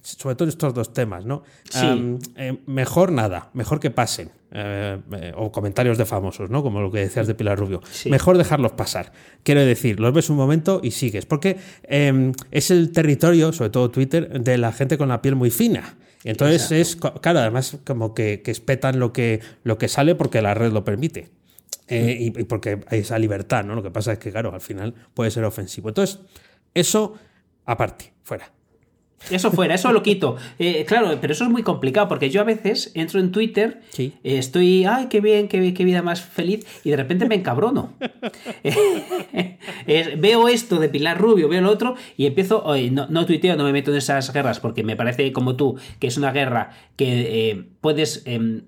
sobre 0.00 0.36
todo 0.36 0.48
estos 0.48 0.72
dos 0.72 0.94
temas, 0.94 1.26
¿no? 1.26 1.42
Eh, 1.74 2.56
mejor 2.64 3.12
nada, 3.12 3.50
mejor 3.52 3.78
que 3.78 3.90
pasen. 3.90 4.30
Eh, 4.56 4.98
eh, 5.12 5.32
o 5.36 5.52
comentarios 5.52 5.98
de 5.98 6.06
famosos, 6.06 6.48
¿no? 6.48 6.62
Como 6.62 6.80
lo 6.80 6.90
que 6.90 7.00
decías 7.00 7.26
de 7.26 7.34
Pilar 7.34 7.58
Rubio. 7.58 7.82
Mejor 8.06 8.38
dejarlos 8.38 8.72
pasar. 8.72 9.12
Quiero 9.42 9.60
decir, 9.66 10.00
los 10.00 10.14
ves 10.14 10.30
un 10.30 10.36
momento 10.36 10.80
y 10.82 10.92
sigues. 10.92 11.26
Porque 11.26 11.58
em, 11.82 12.32
es 12.50 12.70
el 12.70 12.90
territorio, 12.92 13.52
sobre 13.52 13.68
todo 13.70 13.90
Twitter, 13.90 14.40
de 14.40 14.56
la 14.56 14.72
gente 14.72 14.96
con 14.96 15.08
la 15.08 15.20
piel 15.20 15.34
muy 15.34 15.50
fina. 15.50 15.96
Entonces 16.24 16.72
es, 16.72 16.96
claro, 16.96 17.40
además 17.40 17.78
como 17.84 18.14
que, 18.14 18.42
que 18.42 18.50
espetan 18.50 18.98
lo 18.98 19.12
que, 19.12 19.40
lo 19.62 19.78
que 19.78 19.88
sale 19.88 20.14
porque 20.14 20.42
la 20.42 20.54
red 20.54 20.72
lo 20.72 20.84
permite. 20.84 21.30
y, 21.88 22.26
y, 22.26 22.44
porque 22.44 22.80
hay 22.88 23.00
esa 23.00 23.18
libertad, 23.18 23.64
¿no? 23.64 23.74
Lo 23.74 23.82
que 23.82 23.90
pasa 23.90 24.14
es 24.14 24.18
que, 24.18 24.30
claro, 24.32 24.54
al 24.54 24.62
final 24.62 24.94
puede 25.12 25.30
ser 25.30 25.44
ofensivo. 25.44 25.90
Entonces, 25.90 26.20
eso 26.72 27.14
aparte, 27.66 28.12
fuera. 28.22 28.52
Eso 29.30 29.50
fuera, 29.50 29.74
eso 29.74 29.92
lo 29.92 30.02
quito. 30.02 30.36
Eh, 30.58 30.84
claro, 30.86 31.16
pero 31.20 31.32
eso 31.32 31.44
es 31.44 31.50
muy 31.50 31.62
complicado 31.62 32.08
porque 32.08 32.30
yo 32.30 32.40
a 32.40 32.44
veces 32.44 32.92
entro 32.94 33.20
en 33.20 33.32
Twitter, 33.32 33.80
eh, 33.98 34.12
estoy, 34.22 34.84
ay, 34.84 35.06
qué 35.08 35.20
bien, 35.20 35.48
qué, 35.48 35.72
qué, 35.74 35.84
vida 35.84 36.02
más 36.02 36.22
feliz, 36.22 36.66
y 36.84 36.90
de 36.90 36.96
repente 36.96 37.26
me 37.28 37.34
encabrono. 37.34 37.94
veo 40.18 40.48
esto 40.48 40.78
de 40.78 40.88
Pilar 40.88 41.18
Rubio, 41.18 41.48
veo 41.48 41.60
lo 41.60 41.70
otro, 41.70 41.94
y 42.16 42.26
empiezo, 42.26 42.64
no, 42.90 43.06
no 43.08 43.26
tuiteo, 43.26 43.56
no 43.56 43.64
me 43.64 43.72
meto 43.72 43.90
en 43.90 43.98
esas 43.98 44.32
guerras 44.32 44.60
porque 44.60 44.82
me 44.82 44.96
parece 44.96 45.32
como 45.32 45.56
tú 45.56 45.76
que 45.98 46.06
es 46.06 46.16
una 46.16 46.32
guerra 46.32 46.70
que 46.96 47.50
eh, 47.50 47.64
puedes 47.80 48.22
em, 48.26 48.62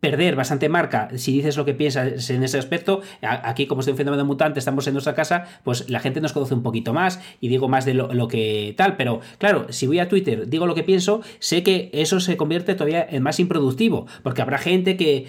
perder 0.00 0.36
bastante 0.36 0.68
marca 0.68 1.08
si 1.16 1.32
dices 1.32 1.56
lo 1.56 1.64
que 1.64 1.74
piensas 1.74 2.30
en 2.30 2.42
ese 2.42 2.58
aspecto. 2.58 3.00
Aquí, 3.22 3.66
como 3.66 3.80
estoy 3.80 3.92
un 3.92 3.98
fenómeno 3.98 4.24
mutante, 4.24 4.58
estamos 4.58 4.86
en 4.86 4.94
nuestra 4.94 5.14
casa, 5.14 5.46
pues 5.64 5.90
la 5.90 6.00
gente 6.00 6.20
nos 6.20 6.32
conoce 6.32 6.54
un 6.54 6.62
poquito 6.62 6.92
más 6.92 7.20
y 7.40 7.48
digo 7.48 7.68
más 7.68 7.84
de 7.84 7.94
lo, 7.94 8.28
que 8.28 8.74
tal. 8.76 8.96
Pero 8.96 9.20
claro, 9.38 9.66
si 9.70 9.86
voy 9.86 9.98
a 9.98 10.08
Twitter, 10.08 10.48
digo 10.48 10.66
lo 10.66 10.74
que 10.74 10.84
pienso, 10.84 11.20
sé 11.40 11.62
que 11.62 11.90
eso 11.92 12.20
se 12.20 12.36
convierte 12.36 12.74
todavía 12.74 13.06
en 13.08 13.22
más 13.22 13.40
improductivo, 13.40 14.06
porque 14.22 14.42
habrá 14.42 14.58
gente 14.58 14.96
que, 14.96 15.26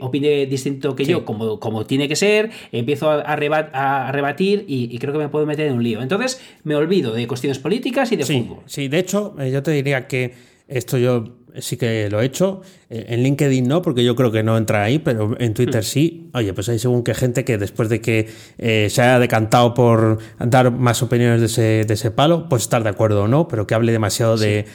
opine 0.00 0.46
distinto 0.46 0.96
que 0.96 1.04
yo, 1.04 1.24
como, 1.24 1.60
como 1.60 1.86
tiene 1.86 2.08
que 2.08 2.16
ser, 2.16 2.50
empiezo 2.72 3.10
a, 3.10 3.36
rebatir 3.36 4.64
y, 4.66 4.98
creo 4.98 5.12
que 5.12 5.18
me 5.18 5.28
puedo 5.28 5.46
meter 5.46 5.66
en 5.68 5.74
un 5.74 5.82
lío. 5.82 6.02
Entonces, 6.02 6.40
me 6.64 6.74
olvido 6.74 7.12
de 7.12 7.26
cuestiones 7.28 7.58
políticas 7.58 8.10
y 8.10 8.16
de 8.16 8.24
fútbol. 8.24 8.58
Sí, 8.66 8.88
de 8.88 8.98
hecho, 8.98 9.36
eh, 9.38 9.50
yo 9.50 9.62
te 9.62 9.70
diría 9.70 10.08
que 10.08 10.34
esto 10.66 10.98
yo 10.98 11.24
sí 11.58 11.76
que 11.76 12.08
lo 12.10 12.20
he 12.20 12.24
hecho. 12.24 12.62
Eh, 12.90 13.06
en 13.08 13.22
LinkedIn 13.22 13.68
no, 13.68 13.82
porque 13.82 14.02
yo 14.02 14.16
creo 14.16 14.32
que 14.32 14.42
no 14.42 14.56
entra 14.56 14.82
ahí, 14.82 14.98
pero 14.98 15.36
en 15.38 15.54
Twitter 15.54 15.84
sí. 15.84 16.30
Oye, 16.32 16.54
pues 16.54 16.68
hay 16.68 16.78
según 16.78 17.02
qué 17.02 17.14
gente 17.14 17.44
que 17.44 17.58
después 17.58 17.88
de 17.88 18.00
que 18.00 18.28
eh, 18.56 18.88
se 18.90 19.02
haya 19.02 19.18
decantado 19.18 19.74
por 19.74 20.18
dar 20.38 20.70
más 20.70 21.02
opiniones 21.02 21.40
de 21.40 21.46
ese, 21.46 21.84
de 21.86 21.94
ese 21.94 22.10
palo, 22.10 22.48
pues 22.48 22.62
estar 22.62 22.82
de 22.82 22.88
acuerdo 22.88 23.24
o 23.24 23.28
no, 23.28 23.48
pero 23.48 23.66
que 23.66 23.74
hable 23.74 23.92
demasiado 23.92 24.36
de, 24.36 24.66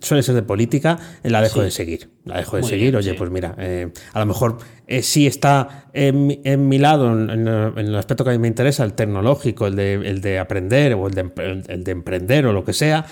Suele 0.00 0.22
ser 0.22 0.34
de 0.34 0.42
política, 0.42 0.98
la 1.22 1.42
dejo 1.42 1.60
de 1.60 1.70
seguir. 1.70 2.08
La 2.24 2.38
dejo 2.38 2.56
de 2.56 2.62
seguir. 2.62 2.96
Oye, 2.96 3.12
pues 3.12 3.30
mira, 3.30 3.54
a 4.12 4.18
lo 4.18 4.26
mejor 4.26 4.56
sí 5.02 5.26
está 5.26 5.86
en, 5.92 6.40
en 6.44 6.68
mi 6.68 6.78
lado, 6.78 7.12
en, 7.12 7.46
el 7.48 7.94
aspecto 7.96 8.24
que 8.24 8.30
a 8.30 8.32
mí 8.32 8.38
me 8.38 8.48
interesa, 8.48 8.82
el 8.84 8.94
tecnológico, 8.94 9.66
el 9.66 9.76
de, 9.76 9.94
el 9.94 10.20
de 10.22 10.38
aprender 10.38 10.94
o 10.94 11.06
el 11.06 11.14
de, 11.14 11.62
el 11.68 11.84
de 11.84 11.92
emprender 11.92 12.46
o 12.46 12.52
lo 12.52 12.64
que 12.64 12.72
sea, 12.72 13.04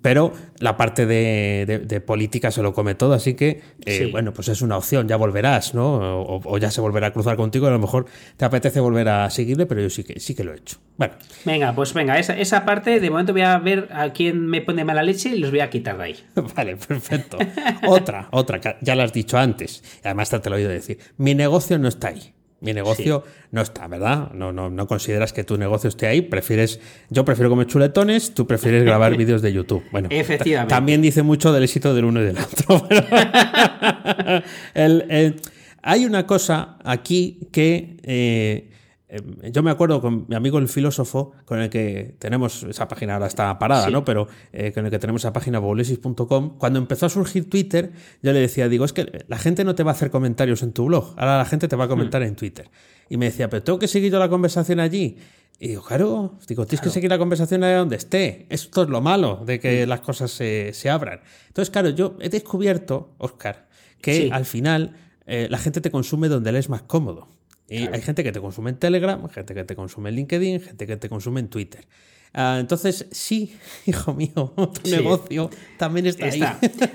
pero 0.00 0.32
la 0.60 0.76
parte 0.76 1.06
de, 1.06 2.02
política 2.06 2.50
se 2.50 2.62
lo 2.62 2.72
come 2.72 2.94
todo, 2.94 3.12
así 3.12 3.34
que, 3.34 3.60
eh, 3.84 4.08
bueno, 4.10 4.32
pues 4.32 4.48
es 4.48 4.62
una 4.62 4.76
opción, 4.76 5.08
ya 5.08 5.16
volverás, 5.16 5.74
¿no? 5.74 6.22
O, 6.22 6.58
ya 6.58 6.70
se 6.70 6.80
volverá 6.80 7.08
a 7.08 7.12
cruzar 7.12 7.36
contigo, 7.36 7.66
a 7.66 7.70
lo 7.70 7.78
mejor 7.78 8.06
te 8.36 8.44
apetece 8.44 8.80
volver 8.80 9.08
a 9.08 9.28
seguirle, 9.30 9.66
pero 9.66 9.82
yo 9.82 9.90
sí 9.90 10.04
que, 10.04 10.20
sí 10.20 10.34
que 10.34 10.44
lo 10.44 10.52
he 10.52 10.56
hecho. 10.56 10.78
Bueno. 10.96 11.14
Venga, 11.44 11.74
pues 11.74 11.92
venga, 11.92 12.18
esa, 12.18 12.38
esa 12.38 12.64
parte, 12.64 13.00
de 13.00 13.10
momento 13.10 13.32
voy 13.32 13.42
a 13.42 13.58
ver 13.58 13.88
a 13.92 14.12
quién 14.12 14.46
me 14.46 14.62
pone 14.62 14.84
mala 14.84 15.02
leche 15.02 15.30
y 15.30 15.38
los 15.38 15.50
voy 15.50 15.60
a 15.60 15.70
quitar 15.70 15.98
de 15.98 16.04
ahí. 16.04 16.16
Vale, 16.56 16.76
perfecto. 16.76 17.38
otra, 17.86 18.28
otra, 18.30 18.60
ya 18.80 18.94
lo 18.94 19.02
has 19.02 19.12
dicho 19.12 19.38
antes, 19.38 19.82
además 20.02 20.30
te 20.30 20.50
lo 20.50 20.56
he 20.56 20.60
oído 20.60 20.70
decir, 20.70 20.98
mi 21.18 21.34
negocio 21.34 21.78
no 21.78 21.88
está 21.88 22.08
ahí. 22.08 22.32
Mi 22.64 22.72
negocio 22.72 23.24
no 23.50 23.60
está, 23.60 23.86
¿verdad? 23.86 24.30
No, 24.32 24.52
no, 24.52 24.70
no 24.70 24.86
consideras 24.86 25.32
que 25.32 25.44
tu 25.44 25.58
negocio 25.58 25.88
esté 25.88 26.06
ahí. 26.06 26.22
Prefieres, 26.22 26.80
yo 27.10 27.24
prefiero 27.24 27.50
comer 27.50 27.66
chuletones, 27.66 28.34
tú 28.34 28.46
prefieres 28.46 28.84
grabar 28.86 29.16
vídeos 29.16 29.42
de 29.42 29.52
YouTube. 29.52 29.84
Bueno, 29.92 30.08
efectivamente. 30.10 30.74
También 30.74 31.02
dice 31.02 31.22
mucho 31.22 31.52
del 31.52 31.62
éxito 31.64 31.94
del 31.94 32.06
uno 32.06 32.22
y 32.22 32.24
del 32.24 32.38
otro. 32.38 32.88
hay 35.82 36.04
una 36.06 36.26
cosa 36.26 36.78
aquí 36.84 37.48
que 37.52 37.96
eh, 38.02 38.70
yo 39.50 39.62
me 39.62 39.70
acuerdo 39.70 40.00
con 40.00 40.26
mi 40.28 40.34
amigo 40.34 40.58
el 40.58 40.68
filósofo, 40.68 41.32
con 41.44 41.60
el 41.60 41.70
que 41.70 42.16
tenemos, 42.18 42.64
esa 42.64 42.88
página 42.88 43.14
ahora 43.14 43.26
está 43.26 43.58
parada, 43.58 43.90
¿no? 43.90 44.04
Pero 44.04 44.28
eh, 44.52 44.72
con 44.72 44.84
el 44.84 44.90
que 44.90 44.98
tenemos 44.98 45.22
esa 45.22 45.32
página 45.32 45.58
bowlesis.com, 45.58 46.58
cuando 46.58 46.78
empezó 46.78 47.06
a 47.06 47.08
surgir 47.08 47.48
Twitter, 47.48 47.92
yo 48.22 48.32
le 48.32 48.40
decía, 48.40 48.68
digo, 48.68 48.84
es 48.84 48.92
que 48.92 49.24
la 49.28 49.38
gente 49.38 49.64
no 49.64 49.74
te 49.74 49.82
va 49.82 49.92
a 49.92 49.94
hacer 49.94 50.10
comentarios 50.10 50.62
en 50.62 50.72
tu 50.72 50.86
blog, 50.86 51.14
ahora 51.16 51.38
la 51.38 51.44
gente 51.44 51.68
te 51.68 51.76
va 51.76 51.84
a 51.84 51.88
comentar 51.88 52.22
mm. 52.22 52.24
en 52.24 52.36
Twitter. 52.36 52.70
Y 53.08 53.16
me 53.16 53.26
decía, 53.26 53.48
pero 53.48 53.62
tengo 53.62 53.78
que 53.78 53.88
seguir 53.88 54.10
yo 54.10 54.18
la 54.18 54.28
conversación 54.28 54.80
allí. 54.80 55.18
Y 55.58 55.68
digo, 55.68 55.82
claro, 55.82 56.38
digo, 56.48 56.66
tienes 56.66 56.82
que 56.82 56.90
seguir 56.90 57.10
la 57.10 57.18
conversación 57.18 57.62
allá 57.62 57.78
donde 57.78 57.96
esté. 57.96 58.46
Esto 58.48 58.82
es 58.82 58.88
lo 58.88 59.00
malo 59.00 59.42
de 59.46 59.60
que 59.60 59.86
mm. 59.86 59.88
las 59.88 60.00
cosas 60.00 60.30
se, 60.30 60.90
abran. 60.90 61.20
Entonces, 61.48 61.70
claro, 61.70 61.90
yo 61.90 62.16
he 62.20 62.28
descubierto, 62.28 63.14
Oscar, 63.18 63.68
que 64.00 64.30
al 64.32 64.44
final 64.44 64.96
eh, 65.26 65.46
la 65.50 65.58
gente 65.58 65.80
te 65.80 65.90
consume 65.90 66.28
donde 66.28 66.50
le 66.52 66.58
es 66.58 66.68
más 66.68 66.82
cómodo. 66.82 67.28
Y 67.68 67.86
hay 67.86 68.02
gente 68.02 68.22
que 68.22 68.32
te 68.32 68.40
consume 68.40 68.70
en 68.70 68.76
Telegram, 68.76 69.26
gente 69.28 69.54
que 69.54 69.64
te 69.64 69.74
consume 69.74 70.10
en 70.10 70.16
LinkedIn, 70.16 70.60
gente 70.60 70.86
que 70.86 70.96
te 70.96 71.08
consume 71.08 71.40
en 71.40 71.48
Twitter. 71.48 71.86
Ah, 72.36 72.56
entonces, 72.58 73.06
sí, 73.12 73.56
hijo 73.86 74.12
mío, 74.12 74.52
tu 74.56 74.90
negocio 74.90 75.50
también 75.78 76.06
está, 76.06 76.26
ahí. 76.26 76.42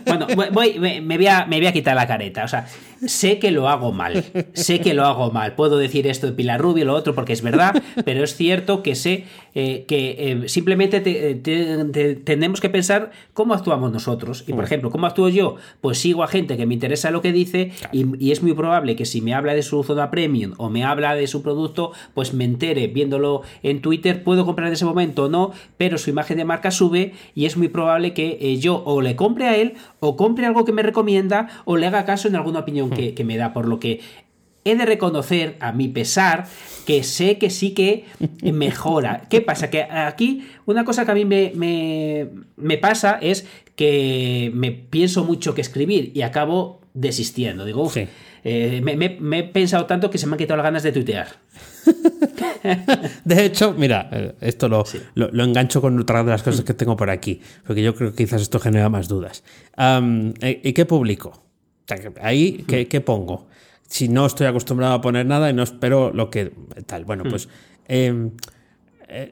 Bueno, 0.06 0.28
voy, 0.52 0.78
me, 0.80 1.02
voy 1.02 1.28
a, 1.28 1.46
me 1.46 1.58
voy 1.58 1.68
a 1.68 1.72
quitar 1.72 1.96
la 1.96 2.06
careta. 2.06 2.44
O 2.44 2.48
sea, 2.48 2.68
sé 3.06 3.40
que 3.40 3.52
lo 3.52 3.70
hago 3.70 3.92
mal. 3.92 4.24
Sé 4.54 4.80
que 4.80 4.94
lo 4.94 5.06
hago 5.06 5.32
mal. 5.32 5.56
Puedo 5.56 5.78
decir 5.78 6.08
esto 6.08 6.28
de 6.28 6.34
Pilar 6.34 6.60
Rubio, 6.60 6.86
lo 6.86 6.94
otro, 6.94 7.16
porque 7.16 7.34
es 7.34 7.42
verdad, 7.42 7.82
pero 8.06 8.24
es 8.24 8.36
cierto 8.36 8.84
que 8.84 8.96
sé 8.96 9.26
eh, 9.56 9.86
que 9.88 10.16
eh, 10.20 10.50
simplemente 10.50 11.02
tenemos 12.24 12.62
que 12.62 12.70
pensar 12.70 13.12
cómo 13.34 13.54
actuamos 13.54 13.92
nosotros. 13.92 14.44
Y, 14.48 14.54
por 14.54 14.62
mm. 14.62 14.66
ejemplo, 14.66 14.90
¿cómo 14.92 15.08
actúo 15.08 15.30
yo? 15.30 15.56
Pues 15.82 16.00
sigo 16.00 16.24
a 16.24 16.28
gente 16.28 16.58
que 16.58 16.66
me 16.66 16.74
interesa 16.74 17.12
lo 17.12 17.22
que 17.22 17.32
dice 17.32 17.72
y, 17.92 18.24
y 18.24 18.32
es 18.32 18.44
muy 18.44 18.54
probable 18.54 18.96
que 18.96 19.06
si 19.06 19.22
me 19.22 19.34
habla 19.34 19.54
de 19.54 19.64
su 19.64 19.84
zona 19.84 20.12
premium 20.12 20.54
o 20.58 20.70
me 20.70 20.84
habla 20.84 21.16
de 21.16 21.28
su 21.28 21.42
producto, 21.42 21.92
pues 22.14 22.34
me 22.34 22.44
entere 22.44 22.88
viéndolo 22.88 23.42
en 23.64 23.82
Twitter, 23.82 24.24
puedo 24.24 24.46
comprar 24.46 24.68
en 24.68 24.74
ese 24.74 24.86
momento 24.86 25.30
no, 25.30 25.52
pero 25.78 25.98
su 25.98 26.10
imagen 26.10 26.38
de 26.38 26.46
marca 26.46 26.72
sube 26.72 27.14
y 27.36 27.46
es 27.46 27.58
muy 27.58 27.68
probable 27.68 28.14
que 28.14 28.38
eh, 28.42 28.58
yo 28.58 28.84
o 28.86 29.02
le 29.02 29.16
compre 29.16 29.48
a 29.48 29.58
él 29.58 29.74
o 30.00 30.16
compre 30.16 30.46
algo 30.46 30.66
que 30.66 30.72
me 30.72 30.84
recomienda 30.84 31.48
o 31.66 31.78
le 31.78 31.88
haga 31.88 32.06
caso 32.06 32.28
en 32.28 32.36
alguna 32.36 32.60
opinión 32.60 32.89
que, 32.90 33.24
me 33.24 33.38
da, 33.38 33.54
por 33.54 33.68
lo 33.68 33.80
que 33.80 34.02
he 34.66 34.76
de 34.76 34.86
reconocer, 34.86 35.56
a 35.60 35.72
mi 35.72 35.88
pesar, 35.88 36.48
que 36.86 37.04
sé 37.04 37.38
que 37.38 37.50
sí 37.50 37.72
que 37.72 38.06
mejora. 38.42 39.24
¿Qué 39.30 39.42
pasa? 39.42 39.70
Que 39.70 39.84
aquí 39.84 40.48
una 40.66 40.86
cosa 40.86 41.06
que 41.06 41.12
a 41.12 41.16
mí 41.16 41.26
me, 41.26 41.52
me, 42.58 42.78
pasa 42.78 43.18
es 43.22 43.48
que 43.76 44.52
me 44.54 44.72
pienso 44.72 45.24
mucho 45.24 45.54
que 45.56 45.62
escribir 45.62 46.12
y 46.14 46.22
acabo 46.22 46.82
desistiendo. 46.94 47.66
Digo, 47.66 47.92
eh, 48.44 48.82
me, 48.84 49.38
he 49.40 49.44
pensado 49.44 49.86
tanto 49.86 50.10
que 50.10 50.18
se 50.18 50.28
me 50.28 50.34
han 50.34 50.38
quitado 50.38 50.58
las 50.58 50.66
ganas 50.66 50.84
de 50.84 50.92
tuitear. 50.92 51.28
de 53.26 53.46
hecho, 53.46 53.74
mira, 53.78 54.10
eh, 54.12 54.36
esto 54.42 54.70
lo, 54.70 54.84
lo, 55.16 55.44
engancho 55.44 55.82
con 55.82 56.00
otra 56.00 56.24
de 56.24 56.32
las 56.32 56.44
cosas 56.44 56.64
que 56.64 56.74
tengo 56.74 56.96
por 56.96 57.10
aquí, 57.10 57.42
porque 57.66 57.82
yo 57.82 57.96
creo 57.96 58.12
que 58.12 58.26
quizás 58.26 58.42
esto 58.42 58.60
genera 58.60 58.90
más 58.90 59.08
dudas. 59.08 59.44
Eh, 59.78 60.62
¿Y 60.64 60.74
qué 60.74 60.86
publico? 60.86 61.49
Ahí, 62.22 62.66
¿qué, 62.68 63.02
pongo? 63.02 63.48
Si 63.88 64.08
no 64.08 64.26
estoy 64.26 64.48
acostumbrado 64.48 64.94
a 64.94 65.02
poner 65.02 65.26
nada 65.26 65.50
y 65.50 65.54
no 65.54 65.64
espero 65.64 66.12
lo 66.14 66.30
que 66.30 66.52
tal. 66.86 67.06
Bueno, 67.06 67.24
pues 67.30 67.50
em, 67.88 68.32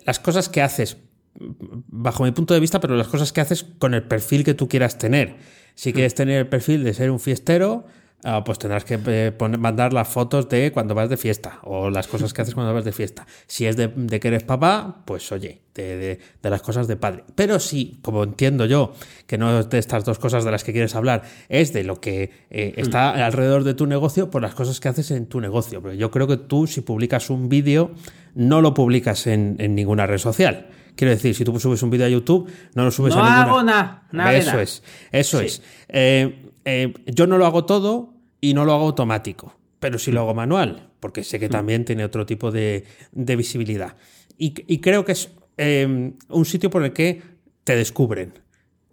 las 0.05 0.19
cosas 0.19 0.49
que 0.49 0.61
haces, 0.61 0.97
bajo 1.35 2.23
mi 2.23 2.31
punto 2.31 2.53
de 2.53 2.59
vista, 2.59 2.79
pero 2.79 2.95
las 2.95 3.07
cosas 3.07 3.31
que 3.31 3.41
haces 3.41 3.65
con 3.77 3.93
el 3.93 4.03
perfil 4.03 4.43
que 4.43 4.53
tú 4.53 4.67
quieras 4.67 4.97
tener. 4.97 5.35
Si 5.75 5.93
quieres 5.93 6.15
tener 6.15 6.39
el 6.39 6.47
perfil 6.47 6.83
de 6.83 6.93
ser 6.93 7.11
un 7.11 7.19
fiestero, 7.19 7.85
Ah, 8.23 8.43
pues 8.43 8.57
tendrás 8.57 8.83
que 8.83 8.99
eh, 9.05 9.31
mandar 9.59 9.93
las 9.93 10.07
fotos 10.07 10.49
de 10.49 10.71
cuando 10.71 10.95
vas 10.95 11.07
de 11.07 11.17
fiesta 11.17 11.59
o 11.63 11.91
las 11.91 12.07
cosas 12.07 12.33
que 12.33 12.41
haces 12.41 12.55
cuando 12.55 12.73
vas 12.73 12.83
de 12.83 12.91
fiesta. 12.91 13.27
Si 13.45 13.67
es 13.67 13.77
de, 13.77 14.19
que 14.19 14.27
eres 14.27 14.43
papá, 14.43 15.03
pues 15.05 15.31
oye, 15.31 15.61
de, 15.75 16.19
las 16.41 16.63
cosas 16.63 16.87
de 16.87 16.95
padre. 16.95 17.23
Pero 17.35 17.59
si, 17.59 17.99
como 18.01 18.23
entiendo 18.23 18.65
yo, 18.65 18.93
que 19.27 19.37
no 19.37 19.59
es 19.59 19.69
de 19.69 19.77
estas 19.77 20.03
dos 20.03 20.17
cosas 20.17 20.43
de 20.43 20.49
las 20.49 20.63
que 20.63 20.73
quieres 20.73 20.95
hablar, 20.95 21.21
es 21.47 21.73
de 21.73 21.83
lo 21.83 22.01
que 22.01 22.31
eh, 22.49 22.73
hmm. 22.75 22.79
está 22.79 23.23
alrededor 23.23 23.63
de 23.63 23.75
tu 23.75 23.85
negocio, 23.85 24.31
pues 24.31 24.41
las 24.41 24.55
cosas 24.55 24.79
que 24.79 24.89
haces 24.89 25.11
en 25.11 25.27
tu 25.27 25.39
negocio. 25.39 25.79
Pero 25.83 25.93
yo 25.93 26.09
creo 26.09 26.25
que 26.27 26.37
tú, 26.37 26.65
si 26.65 26.81
publicas 26.81 27.29
un 27.29 27.49
vídeo, 27.49 27.91
no 28.33 28.61
lo 28.61 28.73
publicas 28.73 29.27
en, 29.27 29.57
ninguna 29.75 30.07
red 30.07 30.17
social. 30.17 30.69
Quiero 30.95 31.11
decir, 31.11 31.35
si 31.35 31.45
tú 31.45 31.59
subes 31.59 31.83
un 31.83 31.91
vídeo 31.91 32.07
a 32.07 32.09
YouTube, 32.09 32.51
no 32.73 32.83
lo 32.83 32.89
subes 32.89 33.15
a 33.15 33.17
ninguna. 33.17 33.45
No 33.45 33.51
hago 33.51 33.63
nada. 33.63 34.35
Eso 34.35 34.59
es, 34.59 34.83
eso 35.11 35.39
es. 35.39 35.61
Eh, 35.87 36.46
eh, 36.69 36.93
yo 37.05 37.27
no 37.27 37.37
lo 37.37 37.45
hago 37.45 37.63
todo 37.63 38.13
y 38.41 38.53
no 38.53 38.65
lo 38.65 38.73
hago 38.73 38.87
automático, 38.87 39.55
pero 39.79 39.97
sí 39.97 40.11
lo 40.11 40.19
hago 40.19 40.33
manual, 40.33 40.89
porque 40.99 41.23
sé 41.23 41.39
que 41.39 41.47
mm. 41.47 41.51
también 41.51 41.85
tiene 41.85 42.03
otro 42.03 42.25
tipo 42.25 42.51
de, 42.51 42.83
visibilidad. 43.13 43.95
Y, 44.37 44.51
creo 44.79 45.05
que 45.05 45.13
es 45.13 45.31
em, 45.55 46.15
un 46.27 46.43
sitio 46.43 46.69
por 46.69 46.83
el 46.83 46.91
que 46.91 47.21
te 47.63 47.73
descubren. 47.77 48.33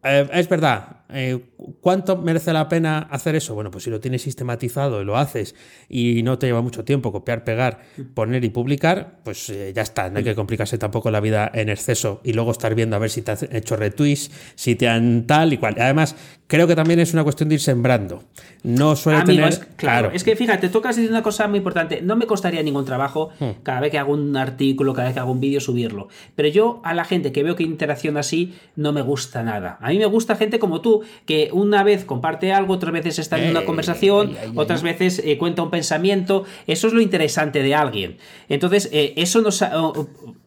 Eh, 0.04 0.28
es 0.34 0.48
verdad, 0.48 1.03
eh, 1.14 1.40
¿cuánto 1.80 2.16
merece 2.16 2.52
la 2.52 2.68
pena 2.68 2.98
hacer 2.98 3.36
eso? 3.36 3.54
Bueno, 3.54 3.70
pues 3.70 3.84
si 3.84 3.90
lo 3.90 4.00
tienes 4.00 4.22
sistematizado 4.22 5.00
y 5.00 5.04
lo 5.04 5.16
haces 5.16 5.54
y 5.88 6.22
no 6.22 6.38
te 6.38 6.46
lleva 6.46 6.60
mucho 6.60 6.84
tiempo 6.84 7.12
copiar, 7.12 7.44
pegar, 7.44 7.80
poner 8.14 8.44
y 8.44 8.50
publicar, 8.50 9.20
pues 9.24 9.48
eh, 9.50 9.72
ya 9.74 9.82
está. 9.82 10.10
No 10.10 10.18
hay 10.18 10.24
que 10.24 10.34
complicarse 10.34 10.76
tampoco 10.78 11.10
la 11.10 11.20
vida 11.20 11.50
en 11.54 11.68
exceso 11.68 12.20
y 12.24 12.32
luego 12.32 12.50
estar 12.50 12.74
viendo 12.74 12.96
a 12.96 12.98
ver 12.98 13.10
si 13.10 13.22
te 13.22 13.32
han 13.32 13.38
hecho 13.52 13.76
retweets, 13.76 14.30
si 14.54 14.74
te 14.74 14.88
han 14.88 15.26
tal 15.26 15.52
y 15.52 15.58
cual. 15.58 15.76
Además, 15.78 16.16
creo 16.46 16.66
que 16.66 16.74
también 16.74 17.00
es 17.00 17.12
una 17.12 17.22
cuestión 17.22 17.48
de 17.48 17.56
ir 17.56 17.60
sembrando. 17.60 18.24
No 18.62 18.96
suele 18.96 19.22
tener. 19.24 19.68
claro, 19.76 20.10
es 20.12 20.24
que 20.24 20.36
fíjate, 20.36 20.68
tocas 20.68 20.96
decir 20.96 21.10
una 21.10 21.22
cosa 21.22 21.46
muy 21.48 21.58
importante. 21.58 22.00
No 22.02 22.16
me 22.16 22.26
costaría 22.26 22.62
ningún 22.62 22.84
trabajo 22.84 23.30
hmm. 23.38 23.62
cada 23.62 23.80
vez 23.80 23.90
que 23.90 23.98
hago 23.98 24.12
un 24.12 24.36
artículo, 24.36 24.94
cada 24.94 25.08
vez 25.08 25.14
que 25.14 25.20
hago 25.20 25.32
un 25.32 25.40
vídeo, 25.40 25.60
subirlo. 25.60 26.08
Pero 26.34 26.48
yo 26.48 26.80
a 26.84 26.94
la 26.94 27.04
gente 27.04 27.32
que 27.32 27.42
veo 27.42 27.56
que 27.56 27.62
interacciona 27.62 28.20
así, 28.20 28.54
no 28.76 28.92
me 28.92 29.02
gusta 29.02 29.42
nada. 29.42 29.78
A 29.80 29.90
mí 29.90 29.98
me 29.98 30.06
gusta 30.06 30.36
gente 30.36 30.58
como 30.58 30.80
tú, 30.80 31.02
que 31.26 31.50
una 31.52 31.82
vez 31.82 32.04
comparte 32.04 32.52
algo, 32.52 32.74
otras 32.74 32.92
veces 32.92 33.18
está 33.18 33.38
en 33.38 33.50
una 33.50 33.60
eh, 33.60 33.64
conversación, 33.64 34.36
otras 34.54 34.82
veces 34.82 35.22
eh, 35.24 35.38
cuenta 35.38 35.62
un 35.62 35.70
pensamiento. 35.70 36.44
Eso 36.66 36.86
es 36.86 36.92
lo 36.92 37.00
interesante 37.00 37.62
de 37.62 37.74
alguien. 37.74 38.18
Entonces, 38.48 38.88
eh, 38.92 39.14
eso 39.16 39.40
no 39.40 39.50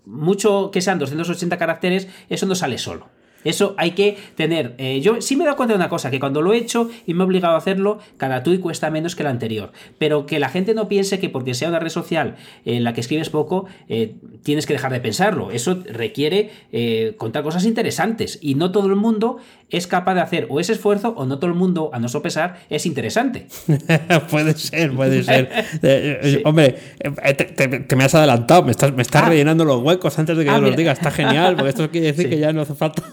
mucho 0.06 0.72
que 0.72 0.82
sean 0.82 1.00
280 1.00 1.58
caracteres, 1.58 2.08
eso 2.30 2.46
no 2.46 2.56
sale 2.56 2.78
solo. 2.78 3.08
Eso 3.44 3.76
hay 3.78 3.92
que 3.92 4.18
tener. 4.36 4.76
Eh, 4.78 5.00
yo 5.02 5.22
sí 5.22 5.36
me 5.36 5.44
he 5.44 5.46
dado 5.46 5.58
cuenta 5.58 5.74
de 5.74 5.78
una 5.78 5.90
cosa, 5.90 6.12
que 6.12 6.20
cuando 6.20 6.42
lo 6.42 6.54
he 6.54 6.58
hecho 6.58 6.90
y 7.06 7.14
me 7.14 7.24
he 7.24 7.26
obligado 7.26 7.56
a 7.56 7.58
hacerlo, 7.58 8.00
cada 8.18 8.44
tweet 8.44 8.60
cuesta 8.60 8.90
menos 8.90 9.16
que 9.16 9.24
el 9.24 9.28
anterior. 9.28 9.72
Pero 9.98 10.26
que 10.26 10.40
la 10.40 10.50
gente 10.50 10.74
no 10.74 10.88
piense 10.88 11.20
que 11.20 11.30
porque 11.30 11.54
sea 11.54 11.70
una 11.70 11.80
red 11.80 11.90
social 11.90 12.36
en 12.66 12.84
la 12.84 12.94
que 12.94 13.02
escribes 13.02 13.30
poco, 13.30 13.66
eh, 13.88 14.16
tienes 14.44 14.66
que 14.66 14.74
dejar 14.74 14.92
de 14.92 15.00
pensarlo. 15.00 15.52
Eso 15.52 15.82
requiere 15.86 16.50
eh, 16.72 17.16
contar 17.18 17.44
cosas 17.44 17.66
interesantes. 17.66 18.40
Y 18.42 18.56
no 18.56 18.72
todo 18.72 18.88
el 18.88 18.96
mundo 18.96 19.38
es 19.70 19.88
capaz 19.88 20.16
de 20.16 20.22
hacer 20.22 20.48
o 20.50 20.60
ese 20.60 20.74
esfuerzo 20.74 21.10
o 21.18 21.26
no 21.26 21.40
todo 21.40 21.50
el 21.50 21.58
mundo, 21.58 21.90
a 21.94 22.00
nuestro 22.00 22.22
pesar, 22.22 22.60
es 22.70 22.86
interesante. 22.86 23.48
puede 24.30 24.54
ser, 24.54 24.96
puede 24.96 25.24
ser. 25.24 25.48
Eh, 25.88 26.20
eh, 26.24 26.42
hombre, 26.46 26.76
eh, 27.00 27.34
te, 27.34 27.96
me 27.96 28.04
has 28.04 28.16
adelantado, 28.16 28.64
me 28.64 28.72
estás, 28.72 28.94
me 28.94 29.02
estás 29.02 29.24
ah. 29.24 29.30
rellenando 29.30 29.64
los 29.64 29.82
huecos 29.82 30.18
antes 30.18 30.38
de 30.38 30.44
que 30.44 30.50
ah, 30.50 30.56
yo 30.56 30.62
los 30.62 30.76
diga. 30.76 30.92
Está 30.92 31.12
genial, 31.12 31.56
porque 31.56 31.70
esto 31.70 31.90
quiere 31.90 32.08
decir 32.08 32.30
que 32.30 32.40
ya 32.40 32.52
no 32.52 32.62
hace 32.62 32.74
falta 32.74 33.04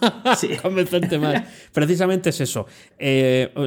convencerte 0.62 1.18
más. 1.18 1.42
Precisamente 1.72 2.30
es 2.30 2.40
eso. 2.40 2.66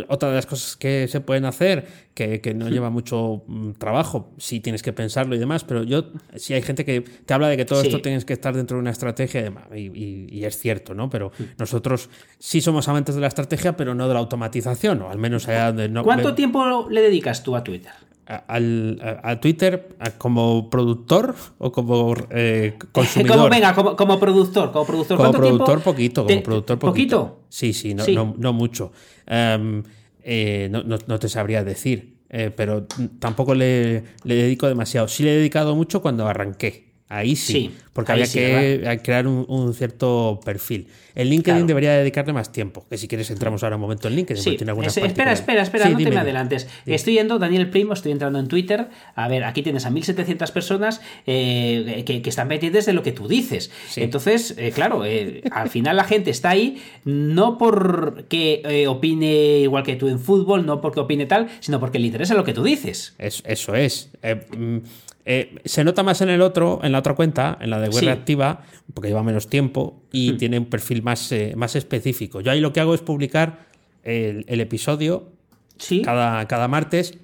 otra 0.08 0.30
de 0.30 0.36
las 0.36 0.46
cosas 0.46 0.76
que 0.76 1.08
se 1.08 1.22
pueden 1.22 1.46
hacer 1.46 2.08
que, 2.18 2.54
no 2.56 2.70
lleva 2.70 2.90
mucho 2.90 3.44
mm, 3.48 3.74
trabajo, 3.74 4.34
sí 4.38 4.60
tienes 4.60 4.82
que 4.82 4.92
pensarlo 4.92 5.36
y 5.36 5.38
demás, 5.38 5.64
pero 5.64 5.84
yo, 5.84 6.12
sí 6.36 6.54
hay 6.54 6.64
gente 6.64 6.84
que 6.84 7.02
te 7.02 7.34
habla 7.34 7.48
de 7.48 7.58
que 7.58 7.66
todo 7.66 7.82
esto 7.82 8.02
tienes 8.02 8.26
que 8.26 8.34
estar 8.34 8.56
dentro 8.56 8.78
de 8.78 8.82
una 8.82 8.90
estrategia 8.90 9.54
y, 9.76 10.36
y, 10.36 10.46
es 10.46 10.58
cierto, 10.58 10.96
¿no? 10.96 11.10
Pero 11.10 11.32
mm. 11.38 11.44
nosotros 11.60 12.10
sí 12.40 12.60
somos 12.62 12.77
amantes 12.86 13.16
de 13.16 13.22
la 13.22 13.28
estrategia, 13.28 13.78
pero 13.78 13.96
no 13.96 14.08
de 14.08 14.14
la 14.14 14.20
automatización, 14.20 15.02
o 15.02 15.10
al 15.10 15.18
menos 15.18 15.48
allá 15.48 15.72
de 15.72 15.88
no. 15.88 16.04
¿Cuánto 16.04 16.36
tiempo 16.36 16.88
le 16.90 17.02
dedicas 17.02 17.44
tú 17.44 17.56
a 17.56 17.64
Twitter? 17.64 17.94
a, 18.28 19.40
Twitter 19.40 19.96
como 20.18 20.70
productor 20.70 21.36
o 21.60 21.72
como 21.72 22.14
eh, 22.30 22.78
consumidor? 22.92 23.38
como, 23.38 23.50
venga, 23.50 23.74
como, 23.74 24.20
productor. 24.20 24.72
Como 24.72 24.86
productor, 24.86 25.18
como 25.18 25.32
productor 25.32 25.82
poquito. 25.82 26.26
Como 26.26 26.44
productor 26.44 26.80
poquito. 26.80 27.20
¿Poquito? 27.20 27.44
Sí, 27.50 27.74
sí, 27.74 27.94
no, 27.94 28.36
no, 28.38 28.54
mucho. 28.54 28.92
Em, 29.26 29.84
eh, 30.24 30.70
no, 30.70 31.20
te 31.20 31.30
sabría 31.30 31.64
decir, 31.64 32.18
eh, 32.30 32.52
pero 32.56 32.86
tampoco 33.20 33.56
le, 33.56 34.04
le, 34.24 34.36
dedico 34.36 34.68
demasiado. 34.68 35.08
Sí 35.08 35.24
le 35.24 35.34
he 35.34 35.38
dedicado 35.38 35.76
mucho 35.76 36.02
cuando 36.02 36.28
arranqué. 36.28 36.87
Ahí 37.10 37.38
sí, 37.38 37.72
porque 37.94 38.12
había 38.12 38.28
que 38.28 39.00
crear 39.02 39.28
un, 39.28 39.74
cierto 39.74 40.42
perfil. 40.44 40.88
El 41.16 41.30
LinkedIn 41.30 41.66
debería 41.66 41.94
dedicarle 41.94 42.34
más 42.34 42.52
tiempo, 42.52 42.86
que 42.90 42.98
si 42.98 43.08
quieres 43.08 43.32
entramos 43.32 43.64
ahora 43.64 43.78
un 43.78 43.82
momento 43.82 44.10
en 44.10 44.16
LinkedIn. 44.16 44.44
Sí. 44.44 44.58
espera, 45.04 45.32
espera, 45.32 45.62
espera, 45.62 45.90
no 45.90 45.98
te 45.98 46.12
me 46.12 46.18
adelantes. 46.18 46.68
Estoy 46.86 47.14
yendo, 47.14 47.40
Daniel 47.40 47.70
Primo, 47.70 47.94
estoy 47.94 48.12
entrando 48.12 48.40
en 48.40 48.50
Twitter. 48.50 48.90
A 49.16 49.30
ver, 49.30 49.46
aquí 49.46 49.64
tienes 49.64 49.86
a 49.86 49.90
1700 49.90 50.52
personas 50.52 51.02
eh, 51.26 52.04
que, 52.06 52.22
están 52.28 52.50
metidas 52.50 52.86
de 52.86 52.92
lo 52.92 53.04
que 53.04 53.14
tú 53.14 53.30
dices. 53.30 53.72
Entonces, 53.96 54.54
eh, 54.58 54.74
claro, 54.76 55.06
eh, 55.06 55.44
al 55.50 55.70
final 55.70 55.96
la 55.96 56.04
gente 56.04 56.30
está 56.30 56.50
ahí 56.50 56.84
no 57.06 57.58
porque 57.58 58.86
opine 58.90 59.60
igual 59.60 59.84
que 59.84 59.96
tú 59.96 60.10
en 60.10 60.20
fútbol, 60.20 60.66
no 60.66 60.82
porque 60.82 61.00
opine 61.00 61.26
tal, 61.26 61.48
sino 61.62 61.80
porque 61.80 62.00
le 62.00 62.08
interesa 62.08 62.34
lo 62.34 62.44
que 62.44 62.54
tú 62.54 62.64
dices. 62.64 63.16
eso 63.18 63.76
es. 63.76 64.10
Eh, 65.30 65.60
se 65.66 65.84
nota 65.84 66.04
más 66.04 66.22
en 66.22 66.30
el 66.30 66.42
otro, 66.42 66.80
en 66.84 66.94
la 66.94 67.00
otra 67.00 67.14
cuenta, 67.14 67.58
en 67.60 67.70
la 67.70 67.82
de 67.82 67.90
web 67.90 68.08
activa, 68.08 68.62
porque 68.94 69.10
lleva 69.10 69.24
menos 69.24 69.50
tiempo 69.50 70.02
y 70.10 70.32
hmm. 70.32 70.38
tiene 70.38 70.60
un 70.60 70.66
perfil 70.68 71.04
más, 71.04 71.30
eh, 71.34 71.52
más 71.58 71.76
específico. 71.76 72.40
Yo 72.40 72.50
ahí 72.50 72.62
lo 72.62 72.72
que 72.72 72.80
hago 72.80 72.94
es 72.94 73.02
publicar 73.02 73.68
el, 74.04 74.62
episodio 74.62 75.28
cada, 76.06 76.48
cada 76.48 76.70
martes 76.70 77.18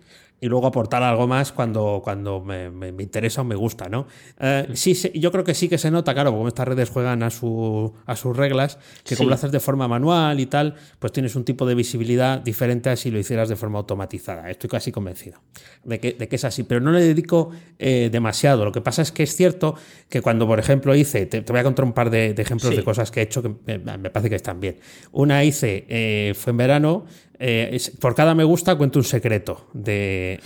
y 0.44 0.48
luego 0.48 0.68
aportar 0.68 1.02
algo 1.04 1.26
más 1.26 1.54
cuando, 1.54 2.02
cuando 2.04 2.42
me, 2.42 2.90
interesa 3.02 3.40
o 3.40 3.44
me 3.46 3.56
gusta, 3.56 3.88
¿no? 3.88 4.08
Eh, 4.42 4.68
sí, 4.74 4.94
yo 5.16 5.32
creo 5.32 5.46
que 5.46 5.54
sí 5.54 5.70
que 5.70 5.78
se 5.78 5.90
nota, 5.90 6.14
claro, 6.14 6.32
como 6.32 6.50
estas 6.50 6.68
redes 6.68 6.90
juegan 6.90 7.24
a, 7.24 7.30
su, 7.30 7.94
a 8.06 8.18
sus 8.18 8.36
reglas, 8.36 8.78
que 9.06 9.16
como 9.16 9.30
lo 9.30 9.36
haces 9.36 9.54
de 9.54 9.62
forma 9.62 9.88
manual 9.88 10.42
y 10.42 10.46
tal, 10.48 10.76
pues 11.00 11.14
tienes 11.14 11.38
un 11.38 11.46
tipo 11.46 11.66
de 11.66 11.76
visibilidad 11.76 12.42
diferente 12.42 12.90
a 12.90 12.98
si 12.98 13.10
lo 13.10 13.20
hicieras 13.20 13.48
de 13.48 13.56
forma 13.56 13.80
automatizada. 13.80 14.50
Estoy 14.50 14.70
casi 14.70 14.92
convencido 14.92 15.40
de 15.86 16.02
que, 16.02 16.12
de 16.12 16.28
que 16.28 16.36
es 16.36 16.44
así, 16.44 16.64
pero 16.64 16.82
no 16.82 16.92
le 16.92 17.00
dedico 17.00 17.52
eh, 17.80 18.10
demasiado. 18.12 18.66
Lo 18.66 18.74
que 18.74 18.82
pasa 18.82 19.02
es 19.02 19.14
que 19.14 19.24
es 19.24 19.34
cierto 19.34 19.76
que 20.10 20.20
cuando, 20.22 20.46
por 20.46 20.60
ejemplo, 20.60 20.94
hice, 20.94 21.26
te, 21.26 21.40
voy 21.40 21.60
a 21.62 21.64
contar 21.64 21.86
un 21.86 21.94
par 21.94 22.10
de, 22.10 22.32
ejemplos 22.38 22.76
de 22.76 22.84
cosas 22.84 23.12
que 23.12 23.22
he 23.22 23.24
hecho 23.24 23.42
que 23.42 23.50
me, 23.66 23.80
parece 24.10 24.30
que 24.30 24.36
están 24.36 24.60
bien. 24.60 24.78
Una 25.14 25.46
hice, 25.46 25.86
eh, 25.88 26.34
fue 26.36 26.52
en 26.52 26.58
verano, 26.58 27.06
eh, 27.46 27.78
por 28.00 28.16
cada 28.16 28.34
me 28.36 28.46
gusta 28.46 28.78
cuento 28.78 29.00
un 29.00 29.04
secreto 29.04 29.68
del, 29.74 30.40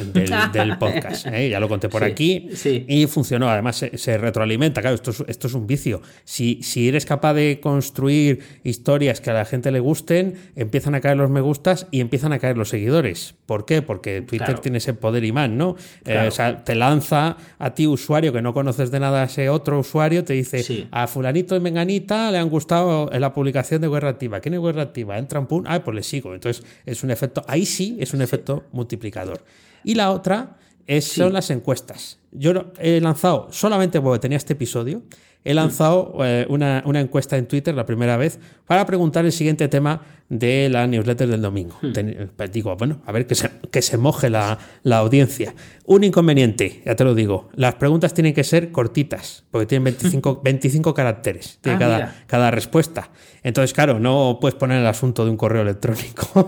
podcast. 0.80 1.28
¿eh? 1.28 1.48
Ya 1.48 1.60
lo 1.60 1.70
conté 1.70 1.89
por 1.89 2.04
aquí 2.04 2.50
y 2.66 3.06
funcionó. 3.06 3.50
Además, 3.50 3.86
se, 3.93 4.18
retroalimenta. 4.18 4.82
Claro, 4.82 4.95
esto 4.95 5.12
es, 5.12 5.24
esto 5.28 5.45
es 5.45 5.54
un 5.54 5.68
vicio. 5.68 6.02
Si, 6.24 6.64
si, 6.64 6.88
eres 6.88 7.06
capaz 7.06 7.36
de 7.36 7.60
construir 7.62 8.39
historias 8.64 9.22
que 9.22 9.30
a 9.30 9.34
la 9.34 9.45
gente 9.45 9.72
le 9.72 9.80
gusten, 9.80 10.34
empiezan 10.56 10.95
a 10.95 11.02
caer 11.02 11.18
los 11.18 11.30
me 11.30 11.39
gustas 11.39 11.86
y 11.91 12.02
empiezan 12.02 12.34
a 12.34 12.39
caer 12.39 12.58
los 12.58 12.70
seguidores. 12.70 13.36
¿Por 13.45 13.66
qué? 13.66 13.84
Porque 13.84 14.22
Twitter 14.22 14.58
tiene 14.58 14.80
ese 14.80 14.95
poder 14.95 15.24
imán, 15.24 15.56
¿no? 15.56 15.76
Eh, 16.04 16.26
o 16.28 16.32
sea, 16.32 16.64
te 16.64 16.74
lanza 16.74 17.38
a 17.60 17.76
ti, 17.76 17.86
usuario 17.86 18.34
que 18.34 18.41
no 18.41 18.56
conoces 18.56 18.89
de 18.89 19.00
nada 19.00 19.22
a 19.22 19.26
ese 19.26 19.50
otro 19.50 19.80
usuario, 19.80 20.24
te 20.24 20.34
dice 20.34 20.88
a 20.89 21.06
Fulanito 21.06 21.56
y 21.56 21.60
Menganita 21.60 22.32
le 22.32 22.39
han 22.39 22.50
gustado 22.50 23.10
la 23.14 23.34
publicación 23.34 23.82
de 23.82 23.88
Guerra 23.88 24.10
Activa. 24.10 24.39
¿Quién 24.39 24.56
es 24.56 24.62
Guerra 24.62 24.82
Activa? 24.82 25.20
Entran, 25.20 25.45
pum, 25.45 25.64
ah, 25.68 25.84
pues 25.84 25.95
le 25.95 26.02
sigo. 26.02 26.34
Entonces, 26.34 26.66
es 26.88 27.04
un 27.04 27.12
efecto, 27.12 27.44
ahí 27.48 27.66
sí 27.66 27.98
es 28.00 28.14
un 28.14 28.22
efecto 28.22 28.64
multiplicador. 28.72 29.44
Y 29.84 29.94
la 29.96 30.12
otra 30.12 30.58
es, 30.88 31.06
son 31.06 31.34
las 31.34 31.50
encuestas. 31.52 32.18
Yo 32.32 32.72
he 32.80 33.00
lanzado, 33.02 33.50
solamente 33.52 34.02
porque 34.02 34.20
tenía 34.20 34.38
este 34.38 34.54
episodio, 34.54 35.04
he 35.44 35.54
lanzado 35.54 36.16
eh, 36.26 36.46
una, 36.50 36.82
una, 36.86 37.00
encuesta 37.00 37.38
en 37.38 37.48
Twitter 37.48 37.76
la 37.76 37.86
primera 37.86 38.18
vez 38.18 38.40
para 38.66 38.86
preguntar 38.86 39.26
el 39.26 39.32
siguiente 39.32 39.68
tema 39.68 40.02
de 40.30 40.69
la 40.69 40.88
newsletter 40.88 41.28
del 41.28 41.41
domingo. 41.41 41.78
Hmm. 41.82 41.91
Pues 42.36 42.51
digo, 42.51 42.75
bueno, 42.75 43.01
a 43.05 43.11
ver 43.11 43.28
que 43.28 43.36
se, 43.36 43.49
que 43.71 43.82
se 43.82 43.97
moje 43.97 44.30
la, 44.30 44.57
la, 44.84 44.97
audiencia. 44.97 45.55
Un 45.86 46.03
inconveniente, 46.03 46.82
ya 46.86 46.95
te 46.95 47.03
lo 47.03 47.15
digo, 47.15 47.49
las 47.53 47.75
preguntas 47.75 48.13
tienen 48.13 48.34
que 48.34 48.43
ser 48.43 48.71
cortitas, 48.71 49.45
porque 49.51 49.65
tienen 49.65 49.86
25, 49.86 50.41
25 50.43 50.93
caracteres 50.97 51.59
tiene 51.61 51.78
ah, 51.78 51.80
cada, 51.80 52.15
cada 52.28 52.51
respuesta. 52.51 53.09
Entonces, 53.43 53.73
claro, 53.73 53.99
no 53.99 54.39
puedes 54.41 54.55
poner 54.55 54.82
el 54.82 54.88
asunto 54.88 55.23
de 55.23 55.32
un 55.32 55.38
correo 55.38 55.61
electrónico. 55.61 56.47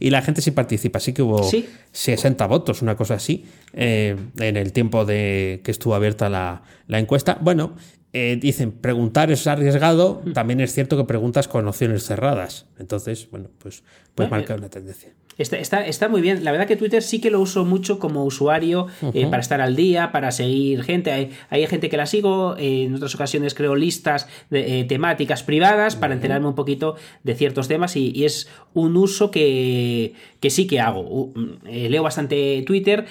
y 0.00 0.10
la 0.10 0.22
gente 0.22 0.40
sí 0.40 0.50
participa, 0.50 0.98
sí 0.98 1.12
que 1.12 1.22
hubo 1.22 1.48
60 1.92 2.46
votos, 2.46 2.82
una 2.82 2.96
cosa 2.96 3.14
así, 3.14 3.44
eh, 3.72 4.16
en 4.38 4.56
el 4.56 4.72
tiempo 4.72 5.04
de 5.04 5.60
que 5.62 5.70
estuvo 5.70 5.94
abierta 5.94 6.28
la, 6.28 6.62
la 6.88 6.98
encuesta. 6.98 7.38
Bueno, 7.40 7.76
eh, 8.16 8.38
dicen, 8.40 8.70
preguntar 8.70 9.32
es 9.32 9.46
arriesgado, 9.48 10.22
mm. 10.24 10.32
también 10.34 10.60
es 10.60 10.72
cierto 10.72 10.96
que 10.96 11.02
preguntas 11.04 11.48
con 11.48 11.66
opciones 11.66 12.04
cerradas. 12.04 12.66
Entonces, 12.78 13.28
bueno, 13.28 13.50
pues 13.58 13.82
puede 14.14 14.30
marcar 14.30 14.58
una 14.58 14.70
tendencia. 14.70 15.12
Está, 15.38 15.84
está, 15.86 16.08
muy 16.08 16.20
bien. 16.20 16.44
La 16.44 16.52
verdad 16.52 16.66
que 16.66 16.76
Twitter 16.76 17.02
sí 17.02 17.20
que 17.20 17.30
lo 17.30 17.40
uso 17.40 17.64
mucho 17.64 17.98
como 17.98 18.24
usuario 18.24 18.86
eh, 19.12 19.26
para 19.26 19.40
estar 19.40 19.60
al 19.60 19.76
día, 19.76 20.12
para 20.12 20.30
seguir 20.30 20.82
gente. 20.82 21.10
Hay, 21.10 21.30
hay 21.50 21.66
gente 21.66 21.88
que 21.88 21.96
la 21.96 22.06
sigo, 22.06 22.56
eh, 22.56 22.84
en 22.84 22.94
otras 22.94 23.14
ocasiones 23.14 23.54
creo 23.54 23.74
listas 23.74 24.28
de, 24.50 24.84
temáticas 24.84 25.42
privadas 25.42 25.96
para 25.96 26.14
enterarme 26.14 26.48
un 26.48 26.54
poquito 26.54 26.96
de 27.22 27.34
ciertos 27.34 27.68
temas 27.68 27.96
y, 27.96 28.24
es 28.24 28.48
un 28.72 28.96
uso 28.96 29.30
que, 29.30 30.14
que, 30.40 30.48
sí 30.48 30.66
que 30.66 30.80
hago. 30.80 31.32
leo 31.64 32.02
bastante 32.02 32.62
Twitter 32.66 33.04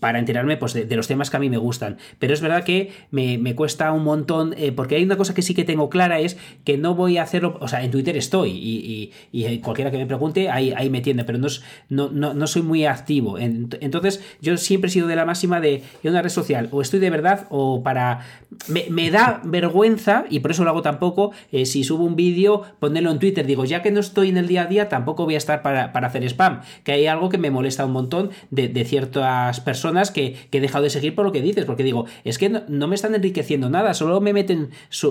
para 0.00 0.18
enterarme 0.18 0.56
pues, 0.56 0.72
de, 0.72 0.96
los 0.96 1.06
temas 1.06 1.30
que 1.30 1.36
a 1.36 1.40
mí 1.40 1.50
me 1.50 1.58
gustan. 1.58 1.98
Pero 2.18 2.34
es 2.34 2.40
verdad 2.40 2.64
que 2.64 2.92
me, 3.10 3.38
me 3.38 3.54
cuesta 3.54 3.92
un 3.92 4.04
montón, 4.04 4.54
eh, 4.56 4.72
porque 4.72 4.96
hay 4.96 5.04
una 5.04 5.16
cosa 5.16 5.34
que 5.34 5.42
sí 5.42 5.54
que 5.54 5.64
tengo 5.64 5.88
clara, 5.88 6.20
es 6.20 6.36
que 6.64 6.76
no 6.76 6.94
voy 6.94 7.18
a 7.18 7.22
hacerlo, 7.22 7.56
o 7.60 7.68
sea, 7.68 7.84
en 7.84 7.90
Twitter 7.90 8.16
estoy 8.16 8.50
y, 8.50 9.12
y, 9.32 9.58
cualquiera 9.58 9.90
que 9.90 9.98
me 9.98 10.06
pregunte, 10.06 10.50
ahí, 10.50 10.72
ahí 10.76 10.90
me 10.90 11.00
tiende, 11.00 11.24
pero 11.24 11.33
no, 11.38 11.48
no, 11.88 12.10
no, 12.10 12.34
no, 12.34 12.46
soy 12.46 12.62
muy 12.62 12.86
activo. 12.86 13.38
Entonces, 13.38 14.22
yo 14.40 14.56
siempre 14.56 14.88
he 14.88 14.92
sido 14.92 15.06
de 15.06 15.16
la 15.16 15.24
máxima 15.24 15.60
de 15.60 15.82
en 16.02 16.10
una 16.10 16.22
red 16.22 16.30
social, 16.30 16.68
o 16.70 16.82
estoy 16.82 17.00
de 17.00 17.10
verdad, 17.10 17.46
o 17.50 17.82
para... 17.82 18.20
Me, 18.68 19.10
da 19.10 19.40
vergüenza, 19.44 20.24
y 20.30 20.40
por 20.40 20.52
eso 20.52 20.64
lo 20.64 20.70
hago 20.70 20.82
tampoco, 20.82 21.32
eh, 21.50 21.66
si 21.66 21.82
subo 21.82 22.04
un 22.04 22.14
vídeo, 22.14 22.62
ponerlo 22.78 23.10
en 23.10 23.18
Twitter, 23.18 23.46
digo, 23.46 23.64
ya 23.64 23.82
que 23.82 23.90
no 23.90 24.00
estoy 24.00 24.28
en 24.28 24.36
el 24.36 24.46
día 24.46 24.62
a 24.62 24.66
día, 24.66 24.88
tampoco 24.88 25.24
voy 25.24 25.34
a 25.34 25.38
estar 25.38 25.62
para, 25.62 25.92
para 25.92 26.06
hacer 26.06 26.24
spam, 26.24 26.60
que 26.84 26.92
hay 26.92 27.06
algo 27.06 27.28
que 27.28 27.38
me 27.38 27.50
molesta 27.50 27.84
un 27.84 27.92
montón 27.92 28.30
de, 28.50 28.68
de 28.68 28.84
ciertas 28.84 29.60
personas 29.60 30.10
que, 30.10 30.36
que, 30.50 30.58
he 30.58 30.60
dejado 30.60 30.84
de 30.84 30.90
seguir 30.90 31.14
por 31.14 31.24
lo 31.24 31.32
que 31.32 31.42
dices, 31.42 31.64
porque 31.64 31.82
digo, 31.82 32.06
es 32.24 32.38
que 32.38 32.48
no, 32.48 32.62
no 32.68 32.86
me 32.86 32.94
están 32.94 33.14
enriqueciendo 33.14 33.68
nada, 33.70 33.92
solo 33.94 34.20
me 34.20 34.32
meten 34.32 34.70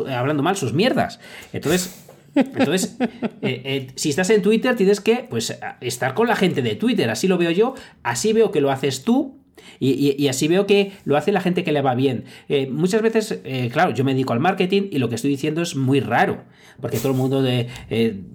hablando 0.10 0.44
mal 0.44 0.56
sus 0.56 0.74
mierdas. 0.74 1.20
Entonces, 1.52 2.13
entonces, 2.36 2.98
eh, 3.00 3.30
eh, 3.42 3.88
si 3.96 4.10
estás 4.10 4.30
en 4.30 4.42
Twitter, 4.42 4.76
tienes 4.76 5.02
que 5.02 5.26
pues, 5.30 5.58
estar 5.82 6.14
con 6.14 6.28
la 6.28 6.36
gente 6.36 6.62
de 6.62 6.76
Twitter. 6.76 7.10
Así 7.10 7.28
lo 7.28 7.38
veo 7.38 7.52
yo, 7.52 7.76
así 8.04 8.34
veo 8.34 8.52
que 8.52 8.62
lo 8.62 8.72
haces 8.72 9.04
tú. 9.04 9.40
Y, 9.80 10.28
así 10.28 10.48
veo 10.48 10.66
que 10.66 10.94
lo 11.04 11.18
hace 11.18 11.32
la 11.32 11.42
gente 11.42 11.64
que 11.64 11.72
le 11.72 11.82
va 11.82 11.94
bien. 11.94 12.26
Eh, 12.48 12.68
muchas 12.68 13.02
veces, 13.02 13.40
claro, 13.72 13.92
yo 13.92 14.04
me 14.04 14.14
dedico 14.14 14.34
al 14.34 14.40
marketing 14.40 14.84
y 14.92 14.98
lo 14.98 15.10
que 15.10 15.16
estoy 15.16 15.30
diciendo 15.30 15.62
es 15.62 15.76
muy 15.76 16.00
raro. 16.00 16.44
Porque 16.82 16.98
todo 16.98 17.12
el 17.12 17.18
mundo 17.18 17.42
de, 17.42 17.68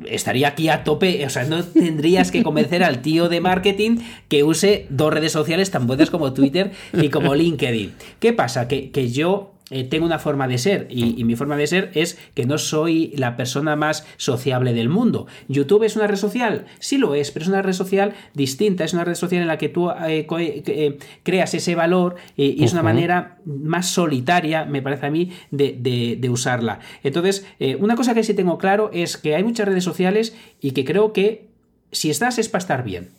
estaría 0.06 0.48
aquí 0.48 0.68
a 0.68 0.84
tope. 0.84 1.24
O 1.26 1.30
sea, 1.30 1.44
no 1.44 1.64
tendrías 1.64 2.30
que 2.30 2.42
convencer 2.42 2.84
al 2.84 3.02
tío 3.02 3.28
de 3.28 3.40
marketing 3.40 3.98
que 4.28 4.44
use 4.44 4.86
dos 4.90 5.12
redes 5.12 5.32
sociales 5.32 5.70
tan 5.70 5.86
buenas 5.86 6.10
como 6.10 6.32
Twitter 6.32 6.70
y 6.92 7.08
como 7.08 7.34
LinkedIn. 7.34 7.92
¿Qué 8.20 8.32
pasa? 8.32 8.68
Que, 8.68 8.90
que 8.90 9.10
yo 9.10 9.57
eh, 9.70 9.84
tengo 9.84 10.06
una 10.06 10.18
forma 10.18 10.48
de 10.48 10.56
ser 10.56 10.86
y, 10.90 11.22
mi 11.24 11.36
forma 11.36 11.56
de 11.56 11.66
ser 11.66 11.90
es 11.94 12.18
que 12.34 12.46
no 12.46 12.56
soy 12.56 13.12
la 13.16 13.36
persona 13.36 13.76
más 13.76 14.06
sociable 14.16 14.72
del 14.72 14.88
mundo. 14.88 15.26
YouTube 15.48 15.82
es 15.84 15.96
una 15.96 16.06
red 16.06 16.16
social, 16.16 16.66
sí 16.78 16.96
lo 16.96 17.14
es, 17.14 17.30
pero 17.30 17.42
es 17.42 17.48
una 17.48 17.60
red 17.60 17.74
social 17.74 18.14
distinta, 18.34 18.84
es 18.84 18.94
una 18.94 19.04
red 19.04 19.14
social 19.14 19.42
en 19.42 19.48
la 19.48 19.58
que 19.58 19.68
tú 19.68 19.90
eh, 19.90 20.26
eh, 20.30 20.98
creas 21.22 21.52
ese 21.52 21.74
valor 21.74 22.16
y 22.36 22.64
es 22.64 22.72
una 22.72 22.82
manera 22.82 23.38
más 23.44 23.88
solitaria, 23.88 24.64
me 24.64 24.80
parece 24.80 25.06
a 25.06 25.10
mí, 25.10 25.32
de, 25.50 26.28
usarla. 26.30 26.80
Entonces, 27.02 27.46
una 27.78 27.96
cosa 27.96 28.14
que 28.14 28.22
sí 28.22 28.34
tengo 28.34 28.58
claro 28.58 28.90
es 28.92 29.16
que 29.16 29.34
hay 29.34 29.44
muchas 29.44 29.66
redes 29.66 29.84
sociales 29.84 30.36
y 30.60 30.72
que 30.72 30.84
creo 30.84 31.12
que 31.12 31.48
si 31.90 32.10
estás 32.10 32.38
es 32.38 32.48
para 32.48 32.60
estar 32.60 32.84
bien. 32.84 33.10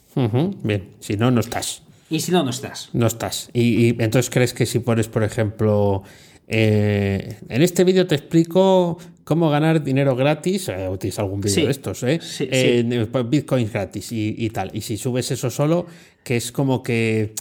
Bien, 0.63 0.89
si 0.99 1.17
no, 1.17 1.31
no 1.31 1.39
estás. 1.39 1.83
Y 2.09 2.21
si 2.21 2.31
no, 2.31 2.43
no 2.43 2.49
estás. 2.49 2.89
No 2.93 3.07
estás. 3.07 3.49
y, 3.53 3.89
entonces 4.01 4.29
crees 4.29 4.53
que 4.53 4.65
si 4.65 4.79
pones, 4.79 5.07
por 5.07 5.23
ejemplo, 5.23 6.03
eh, 6.51 7.37
en 7.47 7.61
este 7.61 7.83
vídeo 7.83 8.07
te 8.07 8.15
explico 8.15 8.97
cómo 9.23 9.51
ganar 9.51 9.83
dinero 9.83 10.15
gratis, 10.15 10.69
eh, 10.69 10.89
tienes 10.99 11.19
algún 11.19 11.41
vídeo 11.41 11.65
de 11.65 11.71
estos, 11.71 12.01
¿eh? 12.01 12.19
eh 12.39 13.07
pues, 13.11 13.29
bitcoins 13.29 13.71
gratis 13.71 14.11
y, 14.11 14.49
tal. 14.49 14.71
Y 14.73 14.81
si 14.81 14.97
subes 14.97 15.29
eso 15.29 15.51
solo, 15.51 15.85
que 16.23 16.37
es 16.37 16.51
como 16.51 16.81
que 16.81 17.35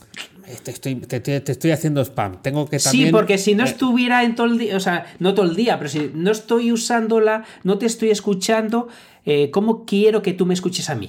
te 0.62 0.70
estoy, 0.70 0.96
te, 0.96 1.42
estoy 1.50 1.70
haciendo 1.70 2.02
spam. 2.02 2.42
Tengo 2.42 2.68
que 2.68 2.78
también. 2.78 3.06
Sí, 3.06 3.12
porque 3.12 3.38
si 3.38 3.54
no 3.54 3.64
estuviera 3.64 4.24
en 4.24 4.34
todo 4.34 4.46
el 4.46 4.58
día, 4.58 4.76
o 4.76 4.80
sea, 4.80 5.06
no 5.18 5.32
todo 5.32 5.46
el 5.46 5.56
día, 5.56 5.78
pero 5.78 5.88
si 5.88 6.10
no 6.12 6.30
estoy 6.30 6.70
usándola, 6.70 7.44
no 7.64 7.78
te 7.78 7.86
estoy 7.86 8.10
escuchando, 8.10 8.88
¿cómo 9.52 9.86
quiero 9.86 10.20
que 10.20 10.34
tú 10.34 10.44
me 10.44 10.52
escuches 10.52 10.90
a 10.90 10.94
mí? 10.94 11.08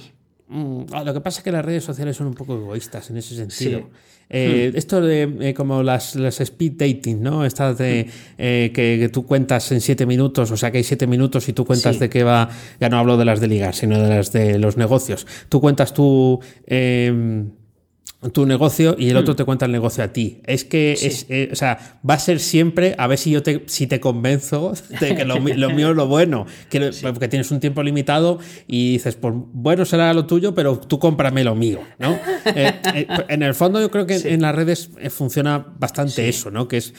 Mm, 0.50 0.86
ah, 0.92 1.04
lo 1.04 1.14
que 1.14 1.20
pasa 1.20 1.38
es 1.38 1.44
que 1.44 1.52
las 1.52 1.64
redes 1.64 1.84
sociales 1.84 2.16
son 2.16 2.26
un 2.26 2.34
poco 2.34 2.56
egoístas 2.56 3.08
en 3.10 3.16
ese 3.16 3.36
sentido. 3.36 3.88
Eh, 4.28 4.70
hmm. 4.72 4.76
Esto 4.76 5.00
de 5.00 5.36
eh, 5.40 5.54
como 5.54 5.84
las, 5.84 6.16
speed 6.16 6.72
dating, 6.72 7.22
¿no? 7.22 7.44
Estas 7.44 7.78
de 7.78 8.06
hmm. 8.06 8.32
eh, 8.38 8.70
que, 8.74 9.08
tú 9.12 9.24
cuentas 9.24 9.70
en 9.70 9.80
siete 9.80 10.06
minutos, 10.06 10.50
o 10.50 10.56
sea 10.56 10.72
que 10.72 10.78
hay 10.78 10.84
siete 10.84 11.06
minutos 11.06 11.48
y 11.48 11.52
tú 11.52 11.64
cuentas 11.64 12.00
de 12.00 12.10
qué 12.10 12.24
va, 12.24 12.48
ya 12.80 12.88
no 12.88 12.98
hablo 12.98 13.16
de 13.16 13.24
las 13.24 13.40
de 13.40 13.46
ligar, 13.46 13.76
sino 13.76 14.00
de 14.00 14.08
las 14.08 14.32
de 14.32 14.58
los 14.58 14.76
negocios. 14.76 15.24
Tú 15.48 15.60
cuentas 15.60 15.94
tú 15.94 16.40
tu 18.32 18.44
negocio 18.44 18.96
y 18.98 19.08
el 19.08 19.16
otro 19.16 19.32
mm. 19.32 19.36
te 19.36 19.44
cuenta 19.44 19.64
el 19.64 19.72
negocio 19.72 20.04
a 20.04 20.08
ti. 20.08 20.40
Es 20.44 20.64
que 20.64 20.92
es, 20.92 21.24
eh, 21.30 21.48
o 21.50 21.56
sea, 21.56 22.00
va 22.08 22.14
a 22.14 22.18
ser 22.18 22.38
siempre 22.38 22.94
a 22.98 23.06
ver 23.06 23.16
si 23.16 23.30
yo 23.30 23.42
te, 23.42 23.64
si 23.66 23.86
te 23.86 23.98
convenzo 23.98 24.74
de 25.00 25.16
que 25.16 25.24
lo, 25.24 25.40
mío 25.40 25.90
es 25.90 25.96
lo 25.96 26.06
bueno. 26.06 26.46
Que, 26.68 26.90
Porque 27.00 27.28
tienes 27.28 27.50
un 27.50 27.60
tiempo 27.60 27.82
limitado 27.82 28.38
y 28.66 28.92
dices, 28.92 29.16
pues 29.16 29.34
bueno 29.34 29.86
será 29.86 30.12
lo 30.12 30.26
tuyo, 30.26 30.54
pero 30.54 30.78
tú 30.78 30.98
cómprame 30.98 31.44
lo 31.44 31.54
mío, 31.54 31.80
¿no? 31.98 32.18
Eh, 32.54 32.72
eh, 32.94 33.06
en 33.28 33.42
el 33.42 33.54
fondo 33.54 33.80
yo 33.80 33.90
creo 33.90 34.06
que 34.06 34.16
en 34.16 34.40
las 34.40 34.54
redes 34.54 34.90
funciona 35.10 35.64
bastante 35.78 36.26
eso, 36.26 36.50
¿no? 36.50 36.66
Que 36.66 36.78
es, 36.78 36.94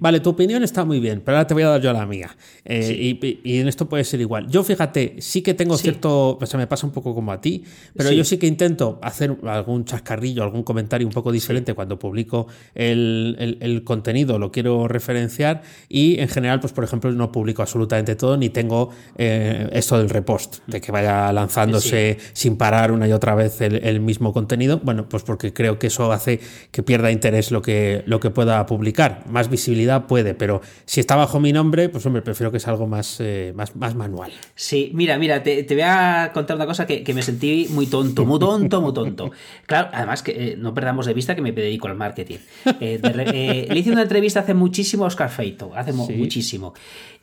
vale, 0.00 0.20
tu 0.20 0.30
opinión 0.30 0.62
está 0.62 0.84
muy 0.84 0.98
bien, 0.98 1.20
pero 1.22 1.36
ahora 1.36 1.46
te 1.46 1.54
voy 1.54 1.62
a 1.62 1.68
dar 1.68 1.80
yo 1.80 1.92
la 1.92 2.06
mía. 2.06 2.34
Y, 2.64 3.18
y, 3.44 3.58
en 3.58 3.68
esto 3.68 3.86
puede 3.88 4.02
ser 4.04 4.20
igual. 4.22 4.48
Yo 4.48 4.64
fíjate, 4.64 5.16
sí 5.18 5.42
que 5.42 5.52
tengo 5.52 5.76
cierto, 5.76 6.38
o 6.40 6.46
sea, 6.46 6.58
me 6.58 6.66
pasa 6.66 6.86
un 6.86 6.92
poco 6.92 7.14
como 7.14 7.32
a 7.32 7.40
ti, 7.40 7.64
pero 7.94 8.10
yo 8.12 8.24
sí 8.24 8.38
que 8.38 8.46
intento 8.46 8.98
hacer 9.02 9.36
algún 9.44 9.84
chascarrillo 9.84 10.41
algún 10.42 10.62
comentario 10.62 11.06
un 11.06 11.12
poco 11.12 11.32
diferente 11.32 11.74
cuando 11.74 11.98
publico 11.98 12.46
el, 12.74 13.82
contenido, 13.84 14.38
lo 14.38 14.52
quiero 14.52 14.88
referenciar 14.88 15.62
y 15.88 16.20
en 16.20 16.28
general, 16.28 16.60
pues 16.60 16.72
por 16.72 16.84
ejemplo, 16.84 17.10
no 17.12 17.32
publico 17.32 17.62
absolutamente 17.62 18.16
todo 18.16 18.36
ni 18.36 18.48
tengo 18.48 18.90
eh, 19.16 19.68
esto 19.72 19.98
del 19.98 20.10
repost, 20.10 20.58
de 20.66 20.80
que 20.80 20.92
vaya 20.92 21.32
lanzándose 21.32 22.18
sin 22.32 22.56
parar 22.56 22.92
una 22.92 23.08
y 23.08 23.12
otra 23.12 23.34
vez 23.34 23.60
el, 23.60 24.00
mismo 24.00 24.32
contenido. 24.32 24.80
Bueno, 24.82 25.08
pues 25.08 25.22
porque 25.22 25.52
creo 25.52 25.78
que 25.78 25.88
eso 25.88 26.12
hace 26.12 26.40
que 26.70 26.82
pierda 26.82 27.10
interés 27.10 27.50
lo 27.50 27.62
que, 27.62 28.02
lo 28.06 28.20
que 28.20 28.30
pueda 28.30 28.64
publicar. 28.66 29.22
Más 29.28 29.48
visibilidad 29.48 30.06
puede, 30.06 30.34
pero 30.34 30.60
si 30.84 31.00
está 31.00 31.16
bajo 31.16 31.40
mi 31.40 31.52
nombre, 31.52 31.88
pues 31.88 32.04
hombre, 32.06 32.22
prefiero 32.22 32.50
que 32.50 32.60
sea 32.60 32.72
algo 32.72 32.86
más, 32.86 33.18
eh, 33.20 33.52
más, 33.54 33.76
más 33.76 33.94
manual. 33.94 34.32
Sí, 34.54 34.90
mira, 34.94 35.18
mira, 35.18 35.42
te, 35.42 35.66
voy 35.68 35.82
a 35.82 36.30
contar 36.32 36.56
una 36.56 36.66
cosa 36.66 36.86
que, 36.86 37.02
que 37.02 37.14
me 37.14 37.22
sentí 37.22 37.68
muy 37.70 37.86
tonto, 37.86 38.24
muy 38.24 38.38
tonto, 38.38 38.80
muy 38.80 38.92
tonto. 38.92 39.30
Claro, 39.66 39.88
además 39.92 40.22
que 40.22 40.31
eh, 40.34 40.56
no 40.58 40.74
perdamos 40.74 41.06
de 41.06 41.14
vista 41.14 41.34
que 41.34 41.42
me 41.42 41.52
dedico 41.52 41.88
al 41.88 41.96
marketing. 41.96 42.38
Eh, 42.80 43.00
eh, 43.02 43.66
le 43.70 43.78
hice 43.78 43.92
una 43.92 44.02
entrevista 44.02 44.40
hace 44.40 44.54
muchísimo 44.54 45.04
a 45.04 45.08
Oscar 45.08 45.30
Feito, 45.30 45.72
hace 45.74 45.92
muchísimo. 45.92 46.74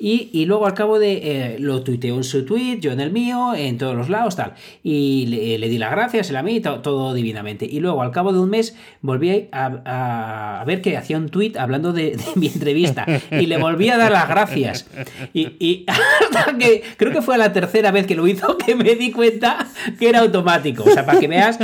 Y, 0.02 0.46
luego 0.46 0.66
al 0.66 0.74
cabo 0.74 0.98
de 0.98 1.58
lo 1.60 1.84
tuiteó 1.84 2.16
en 2.16 2.24
su 2.24 2.46
tweet, 2.46 2.80
yo 2.80 2.94
en 2.94 3.02
el 3.02 3.12
mío, 3.12 3.54
en 3.54 3.78
todos 3.78 3.96
los 3.96 4.08
lados, 4.08 4.38
tal. 4.38 4.54
Y 4.82 5.58
le, 5.58 5.68
di 5.68 5.78
las 5.78 5.92
gracias, 5.92 6.30
él 6.30 6.38
a 6.38 6.44
mí, 6.44 6.62
todo, 6.62 7.14
divinamente. 7.14 7.66
Y 7.66 7.82
luego 7.82 8.02
al 8.02 8.12
cabo 8.12 8.32
de 8.32 8.40
un 8.40 8.50
mes 8.50 8.76
volví 9.02 9.50
a, 9.52 10.64
ver 10.66 10.82
que 10.82 10.96
hacía 10.96 11.18
un 11.18 11.28
tweet 11.28 11.54
hablando 11.58 11.92
de, 11.92 12.18
mi 12.36 12.48
entrevista 12.48 13.06
y 13.32 13.46
le 13.48 13.58
volví 13.58 13.90
a 13.90 13.98
dar 13.98 14.12
las 14.12 14.30
gracias. 14.30 14.88
Y, 15.34 15.86
que 16.60 16.84
creo 16.96 17.12
que 17.12 17.22
fue 17.22 17.38
la 17.38 17.52
tercera 17.52 17.92
vez 17.92 18.08
que 18.08 18.16
lo 18.16 18.28
hizo 18.28 18.58
que 18.58 18.76
me 18.76 18.96
di 18.96 19.12
cuenta 19.12 19.68
que 20.00 20.08
era 20.08 20.20
automático. 20.20 20.84
O 20.84 20.92
sea, 20.92 21.06
para 21.06 21.20
que 21.20 21.28
veas 21.28 21.60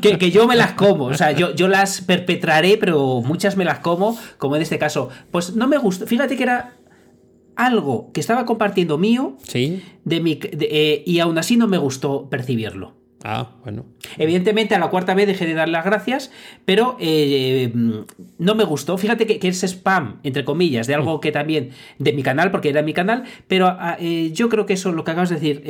que, 0.00 0.18
que 0.18 0.30
yo 0.30 0.46
me 0.46 0.56
las 0.56 0.72
como. 0.88 1.04
O 1.06 1.14
sea, 1.14 1.32
yo, 1.32 1.54
yo 1.54 1.68
las 1.68 2.00
perpetraré, 2.00 2.76
pero 2.76 3.22
muchas 3.22 3.56
me 3.56 3.64
las 3.64 3.80
como, 3.80 4.18
como 4.38 4.56
en 4.56 4.62
este 4.62 4.78
caso. 4.78 5.08
Pues 5.30 5.54
no 5.54 5.68
me 5.68 5.78
gustó. 5.78 6.06
Fíjate 6.06 6.36
que 6.36 6.42
era 6.42 6.74
algo 7.56 8.10
que 8.12 8.20
estaba 8.20 8.44
compartiendo 8.44 8.98
mío 8.98 9.36
¿Sí? 9.46 9.82
de 10.04 10.20
mi, 10.20 10.38
eh, 10.42 11.02
y 11.06 11.20
aún 11.20 11.38
así 11.38 11.56
no 11.56 11.68
me 11.68 11.78
gustó 11.78 12.28
percibirlo. 12.28 12.94
Ah, 13.26 13.52
bueno. 13.62 13.86
Evidentemente 14.18 14.74
a 14.74 14.78
la 14.78 14.90
cuarta 14.90 15.14
vez 15.14 15.26
dejé 15.26 15.46
de 15.46 15.54
dar 15.54 15.70
las 15.70 15.82
gracias, 15.86 16.30
pero 16.66 16.98
eh, 17.00 17.72
no 18.36 18.54
me 18.54 18.64
gustó. 18.64 18.98
Fíjate 18.98 19.26
que, 19.26 19.48
es 19.48 19.64
spam, 19.64 20.20
entre 20.24 20.44
comillas, 20.44 20.86
de 20.86 20.94
algo 20.94 21.20
que 21.20 21.32
también, 21.32 21.70
de 21.98 22.12
mi 22.12 22.22
canal, 22.22 22.50
porque 22.50 22.68
era 22.68 22.82
mi 22.82 22.92
canal, 22.92 23.24
pero 23.48 23.68
ah, 23.68 23.96
eh, 23.98 24.30
yo 24.34 24.50
creo 24.50 24.66
que 24.66 24.74
eso, 24.74 24.92
lo 24.92 25.04
que 25.04 25.12
acabas 25.12 25.30
de 25.30 25.36
decir, 25.36 25.62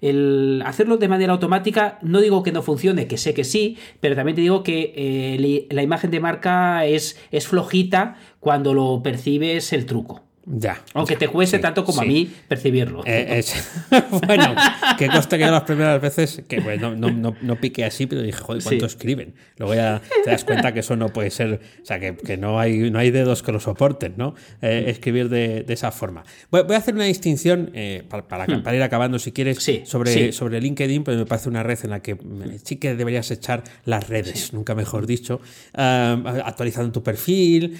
el, 0.00 0.60
hacerlo 0.66 0.96
de 0.96 1.06
manera 1.06 1.32
automática, 1.32 2.00
no 2.02 2.20
digo 2.20 2.42
que 2.42 2.50
no 2.50 2.62
funcione, 2.62 3.06
que 3.06 3.16
sé 3.16 3.32
que 3.32 3.44
sí, 3.44 3.78
pero 4.00 4.16
también 4.16 4.34
te 4.34 4.40
digo 4.40 4.64
que 4.64 4.92
eh, 4.96 5.68
la 5.70 5.84
imagen 5.84 6.10
de 6.10 6.18
marca 6.18 6.84
es, 6.84 7.16
es 7.30 7.46
flojita 7.46 8.16
cuando 8.40 8.74
lo 8.74 9.04
percibes 9.04 9.72
el 9.72 9.86
truco. 9.86 10.27
Ya. 10.50 10.82
Aunque 10.94 11.16
te 11.16 11.28
cueste 11.28 11.58
tanto 11.58 11.84
como 11.84 12.00
a 12.00 12.04
mí 12.04 12.30
percibirlo. 12.48 13.02
Eh, 13.04 13.44
bueno, 14.26 14.54
que 14.98 15.08
costa 15.08 15.36
que 15.36 15.44
las 15.44 15.64
primeras 15.64 16.00
veces, 16.00 16.42
que 16.48 16.60
bueno, 16.60 16.96
no, 16.96 17.10
no, 17.10 17.36
no, 17.42 17.56
piqué 17.56 17.84
así, 17.84 18.06
pero 18.06 18.22
dije, 18.22 18.38
joder, 18.38 18.62
¿cuánto 18.62 18.86
escriben? 18.86 19.34
Luego 19.58 19.74
ya 19.74 20.00
te 20.24 20.30
das 20.30 20.44
cuenta 20.44 20.72
que 20.72 20.80
eso 20.80 20.96
no 20.96 21.10
puede 21.10 21.30
ser, 21.30 21.60
o 21.82 21.84
sea, 21.84 22.00
que, 22.00 22.16
que 22.16 22.38
no, 22.38 22.58
hay, 22.58 22.90
no 22.90 22.98
hay 22.98 23.10
dedos 23.10 23.42
que 23.42 23.52
lo 23.52 23.60
soporten, 23.60 24.14
¿no? 24.16 24.34
Eh, 24.62 24.84
escribir 24.88 25.28
de, 25.28 25.64
de, 25.64 25.74
esa 25.74 25.90
forma. 25.90 26.24
Voy, 26.50 26.62
voy, 26.62 26.76
a 26.76 26.78
hacer 26.78 26.94
una 26.94 27.04
distinción, 27.04 27.70
eh, 27.74 28.04
para, 28.08 28.22
hmm. 28.22 28.62
para, 28.62 28.76
ir 28.76 28.82
acabando 28.82 29.18
si 29.18 29.32
quieres, 29.32 29.58
sobre, 29.84 30.32
sobre 30.32 30.60
LinkedIn, 30.62 31.04
pero 31.04 31.18
me 31.18 31.26
parece 31.26 31.50
una 31.50 31.62
red 31.62 31.78
en 31.82 31.90
la 31.90 32.00
que 32.00 32.16
sí 32.64 32.76
que 32.76 32.94
deberías 32.94 33.30
echar 33.30 33.64
las 33.84 34.08
redes, 34.08 34.54
nunca 34.54 34.74
mejor 34.74 35.06
dicho, 35.06 35.40
actualizando 35.74 36.90
tu 36.92 37.02
perfil, 37.02 37.76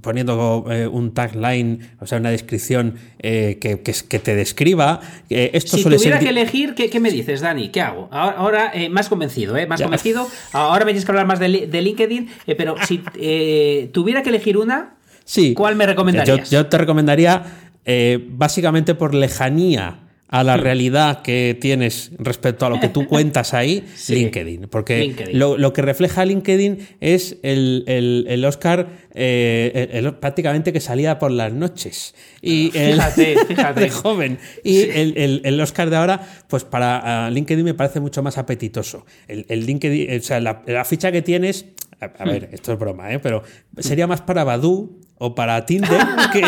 poniendo 0.00 0.64
un 0.90 1.12
tag 1.12 1.25
line, 1.34 1.78
o 2.00 2.06
sea, 2.06 2.18
una 2.18 2.30
descripción 2.30 2.94
eh, 3.18 3.58
que, 3.60 3.80
que, 3.80 4.18
te 4.18 4.34
describa. 4.34 5.00
Eh, 5.28 5.50
esto 5.54 5.76
si 5.76 5.82
tuviera 5.82 6.18
que 6.18 6.28
elegir, 6.28 6.74
¿qué, 6.74 7.00
me 7.00 7.10
dices, 7.10 7.40
Dani? 7.40 7.70
¿Qué 7.70 7.80
hago? 7.80 8.08
Ahora, 8.12 8.70
eh, 8.74 8.88
más 8.88 9.08
convencido, 9.08 9.56
¿eh? 9.56 9.66
Más 9.66 9.82
convencido. 9.82 10.28
Ahora 10.52 10.84
me 10.84 10.92
tienes 10.92 11.04
que 11.04 11.10
hablar 11.10 11.26
más 11.26 11.40
de, 11.40 11.48
LinkedIn, 11.48 12.28
pero 12.56 12.76
si 12.86 13.02
tuviera 13.92 14.22
que 14.22 14.28
elegir 14.28 14.56
una, 14.56 14.94
sí. 15.24 15.54
¿cuál 15.54 15.76
me 15.76 15.86
recomendarías? 15.86 16.50
Yo, 16.50 16.66
te 16.66 16.78
recomendaría, 16.78 17.44
básicamente 18.28 18.94
por 18.94 19.14
lejanía 19.14 20.05
a 20.36 20.44
la 20.44 20.58
hmm. 20.58 20.60
realidad 20.60 21.22
que 21.22 21.56
tienes 21.58 22.10
respecto 22.18 22.66
a 22.66 22.70
lo 22.70 22.78
que 22.78 22.90
tú 22.90 23.06
cuentas 23.08 23.54
ahí, 23.54 23.84
LinkedIn. 24.08 24.68
Porque 24.70 25.30
Lo, 25.32 25.72
que 25.72 25.80
refleja 25.80 26.26
LinkedIn 26.26 26.86
es 27.00 27.38
el, 27.42 27.84
el, 28.28 28.44
Oscar 28.44 28.88
eh, 29.14 30.12
prácticamente 30.20 30.74
que 30.74 30.80
salía 30.80 31.18
por 31.18 31.30
las 31.30 31.52
noches. 31.52 32.14
Y 32.42 32.70
fíjate, 32.70 33.36
fíjate. 33.48 33.80
de 33.80 33.90
joven. 33.90 34.38
Y 34.62 34.82
el, 34.82 35.60
Oscar 35.60 35.88
de 35.88 35.96
ahora, 35.96 36.20
pues 36.48 36.64
para 36.64 37.30
LinkedIn 37.30 37.64
me 37.64 37.74
parece 37.74 38.00
mucho 38.00 38.22
más 38.22 38.36
apetitoso. 38.36 39.06
El, 39.28 39.64
LinkedIn, 39.64 40.20
o 40.20 40.22
sea, 40.22 40.40
la, 40.40 40.84
ficha 40.84 41.10
que 41.10 41.22
tienes, 41.22 41.64
a, 41.98 42.08
hmm. 42.08 42.28
ver, 42.28 42.48
esto 42.52 42.74
es 42.74 42.78
broma, 42.78 43.10
¿eh? 43.10 43.20
pero 43.20 43.42
sería 43.78 44.06
más 44.06 44.20
para 44.20 44.44
Badu 44.44 45.05
o 45.18 45.34
para 45.34 45.64
Tinder 45.64 46.00
que, 46.32 46.42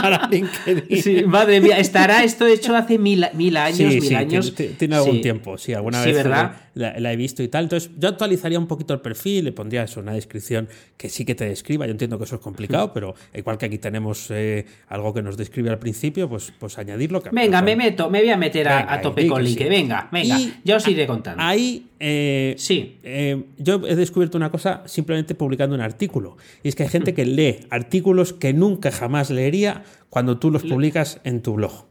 para 0.00 0.28
LinkedIn. 0.28 1.02
Sí, 1.02 1.24
madre 1.24 1.60
mía, 1.60 1.78
estará 1.78 2.24
esto 2.24 2.46
hecho 2.46 2.74
hace 2.74 2.98
mil, 2.98 3.26
mil 3.34 3.56
años, 3.56 3.78
mil 3.78 4.16
años. 4.16 4.54
Tiene, 4.78 4.96
algún 4.96 5.20
tiempo, 5.20 5.58
sí, 5.58 5.72
alguna 5.72 6.02
vez. 6.02 6.14
¿verdad? 6.14 6.52
La, 6.76 6.98
la 7.00 7.12
he 7.12 7.16
visto 7.16 7.42
y 7.42 7.48
tal. 7.48 7.64
Entonces, 7.64 7.90
yo 7.98 8.08
actualizaría 8.08 8.58
un 8.58 8.66
poquito 8.68 8.94
el 8.94 9.00
perfil, 9.00 9.46
le 9.46 9.52
pondría 9.52 9.82
eso, 9.82 9.98
una 10.00 10.12
descripción 10.12 10.68
que 10.96 11.08
sí 11.08 11.24
que 11.24 11.34
te 11.34 11.44
describa. 11.46 11.86
Yo 11.86 11.92
entiendo 11.92 12.18
que 12.18 12.24
eso 12.24 12.36
es 12.36 12.40
complicado, 12.42 12.92
pero 12.92 13.14
igual 13.34 13.58
que 13.58 13.66
aquí 13.66 13.78
tenemos 13.78 14.30
eh, 14.30 14.66
algo 14.88 15.12
que 15.12 15.22
nos 15.22 15.36
describe 15.36 15.70
al 15.70 15.78
principio, 15.78 16.28
pues, 16.28 16.52
pues 16.58 16.78
añadirlo. 16.78 17.22
que- 17.22 17.30
Venga, 17.32 17.60
me 17.62 17.74
meto, 17.76 18.08
me 18.10 18.20
voy 18.20 18.30
a 18.30 18.36
meter 18.36 18.68
a, 18.68 18.76
Venga, 18.80 18.92
a 18.94 19.00
tope 19.00 19.26
con 19.26 19.42
LinkedIn. 19.42 19.66
sí. 19.66 19.68
Venga, 19.82 20.08
venga, 20.12 20.38
Y 20.38 20.54
ya 20.64 20.76
os 20.76 20.86
iré 20.86 21.06
contando. 21.06 21.42
Ahí, 21.42 21.88
eh, 21.98 22.54
Sí. 22.58 22.98
eh, 23.02 23.42
yo 23.58 23.80
he 23.86 23.96
descubierto 23.96 24.36
una 24.38 24.50
cosa 24.50 24.82
simplemente 24.86 25.34
publicando 25.34 25.74
un 25.74 25.80
artículo. 25.80 26.36
Y 26.62 26.68
es 26.68 26.74
que 26.74 26.82
hay 26.84 26.88
gente 26.90 27.14
que 27.14 27.24
lee 27.24 27.60
artículos 27.70 28.32
que 28.34 28.52
nunca 28.52 28.90
jamás 28.92 29.30
leería 29.30 29.82
cuando 30.10 30.38
tú 30.38 30.50
los 30.50 30.62
publicas 30.62 31.20
en 31.24 31.40
tu 31.42 31.54
blog. 31.54 31.86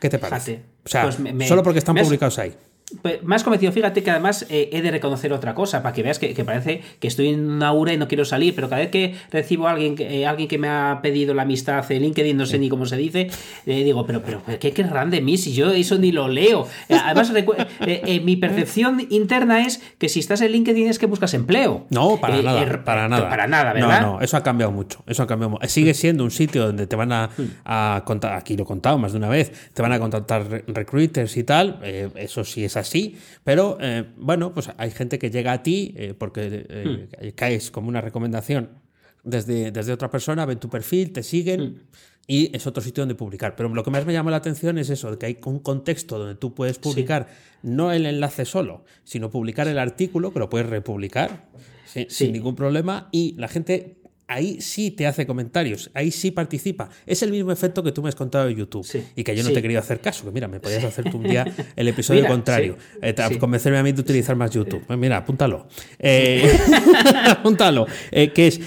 ¿Qué 0.00 0.10
te 0.10 0.18
parece? 0.18 0.52
Fíjate, 0.56 0.66
O 0.84 0.88
sea, 0.88 1.02
pues 1.04 1.18
me- 1.18 1.32
me- 1.32 1.48
solo 1.48 1.62
porque 1.62 1.78
están 1.78 1.96
has- 1.98 2.04
publicados 2.04 2.38
ahí. 2.38 2.52
Pues, 3.02 3.20
me 3.24 3.34
has 3.34 3.42
convencido, 3.42 3.72
fíjate 3.72 4.04
que 4.04 4.12
además 4.12 4.46
eh, 4.48 4.70
he 4.72 4.80
de 4.80 4.92
reconocer 4.92 5.32
otra 5.32 5.54
cosa, 5.56 5.82
para 5.82 5.92
que 5.92 6.04
veas 6.04 6.20
que, 6.20 6.32
que 6.34 6.44
parece 6.44 6.82
que 7.00 7.08
estoy 7.08 7.30
en 7.30 7.50
una 7.50 7.66
aura 7.68 7.92
y 7.92 7.96
no 7.96 8.06
quiero 8.06 8.24
salir, 8.24 8.54
pero 8.54 8.68
cada 8.68 8.80
vez 8.82 8.90
que 8.92 9.16
recibo 9.32 9.66
a 9.66 9.72
alguien, 9.72 9.96
que- 9.96 10.20
eh, 10.20 10.24
alguien 10.26 10.46
que 10.48 10.56
me 10.56 10.68
ha 10.68 11.00
pedido 11.02 11.34
la 11.34 11.42
amistad 11.42 11.84
en 11.90 12.02
LinkedIn, 12.02 12.36
no 12.36 12.46
sé 12.46 12.60
ni 12.60 12.68
cómo 12.68 12.86
se 12.86 12.96
dice, 12.96 13.28
eh, 13.66 13.82
digo, 13.82 14.06
pero, 14.06 14.22
pero, 14.22 14.40
¿qué 14.60 14.70
querrán 14.70 15.10
de 15.10 15.20
mí 15.20 15.36
si 15.36 15.52
yo 15.52 15.72
eso 15.72 15.98
ni 15.98 16.12
lo 16.12 16.28
leo? 16.28 16.68
Eh, 16.88 16.94
Además, 17.02 17.32
eh, 17.80 18.20
mi 18.24 18.36
percepción 18.36 19.04
interna 19.10 19.66
es 19.66 19.82
que 19.98 20.08
si 20.08 20.20
estás 20.20 20.40
en 20.42 20.52
LinkedIn 20.52 20.86
es 20.86 21.00
que 21.00 21.06
buscas 21.06 21.34
empleo. 21.34 21.86
No, 21.90 22.20
para 22.20 22.40
nada. 22.40 22.84
para 22.84 23.08
nada. 23.08 23.28
Para 23.28 23.46
nada, 23.48 23.72
¿verdad? 23.72 24.00
No, 24.02 24.12
no, 24.14 24.20
eso 24.20 24.36
ha 24.36 24.44
cambiado 24.44 24.70
mucho. 24.70 25.02
Eso 25.08 25.24
ha 25.24 25.26
cambiado 25.26 25.58
Sigue 25.66 25.92
siendo 25.94 26.22
un 26.22 26.30
sitio 26.30 26.64
donde 26.66 26.86
te 26.86 26.94
van 26.94 27.10
a, 27.12 27.30
a 27.64 28.02
contar, 28.06 28.34
aquí 28.34 28.56
lo 28.56 28.62
he 28.62 28.66
contado 28.66 28.96
más 28.96 29.10
de 29.10 29.18
una 29.18 29.28
vez, 29.28 29.50
te 29.74 29.82
van 29.82 29.92
a 29.92 29.98
contactar 29.98 30.48
re- 30.48 30.64
recruiters 30.68 31.36
y 31.36 31.42
tal. 31.42 31.80
eso 32.14 32.44
sí 32.44 32.64
es 32.64 32.75
así. 32.76 33.16
Pero 33.44 33.78
eh, 33.80 34.04
bueno, 34.16 34.52
pues 34.54 34.70
hay 34.76 34.90
gente 34.90 35.18
que 35.18 35.30
llega 35.30 35.52
a 35.52 35.62
ti 35.62 35.94
eh, 35.96 36.14
porque 36.16 36.66
eh, 36.68 37.32
caes 37.34 37.70
como 37.70 37.88
una 37.88 38.00
recomendación 38.00 38.70
desde, 39.24 39.70
desde 39.70 39.92
otra 39.92 40.10
persona, 40.10 40.46
ven 40.46 40.58
tu 40.58 40.68
perfil, 40.68 41.12
te 41.12 41.22
siguen. 41.22 41.84
Y 42.28 42.54
es 42.56 42.66
otro 42.66 42.82
sitio 42.82 43.02
donde 43.02 43.14
publicar. 43.14 43.54
Pero 43.54 43.68
lo 43.68 43.84
que 43.84 43.90
más 43.90 44.04
me 44.04 44.12
llama 44.12 44.32
la 44.32 44.38
atención 44.38 44.78
es 44.78 44.90
eso, 44.90 45.12
de 45.12 45.18
que 45.18 45.26
hay 45.26 45.38
un 45.44 45.60
contexto 45.60 46.18
donde 46.18 46.34
tú 46.34 46.54
puedes 46.54 46.76
publicar 46.78 47.28
no 47.62 47.92
el 47.92 48.04
enlace 48.04 48.44
solo, 48.44 48.84
sino 49.04 49.30
publicar 49.30 49.68
el 49.68 49.78
artículo, 49.78 50.32
que 50.32 50.40
lo 50.40 50.50
puedes 50.50 50.68
republicar 50.68 51.48
sin, 51.84 52.10
sin 52.10 52.32
ningún 52.32 52.56
problema. 52.56 53.08
Y 53.12 53.36
la 53.38 53.46
gente 53.46 53.98
ahí 54.28 54.60
sí 54.60 54.90
te 54.90 55.06
hace 55.06 55.26
comentarios, 55.26 55.90
ahí 55.94 56.10
sí 56.10 56.30
participa. 56.30 56.88
Es 57.06 57.22
el 57.22 57.30
mismo 57.30 57.52
efecto 57.52 57.82
que 57.82 57.92
tú 57.92 58.02
me 58.02 58.08
has 58.08 58.14
contado 58.14 58.46
de 58.46 58.54
YouTube. 58.54 58.84
Sí, 58.84 59.04
Y 59.14 59.22
que 59.24 59.36
yo 59.36 59.42
no 59.42 59.48
sí. 59.48 59.52
te 59.54 59.60
he 59.60 59.62
querido 59.62 59.80
hacer 59.80 60.00
caso. 60.00 60.24
Que 60.24 60.32
mira, 60.32 60.48
me 60.48 60.58
podías 60.60 60.82
hacer 60.84 61.10
tú 61.10 61.18
un 61.18 61.24
día 61.24 61.46
el 61.76 61.88
episodio 61.88 62.22
Mira, 62.22 62.32
contrario. 62.32 62.76
sí, 62.78 62.98
Eh. 63.02 63.38
Convencerme 63.38 63.78
a 63.78 63.82
mí 63.82 63.92
de 63.92 64.00
utilizar 64.00 64.34
más 64.36 64.50
YouTube. 64.50 64.82
Mira, 64.96 65.18
apúntalo. 65.18 65.68
Eh, 65.98 66.42
apúntalo. 67.28 67.86
Eh, 68.10 68.32
que 68.32 68.46
es, 68.48 68.60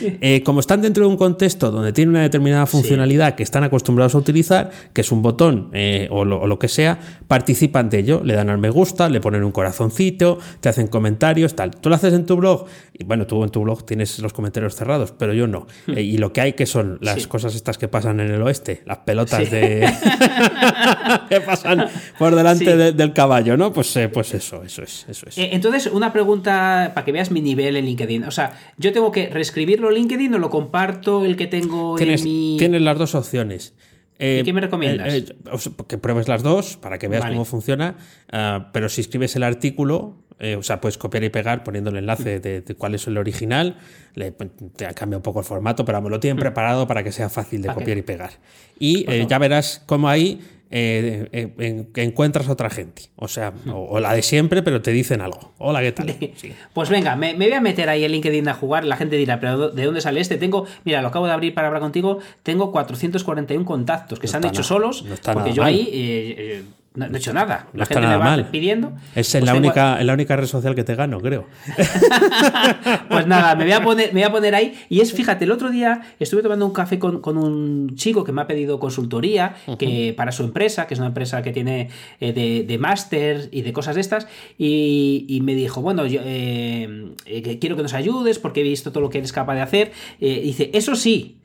como 0.44 0.60
están 0.60 0.82
dentro 0.82 1.04
de 1.06 1.10
un 1.10 1.18
contexto 1.18 1.72
donde 1.72 1.92
tiene 1.94 2.12
una 2.12 2.22
determinada 2.22 2.66
funcionalidad 2.66 3.36
que 3.36 3.44
están 3.44 3.64
acostumbrados 3.64 4.16
a 4.16 4.18
utilizar, 4.18 4.72
que 4.94 5.02
es 5.02 5.12
un 5.12 5.22
botón 5.22 5.72
o, 6.10 6.26
lo, 6.26 6.42
o 6.42 6.48
lo 6.48 6.60
que 6.60 6.68
sea, 6.68 7.00
participan 7.28 7.90
de 7.90 8.00
ello, 8.00 8.22
le 8.24 8.34
dan 8.34 8.50
al 8.50 8.58
me 8.60 8.70
gusta, 8.70 9.10
le 9.10 9.20
ponen 9.22 9.44
un 9.44 9.52
corazoncito, 9.52 10.40
te 10.60 10.70
hacen 10.70 10.88
comentarios, 10.88 11.56
tal. 11.56 11.72
Tú 11.72 11.90
lo 11.90 11.96
haces 11.96 12.14
en 12.14 12.26
tu 12.26 12.36
blog, 12.36 12.66
y 13.00 13.06
bueno, 13.06 13.26
tú 13.26 13.42
en 13.44 13.50
tu 13.50 13.62
blog 13.62 13.86
tienes 13.86 14.20
los 14.20 14.34
comentarios 14.34 14.76
cerrados, 14.76 15.14
pero 15.18 15.34
yo 15.34 15.48
no. 15.48 15.66
Eh, 15.88 16.02
y 16.02 16.18
lo 16.18 16.32
que 16.34 16.42
hay 16.42 16.54
que 16.54 16.66
son 16.66 16.98
las 17.02 17.16
Hmm. 17.16 17.20
Sí. 17.22 17.26
cosas 17.28 17.56
estas 17.56 17.78
que 17.78 17.88
pasan 17.88 18.20
en 18.20 18.30
el 18.30 18.42
oeste, 18.42 18.84
las 18.86 18.98
pelotas 19.00 19.44
Sí. 19.46 19.50
de 19.50 19.90
que 21.30 21.42
pasan 21.42 21.88
por 22.18 22.36
delante 22.36 22.66
Sí. 22.66 22.78
de- 22.78 22.92
del 22.92 23.14
caballo, 23.14 23.58
¿no? 23.58 23.72
Pues, 23.74 23.96
eh, 23.96 24.10
pues 24.10 24.34
eso, 24.34 24.64
eso 24.64 24.84
es, 24.84 25.06
eso 25.10 25.26
es. 25.30 25.38
Eh, 25.38 25.50
Entonces, 25.54 25.88
una 25.88 26.12
pregunta 26.14 26.92
para 26.94 27.06
que 27.06 27.12
veas 27.12 27.32
mi 27.32 27.42
nivel 27.42 27.78
en 27.78 27.86
LinkedIn. 27.86 28.24
O 28.26 28.32
sea, 28.32 28.54
¿yo 28.78 28.92
tengo 28.92 29.12
que 29.12 29.30
reescribirlo 29.30 29.90
en 29.90 29.96
LinkedIn 29.96 30.34
o 30.34 30.38
lo 30.38 30.50
comparto 30.50 31.26
el 31.26 31.36
que 31.36 31.48
tengo 31.48 31.96
tienes, 31.96 32.22
en 32.22 32.28
mi. 32.28 32.56
tienes 32.60 32.82
las 32.82 32.98
dos 32.98 33.16
opciones. 33.16 33.74
Eh, 34.22 34.40
¿Y 34.42 34.44
qué 34.44 34.52
me 34.52 34.60
recomiendas? 34.62 35.14
eh, 35.14 35.26
eh, 35.30 35.60
que 35.88 35.98
pruebes 35.98 36.28
las 36.28 36.44
dos 36.44 36.76
para 36.76 36.98
que 37.00 37.08
veas 37.08 37.24
Vale. 37.24 37.36
cómo 37.36 37.46
funciona. 37.46 37.96
ah, 38.32 38.70
pero 38.74 38.90
si 38.90 39.00
escribes 39.02 39.36
el 39.38 39.44
artículo, 39.44 40.18
eh, 40.40 40.56
o 40.56 40.64
sea, 40.64 40.80
puedes 40.82 40.98
copiar 40.98 41.24
y 41.24 41.30
pegar 41.30 41.64
poniendo 41.64 41.90
el 41.90 41.98
enlace 41.98 42.40
de, 42.40 42.62
de 42.62 42.76
cuál 42.76 42.96
es 42.96 43.06
el 43.08 43.18
original. 43.18 43.78
Le, 44.16 44.32
te 44.32 44.86
cambia 44.94 45.18
un 45.18 45.24
poco 45.24 45.40
el 45.40 45.46
formato, 45.46 45.86
pero 45.86 46.02
me 46.02 46.10
lo 46.10 46.20
tienen 46.20 46.38
preparado 46.40 46.88
para 46.88 47.04
que 47.04 47.12
sea 47.12 47.30
fácil 47.30 47.62
de 47.62 47.70
copiar 47.74 47.98
y 47.98 48.02
pegar. 48.02 48.32
Y 48.80 49.06
eh, 49.12 49.26
ya 49.30 49.38
verás 49.38 49.84
cómo 49.86 50.08
ahí 50.10 50.42
eh, 50.72 51.28
en- 51.58 51.90
encuentras 51.96 52.48
a 52.48 52.52
otra 52.52 52.70
gente. 52.70 53.04
O 53.16 53.28
sea, 53.28 53.54
o, 53.68 53.72
o 53.96 54.00
la 54.00 54.14
de 54.14 54.22
siempre, 54.22 54.62
pero 54.62 54.82
te 54.82 54.92
dicen 54.92 55.20
algo. 55.22 55.52
Hola, 55.58 55.82
¿qué 55.82 55.92
tal? 55.92 56.16
Sí. 56.36 56.54
Pues 56.74 56.90
venga, 56.90 57.16
me, 57.16 57.34
me 57.34 57.46
voy 57.46 57.56
a 57.56 57.62
meter 57.62 57.90
ahí 57.90 58.04
en 58.06 58.12
LinkedIn 58.12 58.48
a 58.48 58.54
jugar. 58.54 58.86
La 58.86 58.96
gente 58.96 59.16
dirá, 59.18 59.40
¿pero 59.40 59.70
de 59.72 59.84
dónde 59.86 60.00
sale 60.02 60.20
este? 60.22 60.38
Tengo, 60.38 60.66
mira, 60.86 61.02
lo 61.02 61.08
acabo 61.10 61.26
de 61.26 61.34
abrir 61.34 61.54
para 61.56 61.68
hablar 61.68 61.82
contigo. 61.82 62.20
Tengo 62.44 62.72
441 62.72 63.66
contactos 63.66 64.20
que 64.20 64.28
se 64.28 64.38
han 64.38 64.44
hecho 64.44 64.54
nada- 64.54 64.64
solos. 64.64 65.04
no 65.06 65.16
porque 65.34 65.54
yo 65.54 65.64
mal. 65.64 65.74
ahí 65.74 66.64
no, 66.96 67.08
no 67.08 67.16
he 67.16 67.20
hecho 67.20 67.34
nada. 67.34 67.68
No 67.74 67.78
La 67.80 67.84
está 67.84 67.96
gente 67.96 68.08
nada 68.08 68.18
me 68.18 68.24
va 68.24 68.30
mal. 68.38 68.46
pidiendo. 68.50 68.94
Es 69.16 69.32
Pues 69.32 69.44
la, 69.44 69.54
tengo- 69.54 69.58
única, 69.68 70.00
en 70.02 70.08
la 70.08 70.14
única 70.14 70.36
red 70.36 70.48
social 70.48 70.76
que 70.76 70.84
te 70.84 70.96
gano, 70.96 71.20
creo. 71.22 71.46
Pues 73.10 73.28
nada, 73.28 73.56
me 73.56 73.64
voy, 73.64 73.74
a 73.74 73.82
poner, 73.84 74.08
me 74.14 74.22
voy 74.22 74.28
a 74.28 74.32
poner 74.32 74.56
ahí. 74.56 74.74
Y 74.90 75.02
es, 75.02 75.14
fíjate, 75.14 75.46
el 75.46 75.52
otro 75.52 75.70
día 75.70 76.02
estuve 76.20 76.42
tomando 76.42 76.66
un 76.66 76.74
café 76.74 77.00
con, 77.00 77.22
con 77.22 77.38
un 77.38 77.96
chico 77.96 78.24
que 78.24 78.32
me 78.32 78.42
ha 78.42 78.48
pedido 78.48 78.80
consultoría 78.80 79.56
que, 79.78 80.14
para 80.16 80.32
su 80.32 80.44
empresa, 80.44 80.88
que 80.88 80.94
es 80.94 81.00
una 81.00 81.08
empresa 81.08 81.42
que 81.42 81.52
tiene 81.52 81.90
eh, 82.20 82.34
de, 82.34 82.64
de 82.64 82.78
máster 82.78 83.50
y 83.52 83.62
de 83.62 83.74
cosas 83.74 83.96
de 83.96 84.02
estas. 84.02 84.28
Y, 84.58 85.26
y 85.28 85.42
me 85.42 85.56
dijo, 85.56 85.82
bueno, 85.82 86.06
yo 86.06 86.22
eh, 86.24 87.12
eh, 87.26 87.60
quiero 87.60 87.76
que 87.76 87.84
nos 87.84 87.94
ayudes 87.94 88.40
porque 88.40 88.62
he 88.62 88.64
visto 88.64 88.92
todo 88.92 89.02
lo 89.02 89.10
que 89.10 89.18
eres 89.20 89.32
capaz 89.34 89.56
de 89.56 89.62
hacer. 89.62 89.92
Eh, 90.22 90.42
dice, 90.44 90.70
eso 90.74 90.96
sí. 90.96 91.38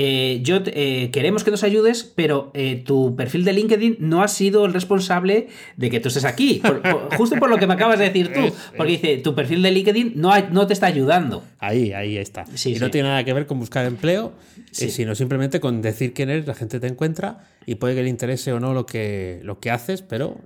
Eh, 0.00 0.38
yo 0.44 0.60
eh, 0.66 1.10
queremos 1.12 1.42
que 1.42 1.50
nos 1.50 1.64
ayudes, 1.64 2.04
pero 2.04 2.52
eh, 2.54 2.80
tu 2.86 3.16
perfil 3.16 3.44
de 3.44 3.52
LinkedIn 3.52 3.96
no 3.98 4.22
ha 4.22 4.28
sido 4.28 4.64
el 4.64 4.72
responsable 4.72 5.48
de 5.76 5.90
que 5.90 5.98
tú 5.98 6.06
estés 6.06 6.24
aquí. 6.24 6.60
Por- 6.62 6.82
por- 6.82 7.16
justo 7.16 7.34
por 7.36 7.50
lo 7.50 7.56
que 7.58 7.66
me 7.66 7.74
acabas 7.74 7.98
de 7.98 8.04
decir 8.04 8.32
tú. 8.32 8.40
Porque 8.76 8.92
dice, 8.92 9.16
tu 9.16 9.34
perfil 9.34 9.60
de 9.60 9.72
LinkedIn 9.72 10.12
no, 10.14 10.32
ha- 10.32 10.42
no 10.50 10.68
te 10.68 10.72
está 10.72 10.86
ayudando. 10.86 11.42
Ahí, 11.58 11.92
ahí 11.92 12.16
está. 12.16 12.46
Sí, 12.54 12.76
y 12.76 12.78
no 12.78 12.86
sí. 12.86 12.92
tiene 12.92 13.08
nada 13.08 13.24
que 13.24 13.32
ver 13.32 13.46
con 13.46 13.58
buscar 13.58 13.84
empleo, 13.86 14.32
eh, 14.58 14.62
Sí. 14.70 14.90
sino 14.90 15.16
simplemente 15.16 15.58
con 15.58 15.82
decir 15.82 16.12
quién 16.14 16.30
eres, 16.30 16.46
la 16.46 16.54
gente 16.54 16.78
te 16.78 16.86
encuentra 16.86 17.48
y 17.66 17.74
puede 17.74 17.96
que 17.96 18.04
le 18.04 18.08
interese 18.08 18.52
o 18.52 18.60
no 18.60 18.74
lo 18.74 18.86
que, 18.86 19.40
lo 19.42 19.58
que 19.58 19.72
haces, 19.72 20.02
pero 20.02 20.36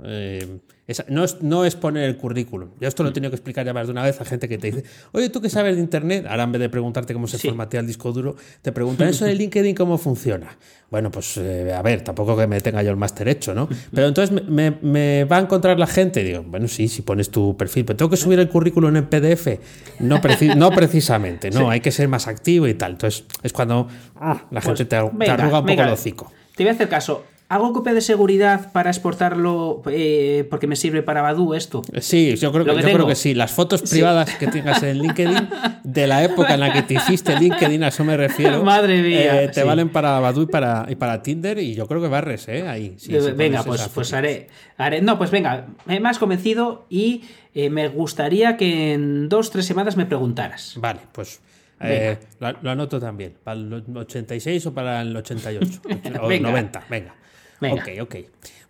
no, 1.08 1.24
es, 1.24 1.42
no 1.42 1.64
es 1.64 1.74
poner 1.76 2.04
el 2.04 2.16
currículum. 2.16 2.70
Yo 2.80 2.88
esto 2.88 3.02
lo 3.02 3.08
he 3.10 3.12
tenido 3.12 3.30
que 3.30 3.36
explicar 3.36 3.64
ya 3.66 3.72
más 3.72 3.86
de 3.86 3.92
una 3.92 4.02
vez 4.02 4.20
a 4.20 4.24
gente 4.24 4.48
que 4.48 4.58
te 4.58 4.68
dice, 4.70 4.84
oye, 5.12 5.28
¿tú 5.30 5.40
qué 5.40 5.48
sabes 5.50 5.76
de 5.76 5.82
Internet? 5.82 6.26
Ahora 6.28 6.44
en 6.44 6.52
vez 6.52 6.60
de 6.60 6.68
preguntarte 6.68 7.12
cómo 7.14 7.26
se 7.26 7.38
Sí. 7.38 7.48
formatea 7.48 7.80
el 7.80 7.86
disco 7.86 8.12
duro, 8.12 8.36
te 8.62 8.72
preguntan, 8.72 9.08
¿eso 9.08 9.24
de 9.24 9.34
LinkedIn 9.34 9.74
cómo 9.74 9.98
funciona? 9.98 10.56
Bueno, 10.90 11.10
pues 11.10 11.36
eh, 11.38 11.72
a 11.74 11.80
ver, 11.82 12.02
tampoco 12.04 12.36
que 12.36 12.46
me 12.46 12.60
tenga 12.60 12.82
yo 12.82 12.90
el 12.90 12.96
máster 12.98 13.26
hecho, 13.28 13.54
¿no? 13.54 13.66
Pero 13.94 14.08
entonces 14.08 14.30
me, 14.30 14.42
me- 14.70 14.78
me 14.82 15.24
va 15.24 15.38
a 15.38 15.40
encontrar 15.40 15.78
la 15.78 15.86
gente. 15.86 16.22
Digo, 16.22 16.42
bueno, 16.46 16.68
sí, 16.68 16.86
si 16.88 17.00
pones 17.02 17.30
tu 17.30 17.56
perfil, 17.56 17.86
pero 17.86 17.96
tengo 17.96 18.10
que 18.10 18.16
subir 18.18 18.38
el 18.38 18.48
currículum 18.50 18.94
en 18.96 19.06
PDF. 19.06 19.58
No, 20.00 20.20
preci- 20.20 20.54
no 20.54 20.70
precisamente, 20.70 21.50
no, 21.50 21.70
hay 21.70 21.80
que 21.80 21.90
ser 21.92 22.08
más 22.08 22.28
activo 22.28 22.66
y 22.68 22.74
tal. 22.74 22.92
Entonces 22.92 23.24
es 23.42 23.52
cuando 23.54 23.88
ah, 24.16 24.46
la 24.50 24.60
gente 24.60 24.84
te, 24.84 24.96
arruga 24.96 25.10
un 25.10 25.50
poco 25.50 25.64
venga. 25.64 25.84
el 25.86 25.92
hocico. 25.94 26.30
Te 26.54 26.64
voy 26.64 26.70
a 26.70 26.74
hacer 26.74 26.88
caso. 26.90 27.24
¿Hago 27.52 27.74
copia 27.74 27.92
de 27.92 28.00
seguridad 28.00 28.72
para 28.72 28.88
exportarlo 28.88 29.82
eh, 29.90 30.46
porque 30.48 30.66
me 30.66 30.74
sirve 30.74 31.02
para 31.02 31.20
Badu 31.20 31.52
esto? 31.52 31.82
Sí, 32.00 32.34
yo 32.36 32.50
creo 32.50 32.64
que, 32.64 32.74
yo 32.74 32.80
creo 32.80 33.06
que 33.06 33.14
sí. 33.14 33.34
Las 33.34 33.52
fotos 33.52 33.82
privadas 33.82 34.34
que 34.36 34.46
tengas 34.46 34.82
en 34.82 34.98
LinkedIn, 35.00 35.50
de 35.84 36.06
la 36.06 36.24
época 36.24 36.54
en 36.54 36.60
la 36.60 36.72
que 36.72 36.80
te 36.80 36.94
hiciste 36.94 37.38
LinkedIn, 37.38 37.84
a 37.84 37.88
eso 37.88 38.04
me 38.04 38.16
refiero. 38.16 38.64
Madre 38.64 39.02
mía, 39.02 39.42
eh, 39.42 39.48
te 39.48 39.60
sí. 39.60 39.66
valen 39.66 39.90
para 39.90 40.18
Badoo 40.18 40.44
y 40.44 40.46
para, 40.46 40.86
y 40.88 40.94
para 40.94 41.22
Tinder, 41.22 41.58
y 41.58 41.74
yo 41.74 41.86
creo 41.86 42.00
que 42.00 42.08
barres, 42.08 42.48
¿eh? 42.48 42.66
Ahí. 42.66 42.94
sí, 42.96 43.14
Eh, 43.14 43.20
venga, 43.36 43.62
pues, 43.64 43.86
pues 43.92 44.14
haré, 44.14 44.48
haré- 44.78 45.02
No, 45.02 45.18
pues 45.18 45.30
venga, 45.30 45.66
me 45.84 46.08
has 46.08 46.18
convencido 46.18 46.86
y 46.88 47.24
eh, 47.54 47.68
me 47.68 47.88
gustaría 47.88 48.56
que 48.56 48.94
en 48.94 49.28
dos, 49.28 49.50
tres 49.50 49.66
semanas 49.66 49.98
me 49.98 50.06
preguntaras. 50.06 50.72
Vale, 50.78 51.00
pues 51.12 51.40
eh, 51.80 52.16
lo, 52.40 52.52
lo 52.62 52.70
anoto 52.70 52.98
también. 52.98 53.34
¿Para 53.44 53.58
el 53.60 53.82
86 53.94 54.64
o 54.66 54.72
para 54.72 55.02
el 55.02 55.14
88? 55.14 55.80
o 56.22 56.28
Venga. 56.28 56.48
90, 56.50 56.84
venga. 56.88 57.14
Venga. 57.62 57.82
Ok, 57.82 57.88
ok. 58.02 58.16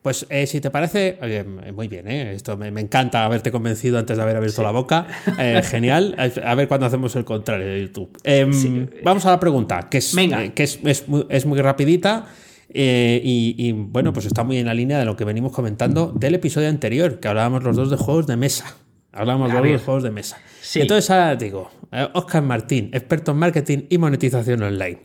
Pues 0.03 0.26
eh, 0.30 0.47
si 0.49 0.61
te 0.61 0.70
parece, 0.70 1.16
oye, 1.22 1.45
muy 1.45 1.86
bien, 1.86 2.09
¿eh? 2.09 2.32
esto 2.34 2.57
me, 2.57 2.72
me 2.72 2.80
encanta 2.80 3.24
haberte 3.24 3.53
convencido 3.53 3.99
antes 3.99 4.16
de 4.16 4.22
haber 4.22 4.36
abierto 4.36 4.62
la 4.62 4.72
boca. 4.72 5.07
Eh, 5.38 5.62
genial. 5.64 6.16
A 6.45 6.55
ver 6.57 6.66
cuándo 6.68 6.86
hacemos 6.86 7.14
el 7.16 7.24
contrario 7.24 7.66
de 7.66 7.80
YouTube. 7.82 8.18
Em, 8.24 8.88
Vamos 9.05 9.24
a 9.26 9.30
la 9.30 9.38
pregunta, 9.40 9.88
que 9.88 9.99
es, 9.99 10.14
Venga. 10.14 10.45
eh, 10.45 10.53
que 10.55 10.64
es, 10.64 10.80
es 10.84 11.09
muy, 11.09 11.24
es 11.28 11.47
muy 11.47 11.61
rapidita. 11.61 12.26
eh, 12.74 13.20
y, 13.22 13.55
y, 13.59 13.72
bueno, 13.72 14.12
pues 14.12 14.26
está 14.26 14.43
muy 14.43 14.59
en 14.59 14.66
la 14.66 14.74
línea 14.74 14.99
de 14.99 15.05
lo 15.05 15.14
que 15.16 15.24
venimos 15.24 15.53
comentando 15.53 16.12
del 16.16 16.34
episodio 16.34 16.68
anterior, 16.68 17.20
que 17.20 17.28
hablábamos 17.28 17.62
los 17.62 17.76
dos 17.76 17.90
de 17.90 17.97
juegos 17.97 18.26
de 18.26 18.36
mesa. 18.36 18.76
Hablábamos 19.12 19.53
los 19.53 19.62
dos 19.62 19.70
de 19.70 19.78
juegos 19.78 20.03
de 20.03 20.11
mesa. 20.11 20.38
Sí. 20.62 20.80
Entonces 20.80 21.09
ahora 21.11 21.38
te 21.38 21.45
digo, 21.45 21.70
eh, 21.93 22.09
Oscar 22.14 22.43
Martín, 22.43 22.90
experto 22.93 23.30
en 23.32 23.36
marketing 23.38 23.78
y 23.88 23.99
monetización 23.99 24.62
online. 24.62 25.01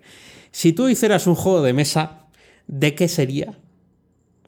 Si 0.49 0.73
tú 0.73 0.87
hicieras 0.89 1.27
un 1.27 1.35
juego 1.35 1.61
de 1.61 1.73
mesa, 1.73 2.21
¿de 2.67 2.95
qué 2.95 3.07
sería? 3.09 3.53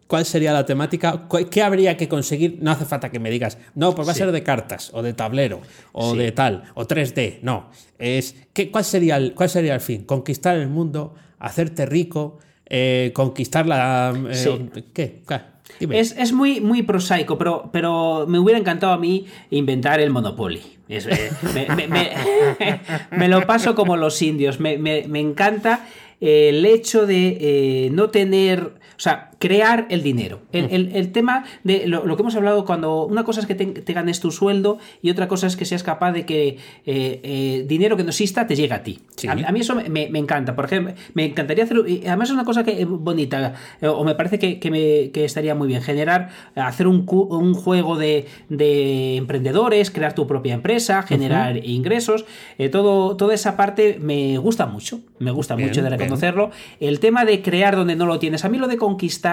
¿Cuál 0.10 0.26
sería 0.26 0.52
la 0.52 0.66
temática? 0.66 1.28
¿Qué 1.52 1.62
habría 1.62 1.96
que 1.96 2.10
conseguir? 2.10 2.58
No 2.62 2.72
hace 2.72 2.84
falta 2.84 3.12
que 3.12 3.20
me 3.20 3.30
digas, 3.30 3.60
no, 3.76 3.94
pues 3.94 4.08
va 4.08 4.12
a 4.12 4.16
ser 4.16 4.32
de 4.32 4.42
cartas, 4.42 4.90
o 4.94 5.04
de 5.04 5.14
tablero, 5.14 5.62
o 5.92 6.16
de 6.16 6.32
tal, 6.32 6.64
o 6.74 6.88
3D. 6.88 7.42
No. 7.44 7.70
Es, 8.00 8.36
¿qué, 8.52 8.72
cuál, 8.72 8.84
sería 8.84 9.18
el, 9.18 9.36
¿Cuál 9.36 9.50
sería 9.50 9.76
el 9.76 9.82
fin? 9.82 10.06
Conquistar 10.06 10.58
el 10.58 10.68
mundo, 10.68 11.14
hacerte 11.38 11.86
rico, 11.86 12.40
eh, 12.66 13.12
conquistar 13.14 13.68
la. 13.68 14.12
Eh, 14.32 14.84
¿Qué? 14.94 15.22
Es, 15.92 16.16
es, 16.18 16.34
muy, 16.34 16.60
muy 16.60 16.82
prosaico, 16.82 17.38
pero, 17.38 17.70
pero 17.72 18.26
me 18.28 18.40
hubiera 18.40 18.60
encantado 18.60 18.94
a 18.94 18.98
mí 18.98 19.28
inventar 19.52 20.00
el 20.00 20.10
Monopoly. 20.10 20.62
Eh, 20.90 21.30
me, 23.12 23.28
lo 23.28 23.46
paso 23.46 23.76
como 23.76 23.96
los 23.96 24.20
indios. 24.24 24.60
Me, 24.60 24.74
encanta 25.20 25.86
el 26.20 26.66
hecho 26.66 27.06
de 27.06 27.92
no 27.94 28.10
tener. 28.10 28.62
O 28.64 29.00
sea, 29.00 29.29
crear 29.40 29.88
el 29.90 30.04
dinero. 30.04 30.42
El, 30.52 31.12
tema 31.14 31.46
de 31.64 31.88
lo, 31.88 32.04
que 32.04 32.22
hemos 32.22 32.36
hablado 32.36 32.66
cuando 32.66 33.06
una 33.06 33.24
cosa 33.24 33.40
es 33.40 33.48
que 33.48 33.56
te, 33.56 33.94
ganes 33.94 34.20
tu 34.20 34.32
sueldo 34.32 34.80
y 35.02 35.10
otra 35.10 35.30
cosa 35.30 35.48
es 35.48 35.56
que 35.56 35.64
seas 35.64 35.82
capaz 35.82 36.12
de 36.12 36.26
que 36.26 36.58
eh, 36.86 37.20
eh, 37.24 37.66
dinero 37.66 37.96
que 37.96 38.04
no 38.04 38.10
exista 38.10 38.46
te 38.46 38.56
llegue 38.56 38.74
a 38.74 38.84
ti. 38.84 39.00
A, 39.28 39.36
mí 39.52 39.62
eso 39.62 39.76
me, 39.76 40.10
encanta. 40.20 40.56
Por 40.56 40.66
ejemplo, 40.66 40.94
me 41.14 41.26
encantaría 41.26 41.64
hacer, 41.64 41.78
además 42.06 42.30
es 42.30 42.34
una 42.34 42.44
cosa 42.44 42.66
que 42.66 42.84
bonita, 42.84 43.54
eh, 43.82 43.88
o 43.88 44.04
me 44.04 44.14
parece 44.14 44.40
que, 44.40 44.72
me, 44.72 45.12
estaría 45.24 45.56
muy 45.56 45.70
bien, 45.70 45.82
generar, 45.82 46.30
hacer 46.56 46.88
un, 46.88 47.06
juego 47.06 47.98
de, 47.98 48.28
emprendedores, 48.50 49.90
crear 49.90 50.14
tu 50.14 50.28
propia 50.28 50.54
empresa, 50.54 51.02
generar 51.04 51.66
ingresos, 51.66 52.26
todo, 52.72 53.16
toda 53.16 53.34
esa 53.34 53.56
parte 53.56 53.98
me 54.02 54.38
gusta 54.38 54.66
mucho, 54.66 55.00
me 55.20 55.32
gusta 55.32 55.56
mucho 55.56 55.82
de 55.82 55.90
reconocerlo. 55.90 56.52
El 56.82 57.00
tema 57.00 57.24
de 57.24 57.42
crear 57.42 57.78
donde 57.78 57.96
no 57.96 58.06
lo 58.06 58.20
tienes, 58.20 58.44
a 58.44 58.50
mí 58.50 58.58
lo 58.58 58.68
de 58.68 58.76
conquistar 58.76 59.29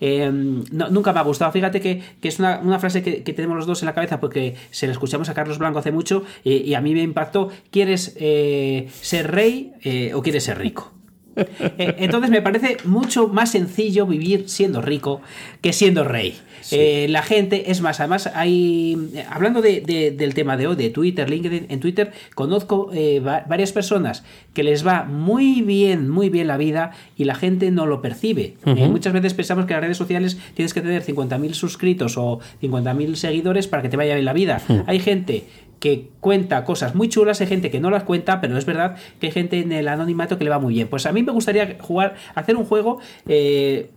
Em, 0.00 0.64
nunca 0.70 1.12
me 1.12 1.20
ha 1.20 1.22
gustado. 1.22 1.52
Fíjate 1.52 1.80
que, 1.80 2.02
es 2.22 2.38
una, 2.38 2.78
frase 2.78 3.02
que, 3.02 3.32
tenemos 3.32 3.56
los 3.56 3.66
dos 3.66 3.82
en 3.82 3.86
la 3.86 3.94
cabeza 3.94 4.20
porque 4.20 4.54
se 4.70 4.86
la 4.86 4.92
escuchamos 4.92 5.28
a 5.28 5.34
Carlos 5.34 5.58
Blanco 5.58 5.78
hace 5.78 5.92
mucho 5.92 6.24
y, 6.44 6.74
a 6.74 6.80
mí 6.80 6.94
me 6.94 7.02
impactó. 7.02 7.50
¿Quieres 7.70 8.16
eh, 8.18 8.88
ser 9.00 9.30
rey 9.30 9.72
eh, 9.82 10.12
o 10.14 10.22
quieres 10.22 10.44
ser 10.44 10.58
rico? 10.58 10.97
Eh, 11.78 11.94
entonces 11.98 12.30
me 12.30 12.42
parece 12.42 12.78
mucho 12.84 13.28
más 13.28 13.52
sencillo 13.52 14.06
vivir 14.06 14.48
siendo 14.48 14.80
rico 14.80 15.20
que 15.60 15.72
siendo 15.72 16.04
rey. 16.04 16.36
Eh, 16.72 17.06
la 17.08 17.22
gente, 17.22 17.70
es 17.70 17.80
más, 17.80 18.00
además 18.00 18.30
hay, 18.34 18.96
hablando 19.30 19.62
del 19.62 20.34
tema 20.34 20.56
de 20.56 20.66
hoy, 20.66 20.76
de 20.76 20.90
Twitter, 20.90 21.30
LinkedIn, 21.30 21.66
en 21.68 21.80
Twitter 21.80 22.12
conozco 22.34 22.90
eh, 22.92 23.20
varias 23.20 23.72
personas 23.72 24.24
que 24.54 24.62
les 24.62 24.86
va 24.86 25.04
muy 25.04 25.62
bien, 25.62 26.08
muy 26.08 26.30
bien 26.30 26.48
la 26.48 26.56
vida 26.56 26.92
y 27.16 27.24
la 27.24 27.34
gente 27.34 27.70
no 27.70 27.86
lo 27.86 28.02
percibe. 28.02 28.56
muchas 28.64 29.12
veces 29.12 29.34
pensamos 29.34 29.66
que 29.66 29.72
en 29.72 29.76
las 29.76 29.84
redes 29.84 29.96
sociales 29.96 30.38
tienes 30.54 30.74
que 30.74 30.80
tener 30.80 31.04
50.000 31.04 31.52
suscritos 31.52 32.16
o 32.18 32.40
50.000 32.60 33.14
seguidores 33.14 33.68
para 33.68 33.82
que 33.82 33.88
te 33.88 33.96
vaya 33.96 34.14
bien 34.14 34.24
la 34.24 34.32
vida. 34.32 34.60
Hay 34.86 34.98
gente 34.98 35.44
que 35.80 36.10
cuenta 36.20 36.64
cosas 36.64 36.94
muy 36.94 37.08
chulas, 37.08 37.40
hay 37.40 37.46
gente 37.46 37.70
que 37.70 37.80
no 37.80 37.90
las 37.90 38.04
cuenta, 38.04 38.40
pero 38.40 38.56
es 38.56 38.64
verdad 38.64 38.96
que 39.20 39.26
hay 39.26 39.32
gente 39.32 39.60
en 39.60 39.72
el 39.72 39.88
anonimato 39.88 40.38
que 40.38 40.44
le 40.44 40.50
va 40.50 40.58
muy 40.58 40.74
bien. 40.74 40.88
Pues 40.88 41.06
a 41.06 41.12
mí 41.12 41.22
me 41.22 41.32
gustaría 41.32 41.76
jugar, 41.80 42.14
hacer 42.34 42.56
un 42.56 42.64
juego 42.64 43.00
eh, 43.26 43.90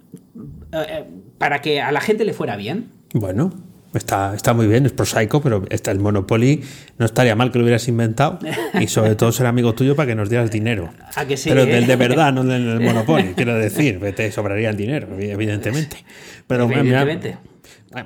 eh, 0.74 1.06
para 1.38 1.62
que 1.62 1.82
a 1.82 1.92
la 1.92 2.02
gente 2.02 2.26
le 2.26 2.34
fuera 2.34 2.56
bien. 2.56 2.90
Bueno, 3.14 3.52
Está, 3.94 4.34
está 4.34 4.54
muy 4.54 4.68
bien, 4.68 4.86
es 4.86 4.94
prosaico, 4.94 5.42
pero 5.42 5.66
está 5.70 5.92
el 5.92 6.00
Monopoly 6.00 6.64
no 6.98 7.06
estaría 7.06 7.36
mal 7.36 7.52
que 7.52 7.58
lo 7.58 7.66
hubieras 7.66 7.90
inventado 7.90 8.40
y 8.80 8.88
sobre 8.88 9.16
todo 9.16 9.34
ser 9.34 9.48
amigo 9.48 9.74
tuyo 9.74 9.98
para 9.98 10.08
que 10.08 10.16
nos 10.16 10.30
dieras 10.30 10.50
dinero. 10.50 10.92
pero 11.44 11.66
del 11.66 11.88
de 11.88 11.96
verdad, 11.98 12.32
no 12.32 12.46
del 12.46 12.80
Monopoly, 12.82 13.34
quiero 13.36 13.56
decir, 13.56 14.00
te 14.16 14.32
sobraría 14.32 14.70
el 14.70 14.78
dinero, 14.78 15.08
evidentemente. 15.20 15.98
Pero 16.48 16.72
evidentemente. 16.72 17.38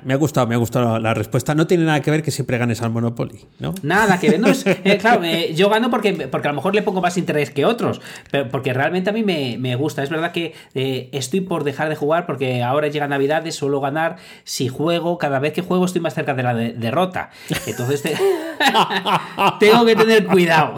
Me 0.02 0.14
ha 0.14 0.16
gustado, 0.16 0.46
me 0.46 0.54
ha 0.56 0.58
gustado 0.58 0.98
la 0.98 1.14
respuesta. 1.14 1.54
No 1.54 1.66
tiene 1.66 1.84
nada 1.84 2.00
que 2.00 2.10
ver 2.10 2.22
que 2.22 2.30
siempre 2.30 2.58
ganes 2.58 2.82
al 2.82 2.90
Monopoly, 2.90 3.46
¿no? 3.60 3.74
Nada 3.82 4.18
que 4.18 4.30
ver. 4.30 4.40
No 4.40 4.48
es, 4.48 4.66
eh, 4.66 4.98
claro, 5.00 5.22
eh, 5.22 5.54
yo 5.54 5.68
gano 5.68 5.90
porque, 5.90 6.12
porque 6.28 6.48
a 6.48 6.50
lo 6.50 6.56
mejor 6.56 6.74
le 6.74 6.82
pongo 6.82 7.00
más 7.00 7.16
interés 7.16 7.50
que 7.50 7.64
otros, 7.64 8.00
pero 8.30 8.48
porque 8.48 8.72
realmente 8.72 9.10
a 9.10 9.12
mí 9.12 9.22
me, 9.22 9.76
gusta. 9.76 10.02
Es 10.02 10.10
verdad 10.10 10.32
que 10.32 10.54
eh, 10.74 11.08
estoy 11.12 11.40
por 11.40 11.62
dejar 11.62 11.88
de 11.88 11.96
jugar 11.96 12.26
porque 12.26 12.62
ahora 12.62 12.88
llega 12.88 13.06
Navidades, 13.06 13.54
suelo 13.54 13.80
ganar. 13.80 14.16
Si 14.44 14.68
juego, 14.68 15.18
cada 15.18 15.38
vez 15.38 15.52
que 15.52 15.62
juego 15.62 15.84
estoy 15.84 16.00
más 16.00 16.14
cerca 16.14 16.34
de 16.34 16.42
la 16.42 16.54
derrota. 16.54 17.30
Entonces 17.66 18.02
tengo 19.60 19.84
que 19.84 19.94
tener 19.94 20.26
cuidado. 20.26 20.74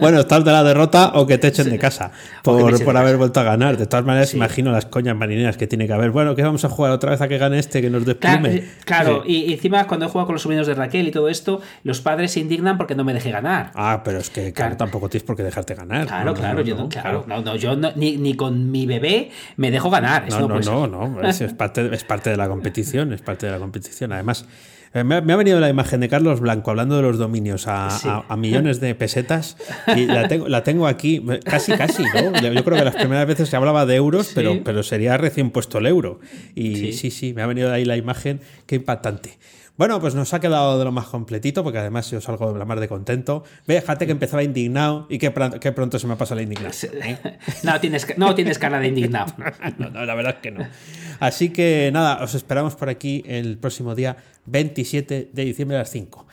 bueno, 0.00 0.20
estás 0.20 0.44
de 0.44 0.52
la 0.52 0.64
derrota 0.64 1.12
o 1.14 1.26
que 1.26 1.36
te 1.36 1.48
echen 1.48 1.68
de 1.68 1.78
casa 1.78 2.12
por, 2.42 2.82
por 2.82 2.96
haber 2.96 3.18
vuelto 3.18 3.40
a 3.40 3.42
ganar. 3.42 3.76
De 3.76 3.86
todas 3.86 4.06
maneras, 4.06 4.32
imagino 4.32 4.72
las 4.72 4.86
coñas 4.86 5.16
marineras 5.16 5.58
que 5.58 5.66
tiene 5.66 5.86
que 5.86 5.92
haber. 5.92 6.10
Bueno, 6.10 6.34
que 6.34 6.42
vamos 6.42 6.64
a 6.64 6.70
jugar 6.70 6.92
otra 6.92 7.10
vez 7.10 7.20
a 7.20 7.28
que 7.28 7.36
gane 7.36 7.58
este 7.58 7.82
que 7.82 7.90
nos 7.90 8.04
Claro, 8.16 8.37
y, 9.26 9.52
encima 9.52 9.86
cuando 9.86 10.06
he 10.06 10.08
jugado 10.08 10.26
con 10.26 10.34
los 10.34 10.42
sobrinos 10.42 10.66
de 10.66 10.74
Raquel 10.74 11.08
y 11.08 11.10
todo 11.10 11.28
esto, 11.28 11.60
los 11.82 12.00
padres 12.00 12.32
se 12.32 12.40
indignan 12.40 12.78
porque 12.78 12.94
no 12.94 13.04
me 13.04 13.14
dejé 13.14 13.30
ganar. 13.30 13.72
Ah, 13.74 14.02
pero 14.04 14.18
es 14.18 14.30
que 14.30 14.52
claro, 14.52 14.76
tampoco 14.76 15.08
tienes 15.08 15.24
por 15.24 15.36
qué 15.36 15.42
dejarte 15.42 15.74
ganar. 15.74 16.06
Claro, 16.06 16.34
claro, 16.34 16.62
yo, 16.62 16.76
no, 16.76 16.88
claro, 16.88 17.56
yo 17.56 17.76
ni, 17.96 18.34
con 18.34 18.70
mi 18.70 18.86
bebé 18.86 19.30
me 19.56 19.70
dejo 19.70 19.90
ganar. 19.90 20.28
no, 20.30 20.86
no, 20.86 20.86
no, 20.86 21.28
es, 21.28 21.40
parte, 21.54 21.94
es 21.94 22.04
parte 22.04 22.30
de 22.30 22.36
la 22.36 22.48
competición, 22.48 23.12
es 23.12 23.22
parte 23.22 23.46
de 23.46 23.52
la 23.52 23.58
competición. 23.58 24.12
Además, 24.12 24.46
eh, 24.94 25.04
me 25.04 25.16
ha, 25.16 25.36
venido 25.36 25.60
la 25.60 25.68
imagen 25.68 26.00
de 26.00 26.08
Carlos 26.08 26.40
Blanco 26.40 26.70
hablando 26.70 26.96
de 26.96 27.02
los 27.02 27.18
dominios 27.18 27.66
a, 27.66 28.24
millones 28.36 28.80
de 28.80 28.94
pesetas 28.94 29.56
y 29.96 30.06
la 30.06 30.28
tengo, 30.28 30.48
la 30.48 30.62
tengo 30.64 30.86
aquí, 30.86 31.24
casi, 31.44 31.72
casi, 31.72 32.02
¿no? 32.02 32.40
Yo 32.40 32.64
creo 32.64 32.78
que 32.78 32.84
las 32.84 32.96
primeras 32.96 33.26
veces 33.26 33.48
se 33.48 33.56
hablaba 33.56 33.86
de 33.86 33.96
euros, 33.96 34.32
pero, 34.34 34.62
pero 34.64 34.82
sería 34.82 35.16
recién 35.16 35.50
puesto 35.50 35.78
el 35.78 35.86
euro. 35.86 36.20
Y 36.54 36.92
sí. 36.92 37.10
sí, 37.10 37.34
me 37.34 37.42
ha 37.42 37.46
venido 37.46 37.72
ahí 37.72 37.84
la 37.84 37.96
imagen, 37.96 38.40
qué 38.66 38.76
impactante. 38.76 39.38
Bueno, 39.78 40.00
pues 40.00 40.16
nos 40.16 40.34
ha 40.34 40.40
quedado 40.40 40.76
de 40.76 40.84
lo 40.84 40.90
más 40.90 41.06
completito, 41.06 41.62
porque 41.62 41.78
además 41.78 42.10
yo 42.10 42.20
salgo 42.20 42.52
de 42.52 42.58
la 42.58 42.64
mar 42.64 42.80
de 42.80 42.88
contento. 42.88 43.44
Ve, 43.64 43.80
fíjate 43.80 44.06
que 44.06 44.12
empezaba 44.12 44.42
indignado 44.42 45.06
y 45.08 45.18
que, 45.18 45.30
pronto 45.30 46.00
se 46.00 46.08
me 46.08 46.16
pasa 46.16 46.34
la 46.34 46.42
indignación. 46.42 46.94
¿eh? 47.00 47.16
No, 47.62 47.78
tienes, 47.78 48.18
no 48.18 48.34
tienes 48.34 48.58
cara 48.58 48.80
de 48.80 48.88
indignado. 48.88 49.32
no, 49.78 49.88
no, 49.90 50.04
la 50.04 50.16
verdad 50.16 50.34
es 50.34 50.40
que 50.40 50.50
no. 50.50 50.66
Así 51.20 51.50
que 51.50 51.90
nada, 51.92 52.24
os 52.24 52.34
esperamos 52.34 52.74
por 52.74 52.88
aquí 52.88 53.22
el 53.24 53.56
próximo 53.56 53.94
día 53.94 54.16
27 54.46 55.30
de 55.32 55.44
diciembre 55.44 55.76
a 55.76 55.80
las 55.80 55.90
5. 55.90 56.26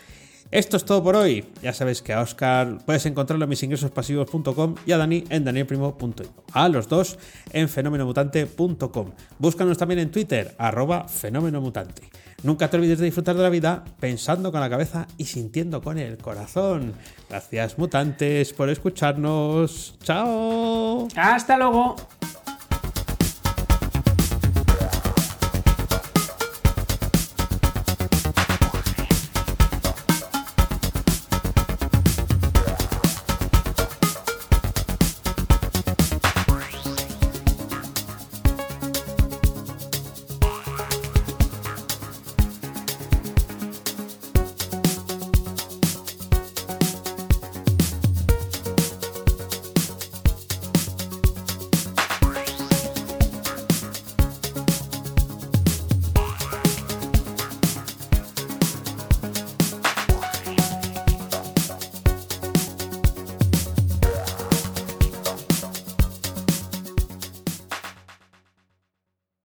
Esto 0.50 0.78
es 0.78 0.84
todo 0.84 1.04
por 1.04 1.16
hoy. 1.16 1.46
Ya 1.62 1.72
sabéis 1.74 2.02
que 2.02 2.14
a 2.14 2.22
Oscar 2.22 2.80
puedes 2.84 3.06
encontrarlo 3.06 3.43
en 3.46 3.50
misingresospasivos.com 3.50 4.76
y 4.88 4.91
a 4.91 4.98
Dani 4.98 5.24
en 5.30 5.43
danielprimo.com. 5.43 6.26
A 6.52 6.68
los 6.68 6.89
dos 6.89 7.20
en 7.54 7.70
fenomenomutante.com. 7.70 9.12
Búscanos 9.38 9.78
también 9.78 10.00
en 10.00 10.10
Twitter, 10.10 10.56
arroba 10.58 11.08
fenomenomutante. 11.08 12.10
Nunca 12.46 12.70
te 12.70 12.78
olvides 12.78 13.00
de 13.00 13.06
disfrutar 13.06 13.36
de 13.36 13.41
la 13.41 13.50
vida 13.50 13.84
pensando 14.00 14.52
con 14.52 14.62
la 14.62 14.70
cabeza 14.70 15.08
y 15.18 15.26
sintiendo 15.26 15.82
con 15.82 15.98
el 15.98 16.20
corazón. 16.20 16.93
Gracias 17.28 17.80
mutantes 17.80 18.54
por 18.54 18.70
escucharnos. 18.70 19.96
Chao. 20.04 21.08
Hasta 21.16 21.58
luego. 21.58 21.96